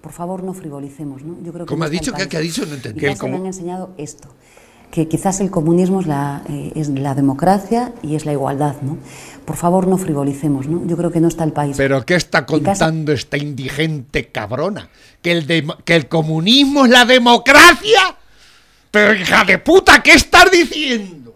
Por 0.07 0.13
favor, 0.15 0.45
no 0.45 0.55
frivolicemos, 0.55 1.23
¿no? 1.23 1.37
Yo 1.43 1.53
creo 1.53 1.67
que 1.67 1.71
¿Cómo 1.71 1.81
no 1.81 1.85
ha 1.85 1.87
está 1.93 2.11
el 2.13 2.15
dicho? 2.17 2.29
¿Qué- 2.29 2.37
ha 2.37 2.41
dicho? 2.41 2.65
No 2.65 2.75
entendí. 2.75 3.01
Quizás 3.01 3.19
comu- 3.19 3.35
han 3.35 3.47
enseñado 3.47 3.91
esto. 3.99 4.29
Que 4.93 5.09
quizás 5.09 5.41
el 5.41 5.51
comunismo 5.51 6.01
es 6.01 6.07
la, 6.07 6.45
eh, 6.49 6.71
es 6.77 6.89
la 6.91 7.17
democracia 7.17 7.93
y 8.05 8.15
es 8.15 8.25
la 8.25 8.31
igualdad, 8.33 8.77
¿no? 8.83 8.99
Por 9.45 9.57
favor, 9.57 9.89
no 9.89 9.99
frivolicemos, 9.99 10.69
¿no? 10.69 10.87
Yo 10.87 10.97
creo 10.97 11.11
que 11.11 11.19
no 11.21 11.27
está 11.27 11.43
el 11.43 11.53
país. 11.53 11.77
¿Pero 11.77 12.07
qué 12.07 12.15
está 12.15 12.47
contando 12.47 13.11
esta 13.11 13.37
indigente 13.37 14.29
cabrona? 14.29 14.89
¿Que 15.21 15.33
el, 15.33 15.67
¿Que 15.85 15.97
el 15.97 16.07
comunismo 16.07 16.85
es 16.85 16.93
la 16.93 17.05
democracia? 17.05 18.17
Pero 18.93 19.13
hija 19.13 19.43
de 19.45 19.59
puta, 19.59 20.01
¿qué 20.05 20.13
estás 20.13 20.53
diciendo? 20.53 21.35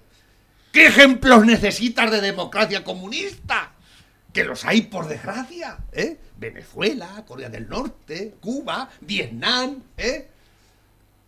¿Qué 0.70 0.86
ejemplos 0.86 1.44
necesitas 1.44 2.08
de 2.12 2.20
democracia 2.20 2.84
comunista? 2.84 3.72
Que 4.32 4.44
los 4.44 4.64
hay 4.64 4.82
por 4.82 5.08
desgracia, 5.08 5.76
¿eh? 5.92 6.18
Venezuela, 6.40 7.22
Corea 7.28 7.48
del 7.50 7.68
Norte, 7.68 8.34
Cuba, 8.40 8.88
Vietnam, 9.02 9.82
¿eh? 9.96 10.26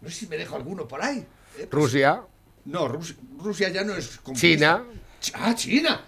No 0.00 0.08
sé 0.08 0.16
si 0.20 0.26
me 0.26 0.36
dejo 0.38 0.56
alguno 0.56 0.88
por 0.88 1.02
ahí. 1.02 1.24
¿eh? 1.58 1.68
Rusia, 1.70 2.22
No, 2.64 2.88
Rus- 2.88 3.14
Rusia 3.38 3.68
ya 3.68 3.84
no 3.84 3.94
es 3.94 4.18
comunista. 4.18 4.46
China. 4.48 4.84
Ch- 5.22 5.32
Ah, 5.34 5.54
China. 5.54 6.00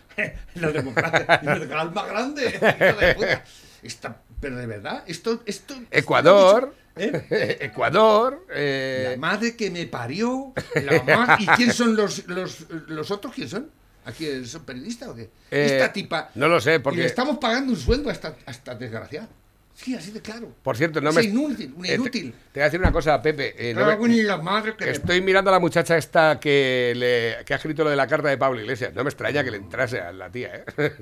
La 0.55 0.71
democracia 0.71 1.41
el 1.43 1.91
más 1.93 2.07
grande. 2.09 3.43
Esta- 3.83 4.21
pero 4.41 4.57
de 4.57 4.67
verdad, 4.67 5.05
esto, 5.07 5.43
esto. 5.47 5.75
Ecuador, 5.91 6.75
¿Eh? 6.97 7.59
Ecuador, 7.61 8.45
La 8.49 8.55
eh, 8.57 9.17
madre 9.19 9.57
que 9.57 9.71
me 9.71 9.87
parió. 9.87 10.53
la 10.75 11.03
ma- 11.03 11.37
¿Y 11.41 11.47
quién 11.49 11.73
son 11.73 11.95
los, 11.97 12.27
los, 12.29 12.67
los 12.89 13.11
otros? 13.11 13.35
¿Quién 13.35 13.49
son? 13.49 13.71
¿Aquí 14.05 14.45
son 14.45 14.65
periodistas 14.65 15.09
o 15.09 15.15
qué? 15.15 15.31
Eh, 15.51 15.67
esta 15.73 15.93
tipa. 15.93 16.31
no 16.35 16.49
lo 16.49 16.61
sé, 16.61 16.75
Y 16.77 16.79
porque- 16.81 17.01
le 17.01 17.07
estamos 17.07 17.39
pagando 17.39 17.73
un 17.73 17.79
sueldo 17.79 18.09
a 18.11 18.13
esta, 18.13 18.37
a 18.47 18.51
esta 18.51 18.75
desgraciada. 18.75 19.29
Sí, 19.77 19.93
así 19.97 20.13
de 20.13 20.21
claro. 20.23 20.53
por 20.63 20.77
cierto, 20.77 21.01
no 21.01 21.11
Es 21.11 21.17
me... 21.17 21.23
inútil, 21.25 21.75
un 21.77 21.85
eh, 21.85 21.89
te- 21.89 21.95
inútil. 21.97 22.33
Te, 22.53 22.61
voy 22.61 22.63
a 22.63 22.65
decir 22.67 22.79
una 22.79 22.93
cosa, 22.93 23.21
Pepe. 23.21 23.71
eh, 23.71 23.75
no 23.75 23.85
me- 23.99 24.23
la 24.23 24.37
madre 24.37 24.77
que 24.77 24.85
me- 24.85 24.91
Estoy 24.93 25.21
mirando 25.21 25.51
a 25.51 25.55
la 25.55 25.59
muchacha 25.59 25.97
esta 25.99 26.39
que, 26.39 26.93
le, 26.95 27.45
que 27.45 27.55
ha 27.55 27.57
escrito 27.57 27.83
lo 27.83 27.91
de 27.91 27.97
la 27.97 28.07
carta 28.07 28.29
de 28.29 28.39
Pablo 28.39 28.61
Iglesias. 28.61 28.95
No 28.95 29.03
me 29.03 29.11
extraña 29.11 29.43
que 29.43 29.51
le 29.51 29.57
entrase 29.57 30.01
a 30.01 30.13
la 30.13 30.31
tía, 30.31 30.55
¿eh? 30.79 30.93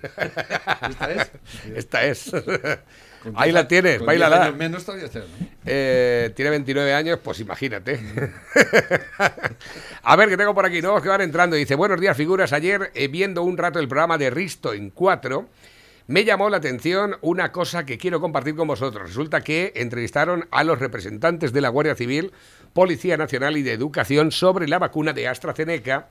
¿Esta 0.89 1.11
es? 1.13 1.31
Esta 1.77 2.05
es. 2.07 2.33
Ahí 3.35 3.53
la 3.53 3.69
tienes, 3.69 3.99
con 3.99 4.07
bailala. 4.07 4.37
diez 4.37 4.47
años 4.47 4.59
menos 4.59 4.85
todavía 4.85 5.07
está, 5.07 5.21
¿no? 5.21 5.47
Eh, 5.65 6.33
tiene 6.35 6.51
29 6.51 6.95
años, 6.95 7.19
pues 7.23 7.41
imagínate. 7.41 8.01
a 10.03 10.17
ver, 10.17 10.29
que 10.29 10.37
tengo 10.37 10.55
por 10.55 10.67
aquí 10.67 10.83
nuevos 10.83 11.03
que 11.03 11.09
van 11.09 11.21
entrando. 11.21 11.57
Dice, 11.57 11.75
buenos 11.75 12.01
días, 12.01 12.17
figuras. 12.17 12.53
Ayer, 12.53 12.91
eh, 12.95 13.09
viendo 13.09 13.43
un 13.43 13.57
rato 13.57 13.79
el 13.79 13.89
programa 13.89 14.19
de 14.19 14.31
Risto 14.31 14.73
en 14.73 14.91
4, 14.91 15.49
me 16.09 16.25
llamó 16.25 16.51
la 16.51 16.57
atención 16.57 17.17
una 17.21 17.53
cosa 17.53 17.87
que 17.87 17.97
quiero 17.97 18.21
compartir 18.21 18.57
con 18.57 18.67
vosotros. 18.67 19.09
Resulta 19.09 19.43
que 19.43 19.73
entrevistaron 19.77 20.49
a 20.51 20.65
los 20.65 20.81
representantes 20.81 21.53
de 21.53 21.61
la 21.61 21.69
Guardia 21.69 21.95
Civil, 21.95 22.33
Policía 22.73 23.17
Nacional 23.17 23.57
y 23.57 23.63
de 23.63 23.73
Educación 23.73 24.33
sobre 24.33 24.67
la 24.67 24.81
vacuna 24.81 25.13
de 25.13 25.29
AstraZeneca, 25.29 26.09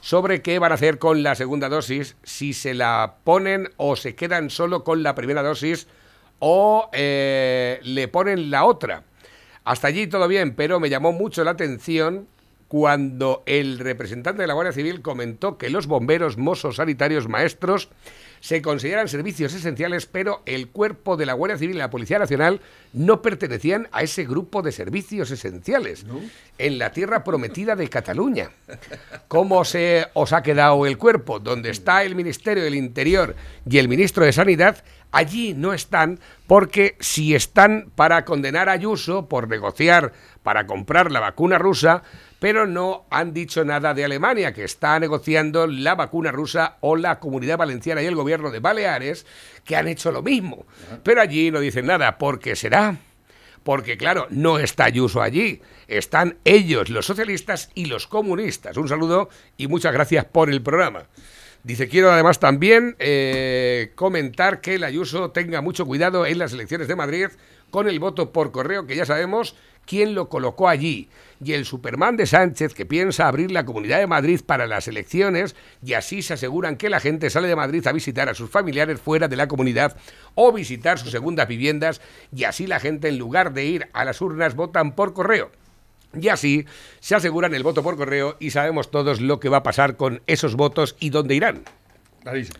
sobre 0.00 0.42
qué 0.42 0.58
van 0.58 0.72
a 0.72 0.76
hacer 0.76 0.98
con 0.98 1.22
la 1.22 1.34
segunda 1.34 1.68
dosis, 1.68 2.16
si 2.22 2.52
se 2.52 2.74
la 2.74 3.16
ponen 3.24 3.70
o 3.76 3.96
se 3.96 4.14
quedan 4.14 4.50
solo 4.50 4.84
con 4.84 5.02
la 5.02 5.14
primera 5.14 5.42
dosis 5.42 5.88
o 6.44 6.90
eh, 6.92 7.78
le 7.84 8.08
ponen 8.08 8.50
la 8.50 8.64
otra. 8.64 9.04
Hasta 9.62 9.86
allí 9.86 10.08
todo 10.08 10.26
bien, 10.26 10.56
pero 10.56 10.80
me 10.80 10.90
llamó 10.90 11.12
mucho 11.12 11.44
la 11.44 11.52
atención 11.52 12.26
cuando 12.66 13.44
el 13.46 13.78
representante 13.78 14.42
de 14.42 14.48
la 14.48 14.54
Guardia 14.54 14.72
Civil 14.72 15.02
comentó 15.02 15.56
que 15.56 15.70
los 15.70 15.86
bomberos, 15.86 16.38
mozos, 16.38 16.76
sanitarios, 16.76 17.28
maestros 17.28 17.90
se 18.40 18.60
consideran 18.60 19.06
servicios 19.06 19.54
esenciales, 19.54 20.06
pero 20.06 20.42
el 20.44 20.66
cuerpo 20.68 21.16
de 21.16 21.26
la 21.26 21.34
Guardia 21.34 21.58
Civil 21.58 21.76
y 21.76 21.78
la 21.78 21.90
Policía 21.90 22.18
Nacional 22.18 22.60
no 22.92 23.22
pertenecían 23.22 23.88
a 23.92 24.02
ese 24.02 24.24
grupo 24.24 24.62
de 24.62 24.72
servicios 24.72 25.30
esenciales 25.30 26.04
en 26.58 26.78
la 26.78 26.92
tierra 26.92 27.24
prometida 27.24 27.76
de 27.76 27.88
Cataluña. 27.88 28.50
¿Cómo 29.28 29.64
se 29.64 30.06
os 30.14 30.32
ha 30.32 30.42
quedado 30.42 30.86
el 30.86 30.98
cuerpo? 30.98 31.38
Donde 31.38 31.70
está 31.70 32.02
el 32.02 32.14
Ministerio 32.14 32.62
del 32.62 32.74
Interior 32.74 33.34
y 33.68 33.78
el 33.78 33.88
Ministro 33.88 34.24
de 34.24 34.32
Sanidad, 34.32 34.84
allí 35.10 35.54
no 35.54 35.72
están, 35.72 36.20
porque 36.46 36.96
si 37.00 37.34
están 37.34 37.90
para 37.94 38.24
condenar 38.24 38.68
a 38.68 38.72
Ayuso 38.72 39.28
por 39.28 39.48
negociar 39.48 40.12
para 40.42 40.66
comprar 40.66 41.10
la 41.10 41.20
vacuna 41.20 41.58
rusa, 41.58 42.02
pero 42.42 42.66
no 42.66 43.04
han 43.08 43.32
dicho 43.32 43.64
nada 43.64 43.94
de 43.94 44.04
Alemania, 44.04 44.52
que 44.52 44.64
está 44.64 44.98
negociando 44.98 45.68
la 45.68 45.94
vacuna 45.94 46.32
rusa, 46.32 46.76
o 46.80 46.96
la 46.96 47.20
Comunidad 47.20 47.56
Valenciana 47.56 48.02
y 48.02 48.06
el 48.06 48.16
Gobierno 48.16 48.50
de 48.50 48.58
Baleares, 48.58 49.26
que 49.64 49.76
han 49.76 49.88
hecho 49.88 50.12
lo 50.12 50.22
mismo. 50.22 50.66
Pero 51.02 51.20
allí 51.20 51.50
no 51.50 51.60
dicen 51.60 51.86
nada, 51.86 52.18
¿por 52.18 52.38
qué 52.38 52.56
será? 52.56 52.96
Porque 53.62 53.96
claro, 53.96 54.26
no 54.30 54.58
está 54.58 54.84
Ayuso 54.84 55.22
allí, 55.22 55.60
están 55.86 56.36
ellos, 56.44 56.90
los 56.90 57.06
socialistas 57.06 57.70
y 57.74 57.86
los 57.86 58.06
comunistas. 58.06 58.76
Un 58.76 58.88
saludo 58.88 59.28
y 59.56 59.68
muchas 59.68 59.92
gracias 59.92 60.24
por 60.24 60.50
el 60.50 60.62
programa. 60.62 61.04
Dice, 61.64 61.88
quiero 61.88 62.10
además 62.10 62.40
también 62.40 62.96
eh, 62.98 63.92
comentar 63.94 64.60
que 64.60 64.74
el 64.74 64.84
Ayuso 64.84 65.30
tenga 65.30 65.60
mucho 65.60 65.86
cuidado 65.86 66.26
en 66.26 66.38
las 66.38 66.52
elecciones 66.52 66.88
de 66.88 66.96
Madrid 66.96 67.28
con 67.70 67.88
el 67.88 68.00
voto 68.00 68.32
por 68.32 68.50
correo, 68.50 68.86
que 68.86 68.96
ya 68.96 69.06
sabemos 69.06 69.54
quién 69.86 70.14
lo 70.14 70.28
colocó 70.28 70.68
allí. 70.68 71.08
Y 71.44 71.54
el 71.54 71.64
Superman 71.64 72.16
de 72.16 72.26
Sánchez, 72.26 72.74
que 72.74 72.86
piensa 72.86 73.26
abrir 73.26 73.50
la 73.50 73.64
Comunidad 73.64 73.98
de 73.98 74.06
Madrid 74.06 74.40
para 74.46 74.66
las 74.66 74.86
elecciones, 74.86 75.56
y 75.84 75.94
así 75.94 76.22
se 76.22 76.34
aseguran 76.34 76.76
que 76.76 76.88
la 76.88 77.00
gente 77.00 77.30
sale 77.30 77.48
de 77.48 77.56
Madrid 77.56 77.86
a 77.86 77.92
visitar 77.92 78.28
a 78.28 78.34
sus 78.34 78.50
familiares 78.50 79.00
fuera 79.00 79.28
de 79.28 79.36
la 79.36 79.48
comunidad 79.48 79.96
o 80.34 80.52
visitar 80.52 80.98
sus 80.98 81.10
segundas 81.10 81.48
viviendas, 81.48 82.00
y 82.34 82.44
así 82.44 82.66
la 82.66 82.80
gente, 82.80 83.08
en 83.08 83.18
lugar 83.18 83.52
de 83.52 83.64
ir 83.64 83.88
a 83.92 84.04
las 84.04 84.20
urnas, 84.20 84.54
votan 84.54 84.94
por 84.94 85.14
correo. 85.14 85.50
Y 86.14 86.28
así 86.28 86.66
se 87.00 87.14
aseguran 87.14 87.54
el 87.54 87.62
voto 87.62 87.82
por 87.82 87.96
correo 87.96 88.36
y 88.38 88.50
sabemos 88.50 88.90
todos 88.90 89.20
lo 89.20 89.40
que 89.40 89.48
va 89.48 89.58
a 89.58 89.62
pasar 89.62 89.96
con 89.96 90.22
esos 90.26 90.56
votos 90.56 90.96
y 91.00 91.10
dónde 91.10 91.34
irán. 91.34 91.64
Clarísimo. 92.22 92.58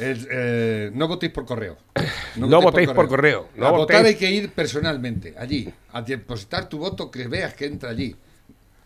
Eh, 0.00 0.90
no 0.94 1.08
votéis 1.08 1.32
por 1.32 1.44
correo. 1.44 1.76
No 2.36 2.60
votéis 2.62 2.88
por 2.90 3.08
correo, 3.08 3.48
no 3.56 3.66
a 3.66 3.70
votar 3.72 4.04
hay 4.04 4.14
que 4.14 4.30
ir 4.30 4.52
personalmente, 4.52 5.34
allí, 5.36 5.72
a 5.92 6.02
depositar 6.02 6.68
tu 6.68 6.78
voto 6.78 7.10
que 7.10 7.26
veas 7.26 7.54
que 7.54 7.66
entra 7.66 7.90
allí. 7.90 8.14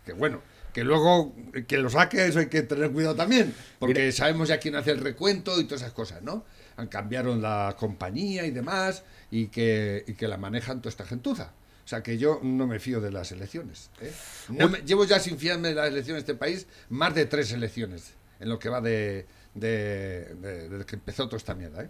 Que 0.06 0.14
bueno, 0.14 0.40
que 0.72 0.84
luego 0.84 1.34
que 1.68 1.76
lo 1.76 1.90
saques 1.90 2.34
hay 2.36 2.46
que 2.46 2.62
tener 2.62 2.90
cuidado 2.92 3.14
también, 3.14 3.54
porque 3.78 4.10
sabemos 4.10 4.48
ya 4.48 4.58
quién 4.58 4.74
hace 4.76 4.90
el 4.92 5.00
recuento 5.00 5.60
y 5.60 5.64
todas 5.64 5.82
esas 5.82 5.92
cosas, 5.92 6.22
¿no? 6.22 6.44
Han 6.76 6.86
cambiaron 6.86 7.42
la 7.42 7.76
compañía 7.78 8.46
y 8.46 8.50
demás, 8.52 9.02
y 9.30 9.48
que, 9.48 10.04
y 10.06 10.14
que 10.14 10.28
la 10.28 10.38
manejan 10.38 10.80
toda 10.80 10.90
esta 10.90 11.04
gentuza. 11.04 11.52
O 11.84 11.88
sea 11.88 12.02
que 12.02 12.16
yo 12.16 12.40
no 12.42 12.66
me 12.66 12.78
fío 12.78 13.00
de 13.02 13.10
las 13.10 13.32
elecciones. 13.32 13.90
¿eh? 14.00 14.12
No 14.48 14.68
me- 14.70 14.78
llevo 14.80 15.04
ya 15.04 15.18
sin 15.20 15.36
fiarme 15.36 15.68
de 15.68 15.74
las 15.74 15.88
elecciones 15.88 16.24
de 16.24 16.32
este 16.32 16.38
país 16.40 16.66
más 16.88 17.14
de 17.14 17.26
tres 17.26 17.52
elecciones 17.52 18.14
en 18.40 18.48
lo 18.48 18.58
que 18.58 18.68
va 18.70 18.80
de, 18.80 19.26
de, 19.54 20.84
que 20.86 20.96
empezó 20.96 21.26
toda 21.26 21.36
esta 21.36 21.54
mierda. 21.54 21.82
¿eh? 21.84 21.88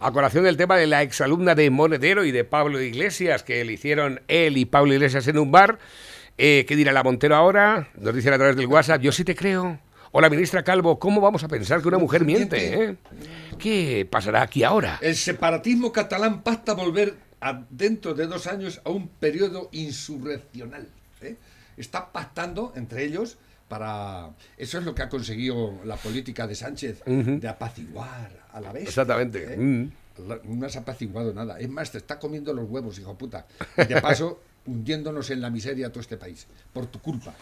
A 0.00 0.10
colación 0.12 0.44
del 0.44 0.56
tema 0.56 0.76
de 0.76 0.86
la 0.86 1.02
exalumna 1.02 1.54
de 1.54 1.70
Monedero 1.70 2.24
y 2.24 2.32
de 2.32 2.44
Pablo 2.44 2.80
Iglesias, 2.80 3.42
que 3.42 3.64
le 3.64 3.72
hicieron 3.72 4.20
él 4.28 4.56
y 4.56 4.64
Pablo 4.64 4.92
Iglesias 4.94 5.26
en 5.28 5.38
un 5.38 5.50
bar, 5.52 5.78
eh, 6.38 6.64
¿qué 6.66 6.74
dirá 6.76 6.92
la 6.92 7.02
Montero 7.02 7.36
ahora? 7.36 7.88
Nos 7.96 8.14
dicen 8.14 8.32
a 8.32 8.36
través 8.38 8.56
del 8.56 8.66
WhatsApp, 8.66 9.00
yo 9.00 9.12
sí 9.12 9.24
te 9.24 9.34
creo. 9.36 9.78
Hola, 10.16 10.30
ministra 10.30 10.62
Calvo, 10.62 10.98
¿cómo 10.98 11.20
vamos 11.20 11.42
a 11.44 11.48
pensar 11.48 11.82
que 11.82 11.88
una 11.88 11.98
mujer 11.98 12.24
miente? 12.24 12.84
eh? 12.84 12.96
¿Qué 13.58 14.06
pasará 14.10 14.42
aquí 14.42 14.62
ahora? 14.62 14.98
El 15.02 15.16
separatismo 15.16 15.92
catalán 15.92 16.42
pacta 16.42 16.74
volver 16.74 17.14
a- 17.40 17.64
dentro 17.70 18.14
de 18.14 18.26
dos 18.26 18.46
años 18.46 18.80
a 18.84 18.90
un 18.90 19.08
periodo 19.08 19.68
insurreccional. 19.72 20.86
¿eh? 21.20 21.36
Está 21.76 22.12
pactando 22.12 22.72
entre 22.76 23.04
ellos 23.04 23.38
para... 23.68 24.30
Eso 24.56 24.78
es 24.78 24.84
lo 24.84 24.94
que 24.94 25.02
ha 25.02 25.08
conseguido 25.08 25.80
la 25.84 25.96
política 25.96 26.46
de 26.46 26.54
Sánchez, 26.54 27.02
de 27.06 27.48
apaciguar 27.48 28.30
a 28.52 28.60
la 28.60 28.72
vez. 28.72 28.88
Exactamente. 28.88 29.54
¿eh? 29.54 29.56
Mm. 29.56 29.90
No 30.44 30.66
has 30.66 30.76
apaciguado 30.76 31.32
nada. 31.34 31.58
Es 31.58 31.68
más, 31.68 31.90
te 31.90 31.98
está 31.98 32.18
comiendo 32.18 32.52
los 32.52 32.68
huevos, 32.68 32.98
hijo 32.98 33.16
puta. 33.18 33.46
Y 33.76 33.84
de 33.86 34.00
paso, 34.00 34.40
hundiéndonos 34.66 35.30
en 35.30 35.40
la 35.40 35.50
miseria 35.50 35.90
todo 35.90 36.00
este 36.00 36.16
país. 36.16 36.46
Por 36.72 36.86
tu 36.86 37.00
culpa. 37.00 37.34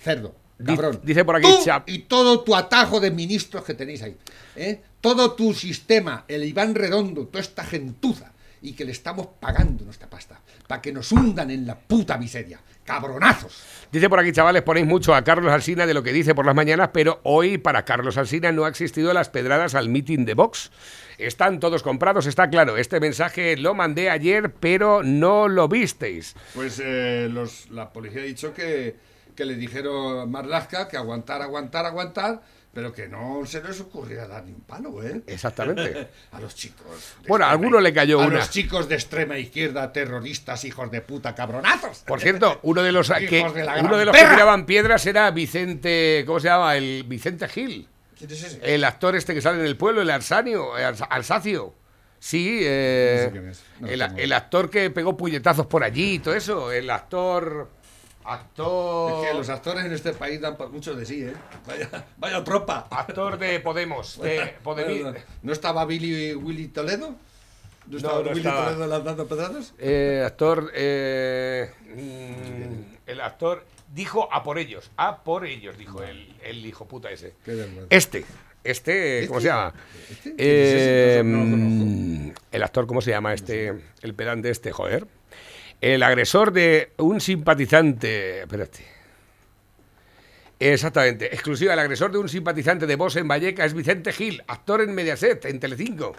Cerdo. 0.00 0.34
Cabrón. 0.64 1.00
dice 1.04 1.24
por 1.24 1.36
aquí 1.36 1.46
Tú 1.46 1.64
Chap- 1.64 1.84
y 1.86 2.00
todo 2.00 2.40
tu 2.40 2.56
atajo 2.56 2.98
de 2.98 3.12
ministros 3.12 3.62
que 3.64 3.74
tenéis 3.74 4.02
ahí. 4.02 4.16
¿eh? 4.56 4.80
Todo 5.00 5.34
tu 5.34 5.54
sistema, 5.54 6.24
el 6.26 6.42
Iván 6.44 6.74
Redondo, 6.74 7.26
toda 7.28 7.40
esta 7.40 7.62
gentuza 7.62 8.32
y 8.60 8.72
que 8.72 8.84
le 8.84 8.90
estamos 8.90 9.28
pagando 9.38 9.84
nuestra 9.84 10.10
pasta 10.10 10.40
para 10.66 10.82
que 10.82 10.92
nos 10.92 11.12
hundan 11.12 11.52
en 11.52 11.64
la 11.64 11.78
puta 11.78 12.18
miseria. 12.18 12.60
¡Cabronazos! 12.88 13.62
Dice 13.92 14.08
por 14.08 14.18
aquí, 14.18 14.32
chavales, 14.32 14.62
ponéis 14.62 14.86
mucho 14.86 15.14
a 15.14 15.22
Carlos 15.22 15.52
Alsina 15.52 15.84
de 15.84 15.92
lo 15.92 16.02
que 16.02 16.10
dice 16.10 16.34
por 16.34 16.46
las 16.46 16.54
mañanas, 16.54 16.88
pero 16.90 17.20
hoy 17.22 17.58
para 17.58 17.84
Carlos 17.84 18.16
Alsina 18.16 18.50
no 18.50 18.64
ha 18.64 18.68
existido 18.70 19.12
las 19.12 19.28
pedradas 19.28 19.74
al 19.74 19.90
meeting 19.90 20.24
de 20.24 20.32
Vox. 20.32 20.70
Están 21.18 21.60
todos 21.60 21.82
comprados, 21.82 22.24
está 22.24 22.48
claro. 22.48 22.78
Este 22.78 22.98
mensaje 22.98 23.58
lo 23.58 23.74
mandé 23.74 24.08
ayer, 24.08 24.54
pero 24.54 25.02
no 25.02 25.48
lo 25.48 25.68
visteis. 25.68 26.34
Pues 26.54 26.80
eh, 26.82 27.28
los, 27.30 27.70
la 27.70 27.92
policía 27.92 28.22
ha 28.22 28.24
dicho 28.24 28.54
que, 28.54 28.96
que 29.36 29.44
le 29.44 29.56
dijeron 29.56 30.30
Marlaska 30.30 30.88
que 30.88 30.96
aguantar, 30.96 31.42
aguantar, 31.42 31.84
aguantar, 31.84 32.40
pero 32.72 32.92
que 32.92 33.08
no 33.08 33.42
se 33.46 33.62
les 33.62 33.80
ocurriera 33.80 34.28
dar 34.28 34.44
ni 34.44 34.52
un 34.52 34.60
palo, 34.60 35.02
¿eh? 35.02 35.22
Exactamente. 35.26 36.08
a 36.32 36.40
los 36.40 36.54
chicos. 36.54 37.14
Bueno, 37.26 37.44
a 37.46 37.50
alguno 37.50 37.80
le 37.80 37.92
cayó 37.92 38.20
a 38.20 38.26
una. 38.26 38.36
los 38.36 38.50
chicos 38.50 38.88
de 38.88 38.94
extrema 38.94 39.36
izquierda, 39.38 39.92
terroristas, 39.92 40.64
hijos 40.64 40.90
de 40.90 41.00
puta, 41.00 41.34
cabronazos. 41.34 41.98
Por 42.06 42.20
cierto, 42.20 42.60
uno 42.62 42.82
de 42.82 42.92
los 42.92 43.08
que, 43.28 43.28
de 43.28 43.42
uno 43.82 43.96
de 43.96 44.04
los 44.04 44.16
que 44.16 44.24
tiraban 44.24 44.66
piedras 44.66 45.04
era 45.06 45.30
Vicente, 45.30 46.22
¿cómo 46.26 46.40
se 46.40 46.48
llama? 46.48 46.76
El 46.76 47.04
Vicente 47.04 47.48
Gil. 47.48 47.88
¿Quién 48.16 48.30
es 48.30 48.42
ese? 48.42 48.74
El 48.74 48.84
actor 48.84 49.14
este 49.16 49.34
que 49.34 49.40
sale 49.40 49.60
en 49.60 49.66
el 49.66 49.76
pueblo, 49.76 50.02
el 50.02 50.10
Arsanio, 50.10 50.76
el 50.76 50.84
Alsa- 50.84 51.06
Alsacio. 51.08 51.74
Sí, 52.20 52.58
eh, 52.62 53.30
No 53.32 53.54
sé 53.54 53.62
no 53.78 53.86
el, 53.88 54.18
el 54.18 54.32
actor 54.32 54.68
que 54.70 54.90
pegó 54.90 55.16
puñetazos 55.16 55.66
por 55.66 55.84
allí 55.84 56.14
y 56.14 56.18
todo 56.18 56.34
eso. 56.34 56.72
El 56.72 56.90
actor. 56.90 57.70
Actor. 58.28 59.24
Es 59.24 59.30
que 59.30 59.36
los 59.38 59.48
actores 59.48 59.84
en 59.84 59.92
este 59.92 60.12
país 60.12 60.40
dan 60.40 60.56
mucho 60.70 60.94
de 60.94 61.06
sí, 61.06 61.22
¿eh? 61.24 61.32
Vaya, 61.66 62.06
vaya 62.18 62.44
tropa. 62.44 62.86
Actor 62.90 63.38
de 63.38 63.60
Podemos. 63.60 64.20
De 64.20 64.54
Podemi- 64.64 65.02
Bueno, 65.02 65.18
¿No 65.42 65.52
estaba 65.52 65.84
Billy 65.84 66.34
Willy 66.34 66.68
Toledo? 66.68 67.14
¿No 67.86 67.96
estaba 67.96 68.16
no 68.22 68.28
Willy 68.30 68.38
estaba. 68.40 68.64
Toledo 68.66 68.86
lanzando 68.86 69.26
pedradas? 69.26 69.74
Eh, 69.78 70.22
actor. 70.26 70.70
eh, 70.74 71.70
mm, 71.96 73.08
el 73.10 73.20
actor 73.22 73.64
dijo 73.94 74.28
a 74.32 74.42
por 74.42 74.58
ellos. 74.58 74.90
A 74.96 75.22
por 75.24 75.46
ellos, 75.46 75.78
dijo 75.78 76.02
el, 76.02 76.34
el 76.42 76.66
hijo 76.66 76.86
puta 76.86 77.10
ese. 77.10 77.34
Qué 77.44 77.54
vergüenza. 77.54 77.86
Este. 77.90 78.24
Este, 78.64 79.24
¿cómo 79.28 79.40
se 79.40 79.46
llama? 79.46 79.72
¿Este? 80.10 80.34
Eh, 80.36 81.22
No 81.24 81.38
lo 81.44 81.50
conozco. 81.50 82.40
el 82.52 82.62
actor, 82.62 82.86
¿cómo 82.86 83.00
se 83.00 83.10
llama 83.12 83.32
este? 83.32 83.72
El 84.02 84.14
pedante 84.14 84.50
este, 84.50 84.72
joder. 84.72 85.06
El 85.80 86.02
agresor 86.02 86.52
de 86.52 86.92
un 86.98 87.20
simpatizante. 87.20 88.40
Espérate. 88.42 88.84
Exactamente. 90.58 91.26
Exclusiva. 91.32 91.72
El 91.72 91.78
agresor 91.78 92.10
de 92.10 92.18
un 92.18 92.28
simpatizante 92.28 92.86
de 92.86 92.96
Vox 92.96 93.16
en 93.16 93.28
Valleca 93.28 93.64
es 93.64 93.74
Vicente 93.74 94.12
Gil, 94.12 94.42
actor 94.48 94.80
en 94.80 94.92
Mediaset, 94.94 95.44
en 95.44 95.60
Telecinco. 95.60 96.16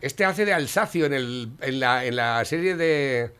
Este 0.00 0.24
hace 0.24 0.44
de 0.44 0.52
Alsacio 0.54 1.06
en, 1.06 1.12
el, 1.12 1.50
en, 1.60 1.78
la, 1.78 2.04
en 2.04 2.16
la 2.16 2.44
serie 2.44 2.74
de, 2.74 3.30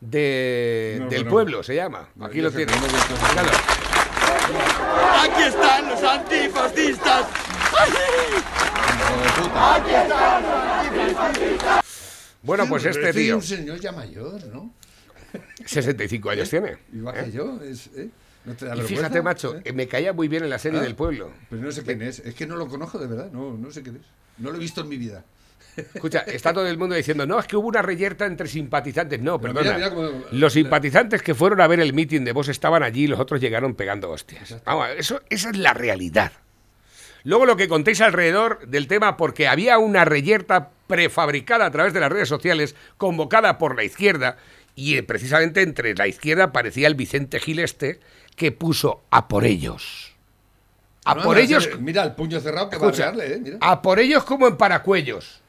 de 0.00 0.96
No, 1.00 1.08
del 1.10 1.24
no. 1.24 1.30
pueblo, 1.30 1.62
se 1.62 1.74
llama. 1.74 2.08
Aquí 2.22 2.40
lo 2.40 2.50
sé, 2.50 2.58
tienes. 2.64 2.76
no 2.76 2.82
lo 2.82 2.86
he 2.86 2.92
visto. 2.92 3.14
Míralo. 3.28 3.50
Aquí 5.20 5.42
están 5.42 5.88
los 5.90 6.02
antifascistas. 6.02 7.26
Bueno, 12.42 12.66
pues 12.68 12.84
este 12.84 13.08
es 13.08 13.16
tío, 13.16 13.36
un 13.36 13.42
señor 13.42 13.80
ya 13.80 13.92
mayor, 13.92 14.44
¿no? 14.46 14.72
65 15.64 16.30
años 16.30 16.50
tiene. 16.50 16.76
Igual 16.92 17.24
que 17.24 17.32
yo. 17.32 17.60
Es, 17.62 17.88
¿eh? 17.96 18.08
¿No 18.44 18.54
te 18.54 18.66
da 18.66 18.74
Y 18.74 18.78
vergüenza? 18.78 18.96
fíjate, 19.02 19.22
macho, 19.22 19.56
¿Eh? 19.56 19.62
eh, 19.64 19.72
me 19.72 19.88
caía 19.88 20.12
muy 20.12 20.28
bien 20.28 20.44
en 20.44 20.50
la 20.50 20.58
serie 20.58 20.80
Ah. 20.80 20.82
del 20.82 20.94
pueblo. 20.94 21.30
Pero 21.48 21.62
no 21.62 21.72
sé 21.72 21.82
quién 21.82 22.02
es. 22.02 22.18
Es 22.20 22.34
que 22.34 22.46
no 22.46 22.56
lo 22.56 22.68
conozco 22.68 22.98
de 22.98 23.06
verdad. 23.06 23.30
No, 23.32 23.52
no 23.56 23.70
sé 23.70 23.82
quién 23.82 23.96
es. 23.96 24.02
No 24.38 24.50
lo 24.50 24.56
he 24.56 24.60
visto 24.60 24.82
en 24.82 24.88
mi 24.88 24.96
vida. 24.96 25.24
Escucha, 25.76 26.20
está 26.20 26.52
todo 26.52 26.66
el 26.68 26.78
mundo 26.78 26.94
diciendo, 26.94 27.26
no, 27.26 27.40
es 27.40 27.46
que 27.46 27.56
hubo 27.56 27.66
una 27.66 27.82
reyerta 27.82 28.26
entre 28.26 28.46
simpatizantes. 28.46 29.20
No, 29.20 29.40
Pero 29.40 29.54
perdona. 29.54 29.76
mira, 29.78 29.90
mira 29.90 30.10
cómo- 30.10 30.24
Los 30.30 30.52
simpatizantes 30.52 31.20
que 31.22 31.34
fueron 31.34 31.60
a 31.60 31.66
ver 31.66 31.80
el 31.80 31.92
mitin 31.92 32.24
de 32.24 32.32
vos 32.32 32.48
estaban 32.48 32.82
allí 32.84 33.04
y 33.04 33.06
los 33.08 33.18
otros 33.18 33.40
llegaron 33.40 33.74
pegando 33.74 34.10
hostias. 34.10 34.56
Vamos, 34.64 34.88
eso, 34.96 35.20
esa 35.30 35.50
es 35.50 35.56
la 35.56 35.74
realidad. 35.74 36.30
Luego 37.24 37.46
lo 37.46 37.56
que 37.56 37.66
contéis 37.68 38.02
alrededor 38.02 38.68
del 38.68 38.86
tema, 38.86 39.16
porque 39.16 39.48
había 39.48 39.78
una 39.78 40.04
reyerta 40.04 40.70
prefabricada 40.86 41.64
a 41.66 41.70
través 41.70 41.92
de 41.94 42.00
las 42.00 42.12
redes 42.12 42.28
sociales, 42.28 42.76
convocada 42.98 43.56
por 43.58 43.74
la 43.76 43.82
izquierda, 43.82 44.36
y 44.76 44.96
eh, 44.96 45.02
precisamente 45.02 45.62
entre 45.62 45.94
la 45.94 46.06
izquierda 46.08 46.44
aparecía 46.44 46.86
el 46.88 46.94
Vicente 46.94 47.38
Gil 47.40 47.58
este, 47.60 48.00
que 48.36 48.52
puso 48.52 49.02
a 49.10 49.28
por 49.28 49.44
ellos. 49.44 50.12
A 51.04 51.14
No, 51.14 51.22
por 51.22 51.36
no, 51.36 51.42
ellos, 51.42 51.66
ese- 51.66 51.76
Mira 51.78 52.02
el 52.02 52.12
puño 52.14 52.40
cerrado 52.40 52.70
que 52.70 52.76
escucha, 52.76 53.04
va 53.06 53.08
a 53.10 53.12
rearle, 53.14 53.34
¿eh? 53.34 53.40
Mira. 53.40 53.58
a 53.60 53.82
por 53.82 53.98
ellos 54.00 54.24
como 54.24 54.46
en 54.48 54.56
paracuellos. 54.56 55.40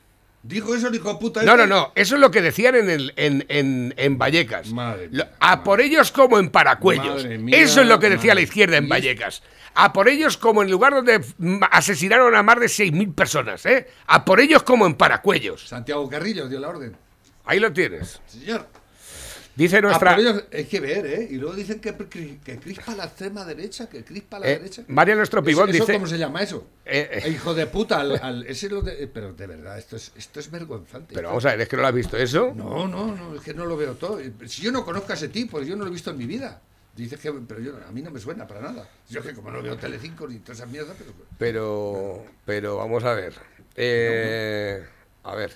Dijo 0.44 0.76
eso 0.76 0.90
el 0.90 0.96
hijo 0.96 1.12
de 1.12 1.20
puta. 1.20 1.42
No, 1.42 1.54
este? 1.56 1.66
no, 1.66 1.76
no. 1.76 1.92
Eso 1.96 2.16
es 2.16 2.22
lo 2.22 2.30
que 2.30 2.40
decían 2.44 2.76
en, 2.76 2.88
el, 2.90 3.14
en, 3.16 3.46
en, 3.50 3.96
en 3.98 4.18
Vallecas. 4.20 4.68
Madre 4.72 5.08
mía, 5.10 5.32
a 5.40 5.64
por 5.64 5.82
ellos 5.82 6.12
como 6.12 6.38
en 6.38 6.50
Paracuellos. 6.52 7.26
Mía, 7.26 7.58
eso 7.58 7.82
es 7.82 7.88
lo 7.88 7.98
que 8.00 8.12
decía 8.12 8.30
la 8.36 8.36
madre. 8.36 8.44
izquierda 8.44 8.78
en 8.78 8.88
Vallecas. 8.88 9.42
A 9.74 9.92
por 9.92 10.08
ellos 10.08 10.38
como 10.38 10.62
en 10.62 10.68
el 10.68 10.74
lugar 10.74 10.94
donde 10.94 11.20
asesinaron 11.72 12.36
a 12.36 12.44
más 12.44 12.60
de 12.60 12.68
6.000 12.68 13.16
personas. 13.16 13.66
¿eh? 13.66 13.88
A 14.06 14.24
por 14.24 14.40
ellos 14.40 14.62
como 14.62 14.86
en 14.86 14.94
Paracuellos. 14.94 15.68
Santiago 15.68 16.08
Carrillo 16.08 16.48
dio 16.48 16.60
la 16.60 16.70
orden. 16.70 16.96
Ahí 17.46 17.60
lo 17.60 17.74
tienes. 17.74 18.22
Señor. 18.28 18.68
Dice 19.56 19.78
Ah, 19.78 19.82
nuestra... 19.82 20.12
por 20.16 20.20
ello 20.20 20.42
hay 20.52 20.66
que 20.66 20.80
ver, 20.82 21.06
¿eh? 21.06 21.28
Y 21.32 21.36
luego 21.36 21.56
dicen 21.56 21.80
que, 21.80 21.96
que 21.96 22.60
crispa 22.60 22.94
la 22.96 23.06
extrema 23.06 23.46
derecha, 23.46 23.88
que 23.88 24.04
crispa 24.04 24.38
la 24.40 24.48
Eh, 24.48 24.58
derecha. 24.60 24.84
María 24.88 25.16
nuestro 25.16 25.42
pibón 25.44 25.70
¿Eso, 25.70 25.80
dice... 25.86 25.94
cómo 25.94 26.08
se 26.08 26.18
llama 26.18 26.42
eso? 26.44 26.68
Eh, 26.86 27.08
eh. 27.10 27.22
Eh, 27.26 27.30
Hijo 27.30 27.54
de 27.54 27.66
puta, 27.68 28.02
al, 28.02 28.20
al- 28.22 28.46
ese 28.48 28.68
lo 28.70 28.82
de- 28.82 29.04
eh, 29.04 29.08
pero 29.08 29.32
de 29.34 29.48
verdad, 29.48 29.78
esto 29.78 29.96
es, 29.96 30.12
esto 30.18 30.42
es 30.42 30.52
vergonzante. 30.52 31.16
Pero 31.16 31.30
vamos 31.30 31.46
a 31.46 31.52
ver, 31.52 31.62
¿es 31.62 31.70
que 31.70 31.78
no 31.78 31.84
lo 31.84 31.88
has 31.88 31.94
visto 31.96 32.18
eso? 32.18 32.54
No, 32.54 32.86
no, 32.88 33.16
no, 33.16 33.36
es 33.36 33.42
que 33.42 33.54
no 33.54 33.66
lo 33.66 33.78
veo 33.78 33.94
todo. 33.96 34.20
Si 34.46 34.62
yo 34.62 34.72
no 34.74 34.84
conozco 34.84 35.14
a 35.14 35.16
ese 35.16 35.30
tipo, 35.30 35.62
yo 35.62 35.76
no 35.78 35.84
lo 35.86 35.90
he 35.90 35.94
visto 35.94 36.12
en 36.12 36.18
mi 36.18 36.26
vida. 36.26 36.62
Dices 36.94 37.20
que, 37.20 37.32
pero 37.32 37.60
yo, 37.62 37.74
a 37.88 37.92
mí 37.92 38.02
no 38.02 38.12
me 38.12 38.20
suena 38.20 38.46
para 38.48 38.62
nada. 38.62 38.90
Yo 39.10 39.22
que 39.22 39.34
como 39.34 39.52
no 39.52 39.62
veo 39.62 39.76
Telecinco 39.78 40.28
ni 40.28 40.40
todas 40.40 40.60
esas 40.60 40.70
mierdas, 40.70 40.96
pero... 40.98 41.14
Pero, 41.38 42.26
pero 42.46 42.78
vamos 42.78 43.04
a 43.04 43.14
ver. 43.14 43.34
Eh, 43.76 44.84
a 45.24 45.36
ver. 45.36 45.52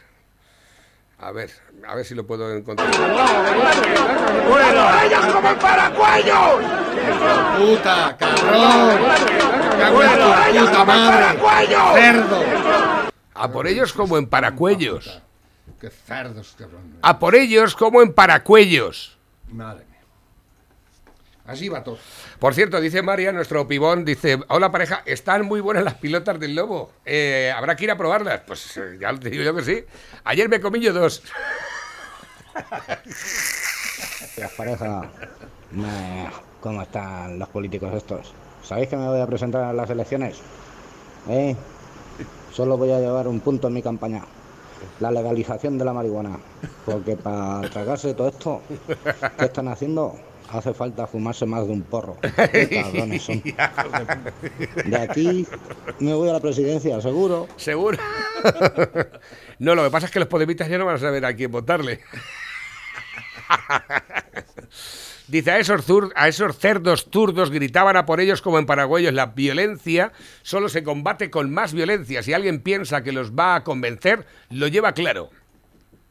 A 1.21 1.31
ver, 1.31 1.51
a 1.85 1.95
ver 1.95 2.05
si 2.05 2.15
lo 2.15 2.25
puedo 2.25 2.53
encontrar. 2.53 2.89
¡Ellos 5.05 5.25
como 5.33 5.55
paracuellos! 5.59 6.63
¡Puta, 7.57 8.15
cabrón! 8.17 8.99
¡Cago 9.79 10.03
en 10.03 10.09
tu 10.19 10.59
puta 10.65 10.85
madre! 10.85 11.39
¡Cerdo! 11.93 12.41
A 13.33 13.51
por 13.51 13.67
ellos 13.67 13.93
como 13.93 14.17
en 14.17 14.27
Paracuellos. 14.27 15.21
¡Qué 15.79 15.89
cerdos, 15.89 16.55
cabrón! 16.57 16.99
A 17.01 17.19
por 17.19 17.35
ellos 17.35 17.75
como 17.75 18.01
en 18.01 18.13
Paracuellos. 18.13 19.17
Madre. 19.49 19.88
Así 21.49 21.67
va 21.67 21.83
todo. 21.83 21.97
Por 22.37 22.53
cierto, 22.53 22.79
dice 22.79 23.01
María, 23.01 23.31
nuestro 23.31 23.67
pibón, 23.67 24.05
dice, 24.05 24.39
hola 24.49 24.71
pareja, 24.71 25.01
están 25.05 25.47
muy 25.47 25.61
buenas 25.61 25.83
las 25.83 25.95
pilotas 25.95 26.39
del 26.39 26.53
lobo. 26.53 26.91
Eh, 27.05 27.51
¿Habrá 27.55 27.75
que 27.75 27.85
ir 27.85 27.91
a 27.91 27.97
probarlas? 27.97 28.41
Pues 28.45 28.77
eh, 28.77 28.99
ya 29.01 29.17
te 29.17 29.31
digo 29.31 29.43
yo 29.43 29.55
que 29.55 29.63
sí. 29.63 29.83
Ayer 30.25 30.47
me 30.47 30.61
comí 30.61 30.79
dos. 30.85 31.23
Las 34.37 34.51
parejas, 34.53 35.07
¿cómo 36.61 36.81
están 36.83 37.39
los 37.39 37.49
políticos 37.49 37.95
estos? 37.95 38.31
¿Sabéis 38.63 38.89
que 38.89 38.95
me 38.95 39.07
voy 39.07 39.19
a 39.19 39.25
presentar 39.25 39.63
a 39.63 39.73
las 39.73 39.89
elecciones? 39.89 40.37
¿Eh? 41.29 41.55
Solo 42.53 42.77
voy 42.77 42.91
a 42.91 42.99
llevar 42.99 43.27
un 43.27 43.39
punto 43.39 43.69
en 43.69 43.73
mi 43.73 43.81
campaña. 43.81 44.23
La 44.99 45.09
legalización 45.09 45.79
de 45.79 45.85
la 45.85 45.93
marihuana. 45.93 46.37
Porque 46.85 47.15
para 47.15 47.67
tragarse 47.69 48.13
todo 48.13 48.29
esto 48.29 48.61
que 49.37 49.45
están 49.45 49.67
haciendo, 49.67 50.15
hace 50.51 50.73
falta 50.73 51.07
fumarse 51.07 51.45
más 51.45 51.65
de 51.67 51.73
un 51.73 51.81
porro. 51.83 52.17
Qué 52.51 52.69
cabrones 52.69 53.23
son. 53.23 53.41
De 53.41 54.97
aquí 54.97 55.45
me 55.99 56.13
voy 56.13 56.29
a 56.29 56.33
la 56.33 56.39
presidencia, 56.39 56.99
seguro. 57.01 57.47
¿Seguro? 57.57 57.97
no, 59.59 59.75
lo 59.75 59.83
que 59.83 59.89
pasa 59.91 60.05
es 60.07 60.11
que 60.11 60.19
los 60.19 60.27
podemitas 60.27 60.67
ya 60.69 60.77
no 60.77 60.85
van 60.85 60.95
a 60.95 60.99
saber 60.99 61.25
a 61.25 61.33
quién 61.35 61.51
votarle. 61.51 61.99
Dice, 65.27 65.51
a 65.51 65.59
esos, 65.59 65.87
zur- 65.87 66.11
a 66.15 66.27
esos 66.27 66.57
cerdos 66.57 67.07
zurdos 67.11 67.51
gritaban 67.51 67.95
a 67.97 68.05
por 68.07 68.19
ellos 68.19 68.41
como 68.41 68.57
en 68.57 68.65
paraguayos. 68.65 69.13
La 69.13 69.27
violencia 69.27 70.11
solo 70.41 70.69
se 70.69 70.81
combate 70.83 71.29
con 71.29 71.53
más 71.53 71.71
violencia. 71.73 72.23
Si 72.23 72.33
alguien 72.33 72.61
piensa 72.61 73.03
que 73.03 73.11
los 73.11 73.31
va 73.33 73.53
a 73.55 73.63
convencer, 73.63 74.25
lo 74.49 74.67
lleva 74.67 74.93
claro. 74.93 75.29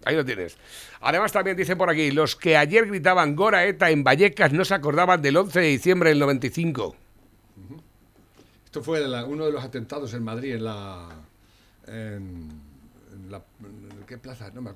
Ahí 0.09 0.17
lo 0.17 0.25
tienes. 0.25 0.57
Además, 1.03 1.33
también 1.33 1.55
dice 1.55 1.77
por 1.77 1.91
aquí, 1.91 2.11
los 2.13 2.35
que 2.35 2.57
ayer 2.57 2.87
gritaban 2.87 3.37
Gora 3.37 3.67
Eta 3.67 3.91
en 3.91 4.03
Vallecas 4.03 4.55
no 4.55 4.65
se 4.65 4.73
acordaban 4.73 5.21
del 5.21 5.37
11 5.37 5.61
de 5.61 5.67
diciembre 5.67 6.09
del 6.09 6.19
95. 6.19 6.97
Esto 8.65 8.83
fue 8.83 9.01
la- 9.07 9.27
uno 9.27 9.45
de 9.45 9.53
los 9.53 9.63
atentados 9.63 10.15
en 10.15 10.23
Madrid, 10.25 10.55
en 10.55 10.65
la. 10.65 11.09
En, 11.87 12.51
en 13.13 13.31
la 13.31 13.37
en 13.61 14.05
¿Qué 14.07 14.17
plaza? 14.17 14.51
No 14.55 14.63
me, 14.63 14.71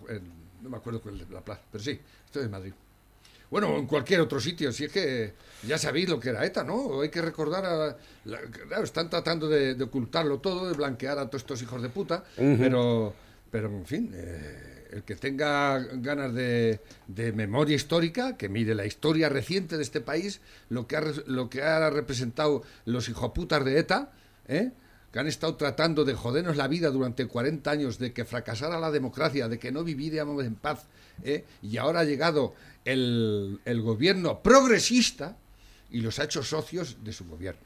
no 0.63 0.69
me 0.69 0.77
acuerdo 0.77 1.01
cuál 1.01 1.19
es 1.19 1.31
la 1.31 1.41
plaza, 1.41 1.63
pero 1.73 1.83
sí, 1.83 1.99
esto 2.27 2.41
es 2.43 2.51
Madrid. 2.51 2.73
Bueno, 3.51 3.77
en 3.79 3.87
cualquier 3.87 4.21
otro 4.21 4.39
sitio, 4.39 4.71
si 4.71 4.85
es 4.85 4.93
que 4.93 5.33
ya 5.67 5.79
sabéis 5.79 6.11
lo 6.11 6.21
que 6.21 6.29
era 6.31 6.45
ETA, 6.45 6.63
¿no? 6.65 7.01
Hay 7.01 7.09
que 7.09 7.23
recordar 7.23 7.65
a... 7.65 7.97
la- 8.27 8.41
claro, 8.69 8.85
están 8.85 9.09
tratando 9.09 9.49
de, 9.49 9.75
de 9.77 9.85
ocultarlo 9.85 10.41
todo, 10.41 10.69
de 10.69 10.75
blanquear 10.77 11.19
a 11.19 11.27
todos 11.27 11.41
estos 11.43 11.63
hijos 11.63 11.81
de 11.81 11.89
puta, 11.89 12.23
pero, 12.37 13.15
pero, 13.51 13.69
en 13.69 13.85
fin, 13.87 14.11
eh, 14.15 14.72
el 14.93 15.03
que 15.05 15.17
tenga 15.17 15.79
ganas 15.79 16.35
de, 16.35 16.81
memoria 17.35 17.75
histórica, 17.75 18.37
que 18.37 18.49
mire 18.49 18.75
la 18.75 18.85
historia 18.87 19.29
reciente 19.29 19.77
de 19.77 19.83
este 19.83 20.01
país, 20.01 20.41
lo 20.69 20.87
que 20.87 20.97
ha, 20.97 21.01
re- 21.01 21.25
lo 21.27 21.49
que 21.49 21.63
ha 21.63 21.89
representado 21.91 22.63
los 22.85 23.09
hijoputas 23.09 23.65
de 23.65 23.79
ETA, 23.79 24.13
¿eh? 24.49 24.71
que 25.11 25.19
han 25.19 25.27
estado 25.27 25.57
tratando 25.57 26.05
de 26.05 26.15
jodernos 26.15 26.57
la 26.57 26.69
vida 26.69 26.91
durante 26.91 27.27
40 27.27 27.71
años, 27.71 27.99
de 27.99 28.13
que 28.13 28.25
fracasara 28.25 28.79
la 28.81 28.91
democracia, 28.91 29.49
de 29.49 29.59
que 29.59 29.73
no 29.73 29.83
viviríamos 29.85 30.45
en 30.45 30.55
paz, 30.55 30.87
¿eh? 31.25 31.45
y 31.63 31.77
ahora 31.79 32.01
ha 32.01 32.05
llegado 32.05 32.55
el, 32.85 33.61
el 33.65 33.81
gobierno 33.83 34.43
progresista 34.43 35.37
y 35.91 36.01
los 36.01 36.19
ha 36.19 36.25
hecho 36.25 36.43
socios 36.43 36.99
de 37.05 37.13
su 37.13 37.27
gobierno. 37.27 37.61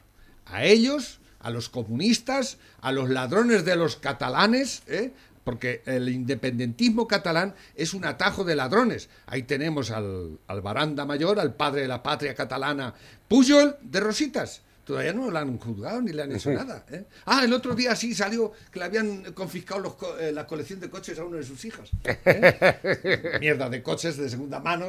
A 0.45 0.63
ellos, 0.65 1.19
a 1.39 1.49
los 1.49 1.69
comunistas, 1.69 2.57
a 2.81 2.91
los 2.91 3.09
ladrones 3.09 3.63
de 3.63 3.75
los 3.75 3.95
catalanes, 3.95 4.81
¿eh? 4.87 5.13
Porque 5.47 5.81
el 5.85 6.09
independentismo 6.09 7.07
catalán 7.07 7.55
es 7.73 7.93
un 7.93 8.03
atajo 8.03 8.43
de 8.43 8.53
ladrones. 8.53 9.07
Ahí 9.27 9.43
tenemos 9.43 9.91
al, 9.91 10.39
al 10.45 10.59
Baranda 10.59 11.05
Mayor, 11.05 11.39
al 11.39 11.55
padre 11.55 11.83
de 11.83 11.87
la 11.87 12.03
patria 12.03 12.35
catalana, 12.35 12.93
Pujol 13.29 13.77
de 13.81 14.01
Rositas. 14.01 14.61
Todavía 14.87 15.11
no 15.11 15.29
lo 15.29 15.37
han 15.37 15.57
juzgado 15.59 16.01
ni 16.01 16.13
le 16.13 16.23
han 16.23 16.31
hecho 16.31 16.49
nada. 16.51 16.85
¿eh? 16.89 17.03
Ah, 17.25 17.41
el 17.43 17.51
otro 17.51 17.75
día 17.75 17.93
sí 17.93 18.15
salió 18.15 18.53
que 18.71 18.79
le 18.79 18.85
habían 18.85 19.33
confiscado 19.33 19.81
los 19.81 19.95
co- 19.95 20.17
eh, 20.17 20.31
la 20.31 20.47
colección 20.47 20.79
de 20.79 20.89
coches 20.89 21.19
a 21.19 21.25
uno 21.25 21.35
de 21.35 21.43
sus 21.43 21.63
hijas. 21.65 21.89
¿eh? 22.05 23.37
Mierda 23.41 23.69
de 23.69 23.83
coches 23.83 24.15
de 24.15 24.29
segunda 24.29 24.61
mano. 24.61 24.85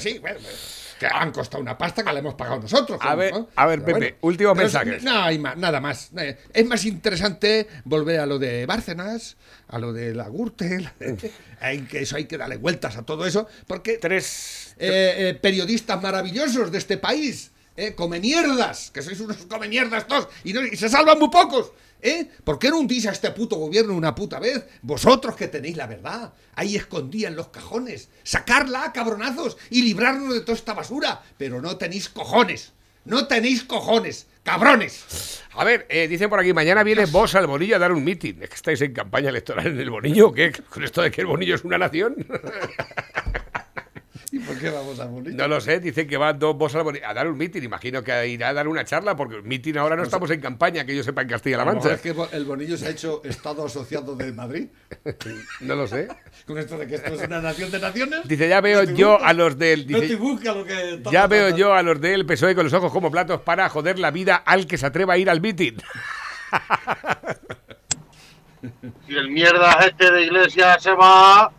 sí, 0.00 0.18
bueno, 0.20 0.38
que 1.00 1.06
han 1.06 1.32
costado 1.32 1.60
una 1.60 1.76
pasta 1.76 2.04
que 2.04 2.12
la 2.12 2.20
hemos 2.20 2.34
pagado 2.34 2.60
nosotros. 2.60 2.96
A 3.02 3.16
ver, 3.16 3.32
¿no? 3.32 3.48
a 3.56 3.66
ver, 3.66 3.82
Pepe, 3.82 4.16
es- 4.52 4.62
mensajes. 4.62 5.02
No 5.02 5.20
hay 5.20 5.36
más, 5.38 5.56
nada 5.56 5.80
más. 5.80 6.10
Eh, 6.16 6.38
Es 6.54 6.64
más 6.66 6.84
interesante 6.84 7.66
volver 7.84 8.20
a 8.20 8.26
lo 8.26 8.38
de 8.38 8.66
Bárcenas, 8.66 9.36
a 9.66 9.80
lo 9.80 9.92
de 9.92 10.14
la 10.14 10.28
Gürtel. 10.28 10.88
Hay 11.60 11.82
que 11.82 12.02
eso 12.02 12.16
hay 12.16 12.24
que 12.26 12.36
darle 12.38 12.56
vueltas 12.56 12.96
a 12.96 13.02
todo 13.04 13.24
eso, 13.26 13.46
porque 13.68 13.98
tres 13.98 14.74
periodistas 15.40 16.02
maravillosos 16.02 16.72
de 16.72 16.78
este 16.78 16.98
país, 16.98 17.52
eh, 17.76 17.94
come 17.94 18.20
mierdas, 18.20 18.90
que 18.90 19.02
sois 19.02 19.18
unos 19.20 19.36
come 19.48 19.68
mierdas 19.68 20.06
todos, 20.06 20.28
y, 20.44 20.52
no- 20.52 20.62
y 20.64 20.76
se 20.76 20.88
salvan 20.88 21.18
muy 21.18 21.28
pocos. 21.30 21.72
¿Eh? 22.04 22.26
¿Por 22.42 22.58
qué 22.58 22.68
no 22.68 22.78
hundís 22.80 23.06
a 23.06 23.12
este 23.12 23.30
puto 23.30 23.54
gobierno 23.54 23.94
una 23.94 24.12
puta 24.12 24.40
vez? 24.40 24.64
Vosotros 24.82 25.36
que 25.36 25.46
tenéis 25.46 25.76
la 25.76 25.86
verdad, 25.86 26.32
ahí 26.56 26.74
escondida 26.74 27.28
en 27.28 27.36
los 27.36 27.48
cajones, 27.50 28.08
sacarla, 28.24 28.92
cabronazos, 28.92 29.56
y 29.70 29.82
librarnos 29.82 30.34
de 30.34 30.40
toda 30.40 30.54
esta 30.58 30.74
basura. 30.74 31.22
Pero 31.38 31.62
no 31.62 31.76
tenéis 31.76 32.08
cojones, 32.08 32.72
no 33.04 33.28
tenéis 33.28 33.62
cojones, 33.62 34.26
cabrones. 34.42 35.40
A 35.54 35.62
ver, 35.62 35.86
eh, 35.90 36.08
dicen 36.08 36.28
por 36.28 36.40
aquí, 36.40 36.52
mañana 36.52 36.82
viene 36.82 37.06
vos 37.06 37.36
al 37.36 37.46
Bonillo 37.46 37.76
a 37.76 37.78
dar 37.78 37.92
un 37.92 38.02
mitin. 38.02 38.42
¿Es 38.42 38.48
que 38.48 38.56
estáis 38.56 38.80
en 38.80 38.92
campaña 38.94 39.28
electoral 39.28 39.68
en 39.68 39.78
el 39.78 39.90
Bonillo 39.90 40.32
qué? 40.32 40.50
¿Con 40.70 40.82
esto 40.82 41.02
de 41.02 41.10
que 41.12 41.20
el 41.20 41.28
Bonillo 41.28 41.54
es 41.54 41.62
una 41.62 41.78
nación? 41.78 42.16
¿Y 44.34 44.38
por 44.38 44.58
qué 44.58 44.70
vamos 44.70 44.98
a 44.98 45.06
morir? 45.08 45.34
No 45.34 45.46
lo 45.46 45.60
sé, 45.60 45.78
dicen 45.78 46.08
que 46.08 46.16
van 46.16 46.38
dos 46.38 46.56
vos 46.56 46.72
Bonillo 46.72 47.06
a 47.06 47.12
dar 47.12 47.28
un 47.28 47.36
mitin. 47.36 47.62
Imagino 47.64 48.02
que 48.02 48.28
irá 48.28 48.48
a 48.48 48.52
dar 48.54 48.66
una 48.66 48.82
charla 48.82 49.14
porque 49.14 49.36
el 49.36 49.42
mitin 49.42 49.76
ahora 49.76 49.94
no 49.94 50.04
estamos 50.04 50.30
en 50.30 50.40
campaña, 50.40 50.86
que 50.86 50.96
yo 50.96 51.02
sepa 51.02 51.20
en 51.20 51.28
Castilla-La 51.28 51.64
A 51.64 51.66
Mancha. 51.66 51.92
es 51.92 52.00
que 52.00 52.14
el 52.32 52.44
Bonillo 52.46 52.78
se 52.78 52.86
ha 52.86 52.90
hecho 52.90 53.20
Estado 53.24 53.66
Asociado 53.66 54.16
de 54.16 54.32
Madrid. 54.32 54.68
No 55.60 55.74
lo 55.76 55.86
sé. 55.86 56.08
Con 56.46 56.56
esto 56.58 56.78
de 56.78 56.86
que 56.86 56.94
esto 56.96 57.12
es 57.14 57.22
una 57.26 57.40
nación 57.42 57.70
de 57.70 57.78
naciones. 57.78 58.26
Dice, 58.26 58.48
ya 58.48 58.60
veo 58.62 58.82
No 58.84 58.90
yo 58.92 59.12
busca- 59.12 59.26
a 59.28 59.32
los 59.34 59.58
del... 59.58 59.86
No 59.90 60.00
dice, 60.00 60.14
te 60.14 60.20
busca 60.20 60.52
lo 60.54 60.64
que. 60.64 61.02
ya 61.12 61.26
veo 61.26 61.54
yo 61.54 61.74
a 61.74 61.82
los 61.82 62.00
del 62.00 62.24
PSOE 62.24 62.54
con 62.54 62.64
los 62.64 62.72
ojos 62.72 62.90
como 62.90 63.10
platos 63.10 63.42
para 63.42 63.68
joder 63.68 63.98
la 63.98 64.10
vida 64.10 64.36
al 64.36 64.66
que 64.66 64.78
se 64.78 64.86
atreva 64.86 65.12
a 65.14 65.18
ir 65.18 65.28
al 65.28 65.40
mitin. 65.42 65.76
Si 69.06 69.14
el 69.16 69.30
mierda 69.30 69.72
este 69.86 70.10
de 70.10 70.22
iglesia 70.22 70.78
se 70.78 70.92
va, 70.92 71.52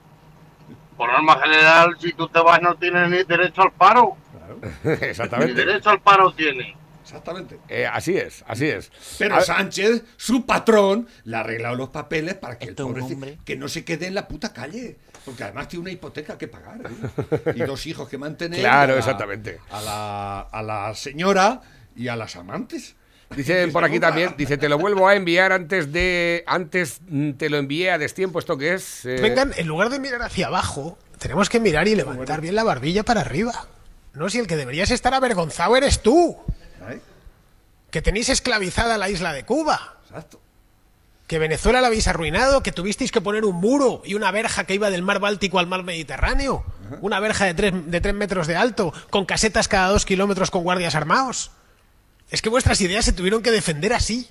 por 0.93 1.11
norma 1.11 1.39
general, 1.41 1.95
si 1.99 2.13
tú 2.13 2.27
te 2.29 2.39
vas 2.39 2.61
no 2.61 2.75
tienes 2.75 3.09
ni 3.09 3.23
derecho 3.23 3.61
al 3.63 3.71
paro. 3.71 4.17
Ni 4.83 4.91
Exactamente. 4.91 5.53
derecho 5.65 5.89
al 5.89 6.01
paro 6.01 6.31
tiene. 6.33 6.75
Exactamente. 7.01 7.59
Eh, 7.67 7.85
así 7.85 8.15
es, 8.17 8.43
así 8.47 8.67
es. 8.67 8.91
Pero 9.19 9.35
A 9.35 9.37
ver, 9.39 9.45
Sánchez, 9.45 10.03
su 10.15 10.45
patrón, 10.45 11.07
le 11.25 11.35
ha 11.35 11.41
arreglado 11.41 11.75
los 11.75 11.89
papeles 11.89 12.35
para 12.35 12.57
que 12.57 12.65
el 12.69 12.75
pobre 12.75 13.01
hombre. 13.01 13.37
que 13.43 13.57
no 13.57 13.67
se 13.67 13.83
quede 13.83 14.07
en 14.07 14.15
la 14.15 14.27
puta 14.27 14.53
calle. 14.53 14.97
Porque 15.25 15.43
además 15.43 15.67
tiene 15.69 15.81
una 15.83 15.91
hipoteca 15.91 16.37
que 16.37 16.47
pagar. 16.47 16.79
¿eh? 16.81 17.53
Y 17.55 17.59
dos 17.63 17.85
hijos 17.87 18.07
que 18.09 18.17
mantener. 18.17 18.59
Claro, 18.59 18.91
y 18.91 18.93
a 18.93 18.95
la- 18.95 18.99
exactamente. 18.99 19.59
A 19.71 19.81
la, 19.81 20.39
a 20.41 20.61
la 20.63 20.95
señora 20.95 21.61
y 21.95 22.07
a 22.07 22.15
las 22.15 22.35
amantes. 22.35 22.95
Dicen 23.35 23.71
por 23.71 23.83
aquí 23.83 23.99
también, 23.99 24.35
dice, 24.37 24.57
te 24.57 24.69
lo 24.69 24.77
vuelvo 24.77 25.07
a 25.07 25.15
enviar 25.15 25.51
antes 25.51 25.91
de... 25.91 26.43
Antes 26.47 27.01
te 27.37 27.49
lo 27.49 27.57
envié 27.57 27.91
a 27.91 27.97
destiempo, 27.97 28.39
¿esto 28.39 28.57
qué 28.57 28.75
es? 28.75 29.05
Eh, 29.05 29.19
Vengan, 29.21 29.53
en 29.57 29.67
lugar 29.67 29.89
de 29.89 29.99
mirar 29.99 30.21
hacia 30.21 30.47
abajo, 30.47 30.97
tenemos 31.19 31.49
que 31.49 31.59
mirar 31.59 31.87
y 31.87 31.95
levantar 31.95 32.41
bien 32.41 32.55
la 32.55 32.63
barbilla 32.63 33.03
para 33.03 33.21
arriba. 33.21 33.67
No, 34.13 34.29
si 34.29 34.39
el 34.39 34.47
que 34.47 34.55
deberías 34.55 34.91
estar 34.91 35.13
avergonzado 35.13 35.75
eres 35.75 36.01
tú. 36.01 36.37
Que 37.89 38.01
tenéis 38.01 38.29
esclavizada 38.29 38.97
la 38.97 39.09
isla 39.09 39.33
de 39.33 39.45
Cuba. 39.45 39.97
Exacto. 40.07 40.39
Que 41.27 41.39
Venezuela 41.39 41.79
la 41.79 41.87
habéis 41.87 42.07
arruinado, 42.07 42.61
que 42.61 42.71
tuvisteis 42.71 43.11
que 43.11 43.21
poner 43.21 43.45
un 43.45 43.55
muro 43.55 44.01
y 44.05 44.13
una 44.13 44.29
verja 44.31 44.65
que 44.65 44.73
iba 44.73 44.89
del 44.89 45.01
mar 45.01 45.19
Báltico 45.19 45.57
al 45.59 45.67
mar 45.67 45.83
Mediterráneo. 45.83 46.63
Una 47.01 47.19
verja 47.19 47.45
de 47.45 47.53
tres, 47.53 47.73
de 47.85 48.01
tres 48.01 48.13
metros 48.13 48.45
de 48.45 48.55
alto, 48.55 48.93
con 49.09 49.25
casetas 49.25 49.67
cada 49.67 49.87
dos 49.89 50.05
kilómetros 50.05 50.51
con 50.51 50.63
guardias 50.63 50.95
armados. 50.95 51.51
Es 52.33 52.41
que 52.41 52.49
vuestras 52.49 52.81
ideas 52.81 53.05
se 53.05 53.13
tuvieron 53.13 53.43
que 53.43 53.51
defender 53.51 53.93
así. 53.93 54.27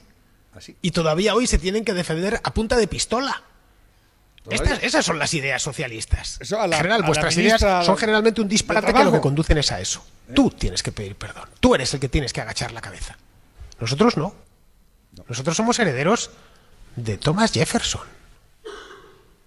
Así. 0.55 0.77
Y 0.83 0.91
todavía 0.91 1.35
hoy 1.37 1.47
se 1.47 1.57
tienen 1.59 1.85
que 1.85 1.95
defender 1.95 2.41
a 2.43 2.53
punta 2.53 2.77
de 2.77 2.89
pistola. 2.89 3.43
Estas, 4.51 4.83
esas 4.83 5.07
son 5.07 5.21
las 5.21 5.33
ideas 5.35 5.63
socialistas. 5.63 6.37
Eso 6.41 6.61
a 6.61 6.67
la- 6.67 6.79
General, 6.79 7.05
a 7.05 7.07
vuestras 7.07 7.37
ideas 7.37 7.61
son 7.87 7.97
generalmente 7.97 8.41
un 8.41 8.49
disparate 8.49 8.93
que 8.93 9.05
lo 9.05 9.13
que 9.13 9.21
conducen 9.21 9.57
es 9.59 9.71
a 9.71 9.81
eso. 9.81 10.05
Tú 10.35 10.51
tienes 10.51 10.83
que 10.83 10.91
pedir 10.91 11.15
perdón. 11.15 11.49
Tú 11.61 11.77
eres 11.77 11.95
el 11.95 12.01
que 12.01 12.09
tienes 12.09 12.33
que 12.33 12.41
agachar 12.41 12.73
la 12.73 12.81
cabeza. 12.81 13.17
Nosotros 13.81 14.17
no. 14.17 14.35
Nosotros 15.29 15.57
somos 15.57 15.79
herederos 15.79 16.31
de 16.97 17.19
Thomas 17.19 17.53
Jefferson. 17.53 18.03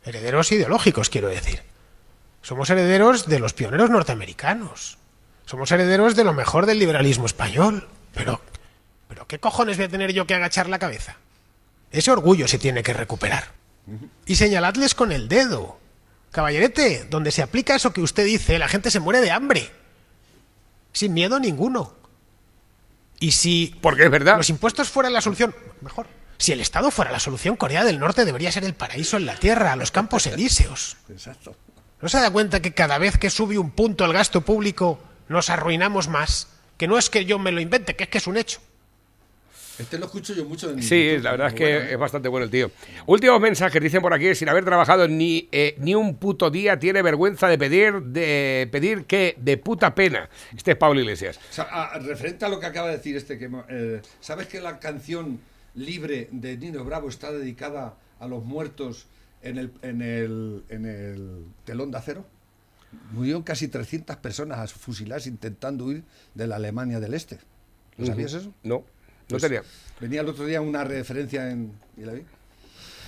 Herederos 0.06 0.52
ideológicos, 0.54 1.10
quiero 1.10 1.28
decir. 1.28 1.62
Somos 2.42 2.70
herederos 2.70 3.28
de 3.28 3.40
los 3.40 3.54
pioneros 3.54 3.90
norteamericanos. 3.90 4.98
Somos 5.46 5.72
herederos 5.72 6.16
de 6.16 6.24
lo 6.24 6.34
mejor 6.34 6.66
del 6.68 6.80
liberalismo 6.80 7.26
español. 7.26 7.88
Pero, 8.16 8.42
pero 9.08 9.28
¿qué 9.28 9.40
cojones 9.40 9.78
voy 9.78 9.86
a 9.86 9.90
tener 9.90 10.14
yo 10.14 10.26
que 10.26 10.34
agachar 10.34 10.68
la 10.70 10.80
cabeza? 10.80 11.18
Ese 11.92 12.12
orgullo 12.12 12.48
se 12.48 12.58
tiene 12.58 12.82
que 12.84 12.94
recuperar. 12.94 13.52
Y 14.26 14.36
señaladles 14.36 14.96
con 14.96 15.12
el 15.12 15.28
dedo. 15.28 15.80
Caballerete, 16.32 17.06
donde 17.10 17.32
se 17.32 17.44
aplica 17.44 17.76
eso 17.76 17.94
que 17.94 18.02
usted 18.02 18.26
dice, 18.26 18.58
la 18.58 18.68
gente 18.68 18.90
se 18.92 19.00
muere 19.00 19.22
de 19.22 19.32
hambre. 19.32 19.72
Sin 20.92 21.14
miedo 21.14 21.40
ninguno. 21.40 21.94
Y 23.20 23.32
si 23.32 23.78
Porque 23.82 24.04
es 24.06 24.12
verdad. 24.12 24.38
los 24.38 24.50
impuestos 24.50 24.90
fueran 24.90 25.14
la 25.14 25.22
solución, 25.22 25.56
mejor. 25.82 26.08
Si 26.38 26.52
el 26.52 26.60
Estado 26.60 26.92
fuera 26.92 27.12
la 27.12 27.20
solución, 27.20 27.56
Corea 27.56 27.86
del 27.86 28.00
Norte 28.00 28.26
debería 28.26 28.52
ser 28.52 28.66
el 28.66 28.74
paraíso 28.74 29.16
en 29.16 29.26
la 29.26 29.36
tierra, 29.36 29.76
los 29.78 29.92
campos 29.92 30.28
elíseos. 30.28 30.98
Exacto. 31.10 31.56
¿No 32.02 32.10
se 32.10 32.20
da 32.20 32.30
cuenta 32.30 32.62
que 32.62 32.74
cada 32.74 32.98
vez 32.98 33.18
que 33.18 33.30
sube 33.30 33.58
un 33.58 33.72
punto 33.72 34.04
el 34.04 34.12
gasto 34.12 34.42
público 34.42 35.00
nos 35.30 35.50
arruinamos 35.50 36.10
más? 36.10 36.50
Que 36.78 36.88
no 36.88 36.98
es 36.98 37.10
que 37.10 37.26
yo 37.26 37.40
me 37.40 37.52
lo 37.52 37.62
invente, 37.62 37.96
que 37.96 38.04
es 38.04 38.10
que 38.10 38.18
es 38.18 38.28
un 38.28 38.38
hecho. 38.38 38.60
Este 39.78 39.98
lo 39.98 40.06
escucho 40.06 40.34
yo 40.34 40.46
mucho 40.46 40.72
en 40.72 40.82
Sí, 40.82 41.06
YouTube, 41.10 41.24
la 41.24 41.32
verdad 41.32 41.48
es 41.50 41.54
que 41.54 41.64
bueno, 41.74 41.80
¿eh? 41.90 41.92
es 41.94 41.98
bastante 42.00 42.30
bueno 42.30 42.46
el 42.46 42.50
tío. 42.50 42.72
Últimos 43.08 43.42
mensajes, 43.42 43.82
dicen 43.82 44.02
por 44.02 44.14
aquí, 44.14 44.34
sin 44.34 44.48
haber 44.48 44.64
trabajado 44.64 45.06
ni, 45.10 45.50
eh, 45.52 45.76
ni 45.80 45.94
un 45.96 46.16
puto 46.16 46.50
día, 46.50 46.80
tiene 46.80 47.02
vergüenza 47.02 47.50
de 47.50 47.58
pedir, 47.58 48.02
de 48.02 48.70
pedir 48.72 49.04
que 49.04 49.36
de 49.38 49.58
puta 49.58 49.94
pena. 49.94 50.30
Este 50.56 50.72
es 50.72 50.78
Pablo 50.78 51.02
Iglesias. 51.02 51.40
O 51.50 51.54
sea, 51.54 51.66
a- 51.66 52.00
referente 52.00 52.46
a 52.46 52.50
lo 52.50 52.58
que 52.62 52.68
acaba 52.68 52.88
de 52.88 52.98
decir 52.98 53.18
este, 53.18 53.38
que 53.38 53.50
eh, 53.70 54.02
¿sabes 54.22 54.48
que 54.48 54.62
la 54.62 54.80
canción 54.80 55.42
libre 55.74 56.30
de 56.32 56.56
Nino 56.58 56.86
Bravo 56.86 57.10
está 57.10 57.34
dedicada 57.34 57.96
a 58.22 58.28
los 58.28 58.46
muertos 58.46 59.08
en 59.42 59.58
el, 59.58 59.72
en 59.82 60.02
el, 60.02 60.64
en 60.70 60.86
el 60.86 61.46
telón 61.66 61.92
de 61.92 61.98
acero? 61.98 62.26
Murieron 63.12 63.44
casi 63.44 63.68
300 63.68 64.18
personas 64.18 64.74
fusiladas 64.74 65.28
intentando 65.28 65.86
huir 65.86 66.04
de 66.34 66.48
la 66.48 66.56
Alemania 66.56 67.00
del 67.00 67.14
Este. 67.14 67.40
¿Lo 67.98 68.06
sabías 68.06 68.34
eso? 68.34 68.54
No, 68.64 68.76
no 68.76 68.84
Pues 69.28 69.42
tenía. 69.42 69.64
Venía 70.00 70.22
el 70.22 70.30
otro 70.30 70.46
día 70.46 70.62
una 70.62 70.84
referencia 70.84 71.50
en... 71.50 71.74
¿y 71.98 72.02
la 72.02 72.14
vi? 72.14 72.24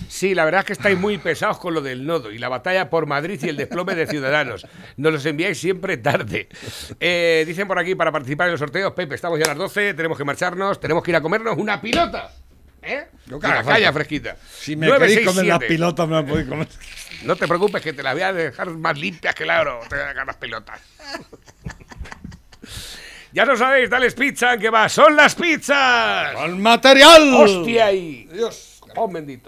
Sí, 0.08 0.34
la 0.34 0.44
verdad 0.44 0.60
es 0.60 0.66
que 0.66 0.72
estáis 0.74 0.98
muy 0.98 1.18
pesados 1.18 1.58
con 1.58 1.74
lo 1.74 1.80
del 1.80 2.06
nodo 2.06 2.30
y 2.30 2.38
la 2.38 2.48
batalla 2.48 2.88
por 2.88 3.06
Madrid 3.06 3.40
y 3.42 3.48
el 3.48 3.56
desplome 3.56 3.94
de 3.94 4.06
Ciudadanos. 4.06 4.64
Nos 4.96 5.12
los 5.12 5.26
enviáis 5.26 5.58
siempre 5.58 5.96
tarde. 5.96 6.48
Eh, 7.00 7.44
dicen 7.46 7.66
por 7.66 7.78
aquí, 7.78 7.94
para 7.94 8.12
participar 8.12 8.46
en 8.46 8.52
los 8.52 8.60
sorteos, 8.60 8.92
Pepe, 8.92 9.16
estamos 9.16 9.38
ya 9.38 9.46
a 9.46 9.48
las 9.48 9.58
12, 9.58 9.94
tenemos 9.94 10.16
que 10.16 10.24
marcharnos, 10.24 10.78
tenemos 10.80 11.02
que 11.02 11.10
ir 11.10 11.16
a 11.16 11.20
comernos 11.20 11.58
una 11.58 11.80
pilota. 11.80 12.32
¿Eh? 12.80 13.06
La 13.26 13.64
calla 13.64 13.92
fresquita. 13.92 14.36
Si 14.58 14.76
me 14.76 14.86
queréis 14.86 15.26
comer 15.26 15.46
las 15.46 15.58
967. 15.60 15.66
pilotas, 15.66 16.08
me 16.08 16.14
las 16.14 16.24
podéis 16.24 16.48
comer. 16.48 16.68
No 17.22 17.36
te 17.36 17.48
preocupes, 17.48 17.82
que 17.82 17.92
te 17.92 18.02
las 18.02 18.14
voy 18.14 18.22
a 18.22 18.32
dejar 18.32 18.70
más 18.70 18.98
limpias 18.98 19.34
que 19.34 19.44
el 19.44 19.50
oro. 19.50 19.80
Te 19.88 19.96
voy 19.96 20.04
a 20.04 20.08
dejar 20.08 20.26
las 20.26 20.36
pelotas. 20.36 20.80
ya 23.32 23.44
lo 23.44 23.56
sabéis, 23.56 23.90
dale 23.90 24.10
pizza, 24.12 24.56
que 24.56 24.70
va. 24.70 24.88
¡Son 24.88 25.16
las 25.16 25.34
pizzas! 25.34 26.34
¡Con 26.34 26.60
material! 26.60 27.34
¡Hostia! 27.34 27.86
ahí! 27.86 28.28
Dios. 28.32 28.80
¡Oh, 28.96 29.08
bendito! 29.08 29.46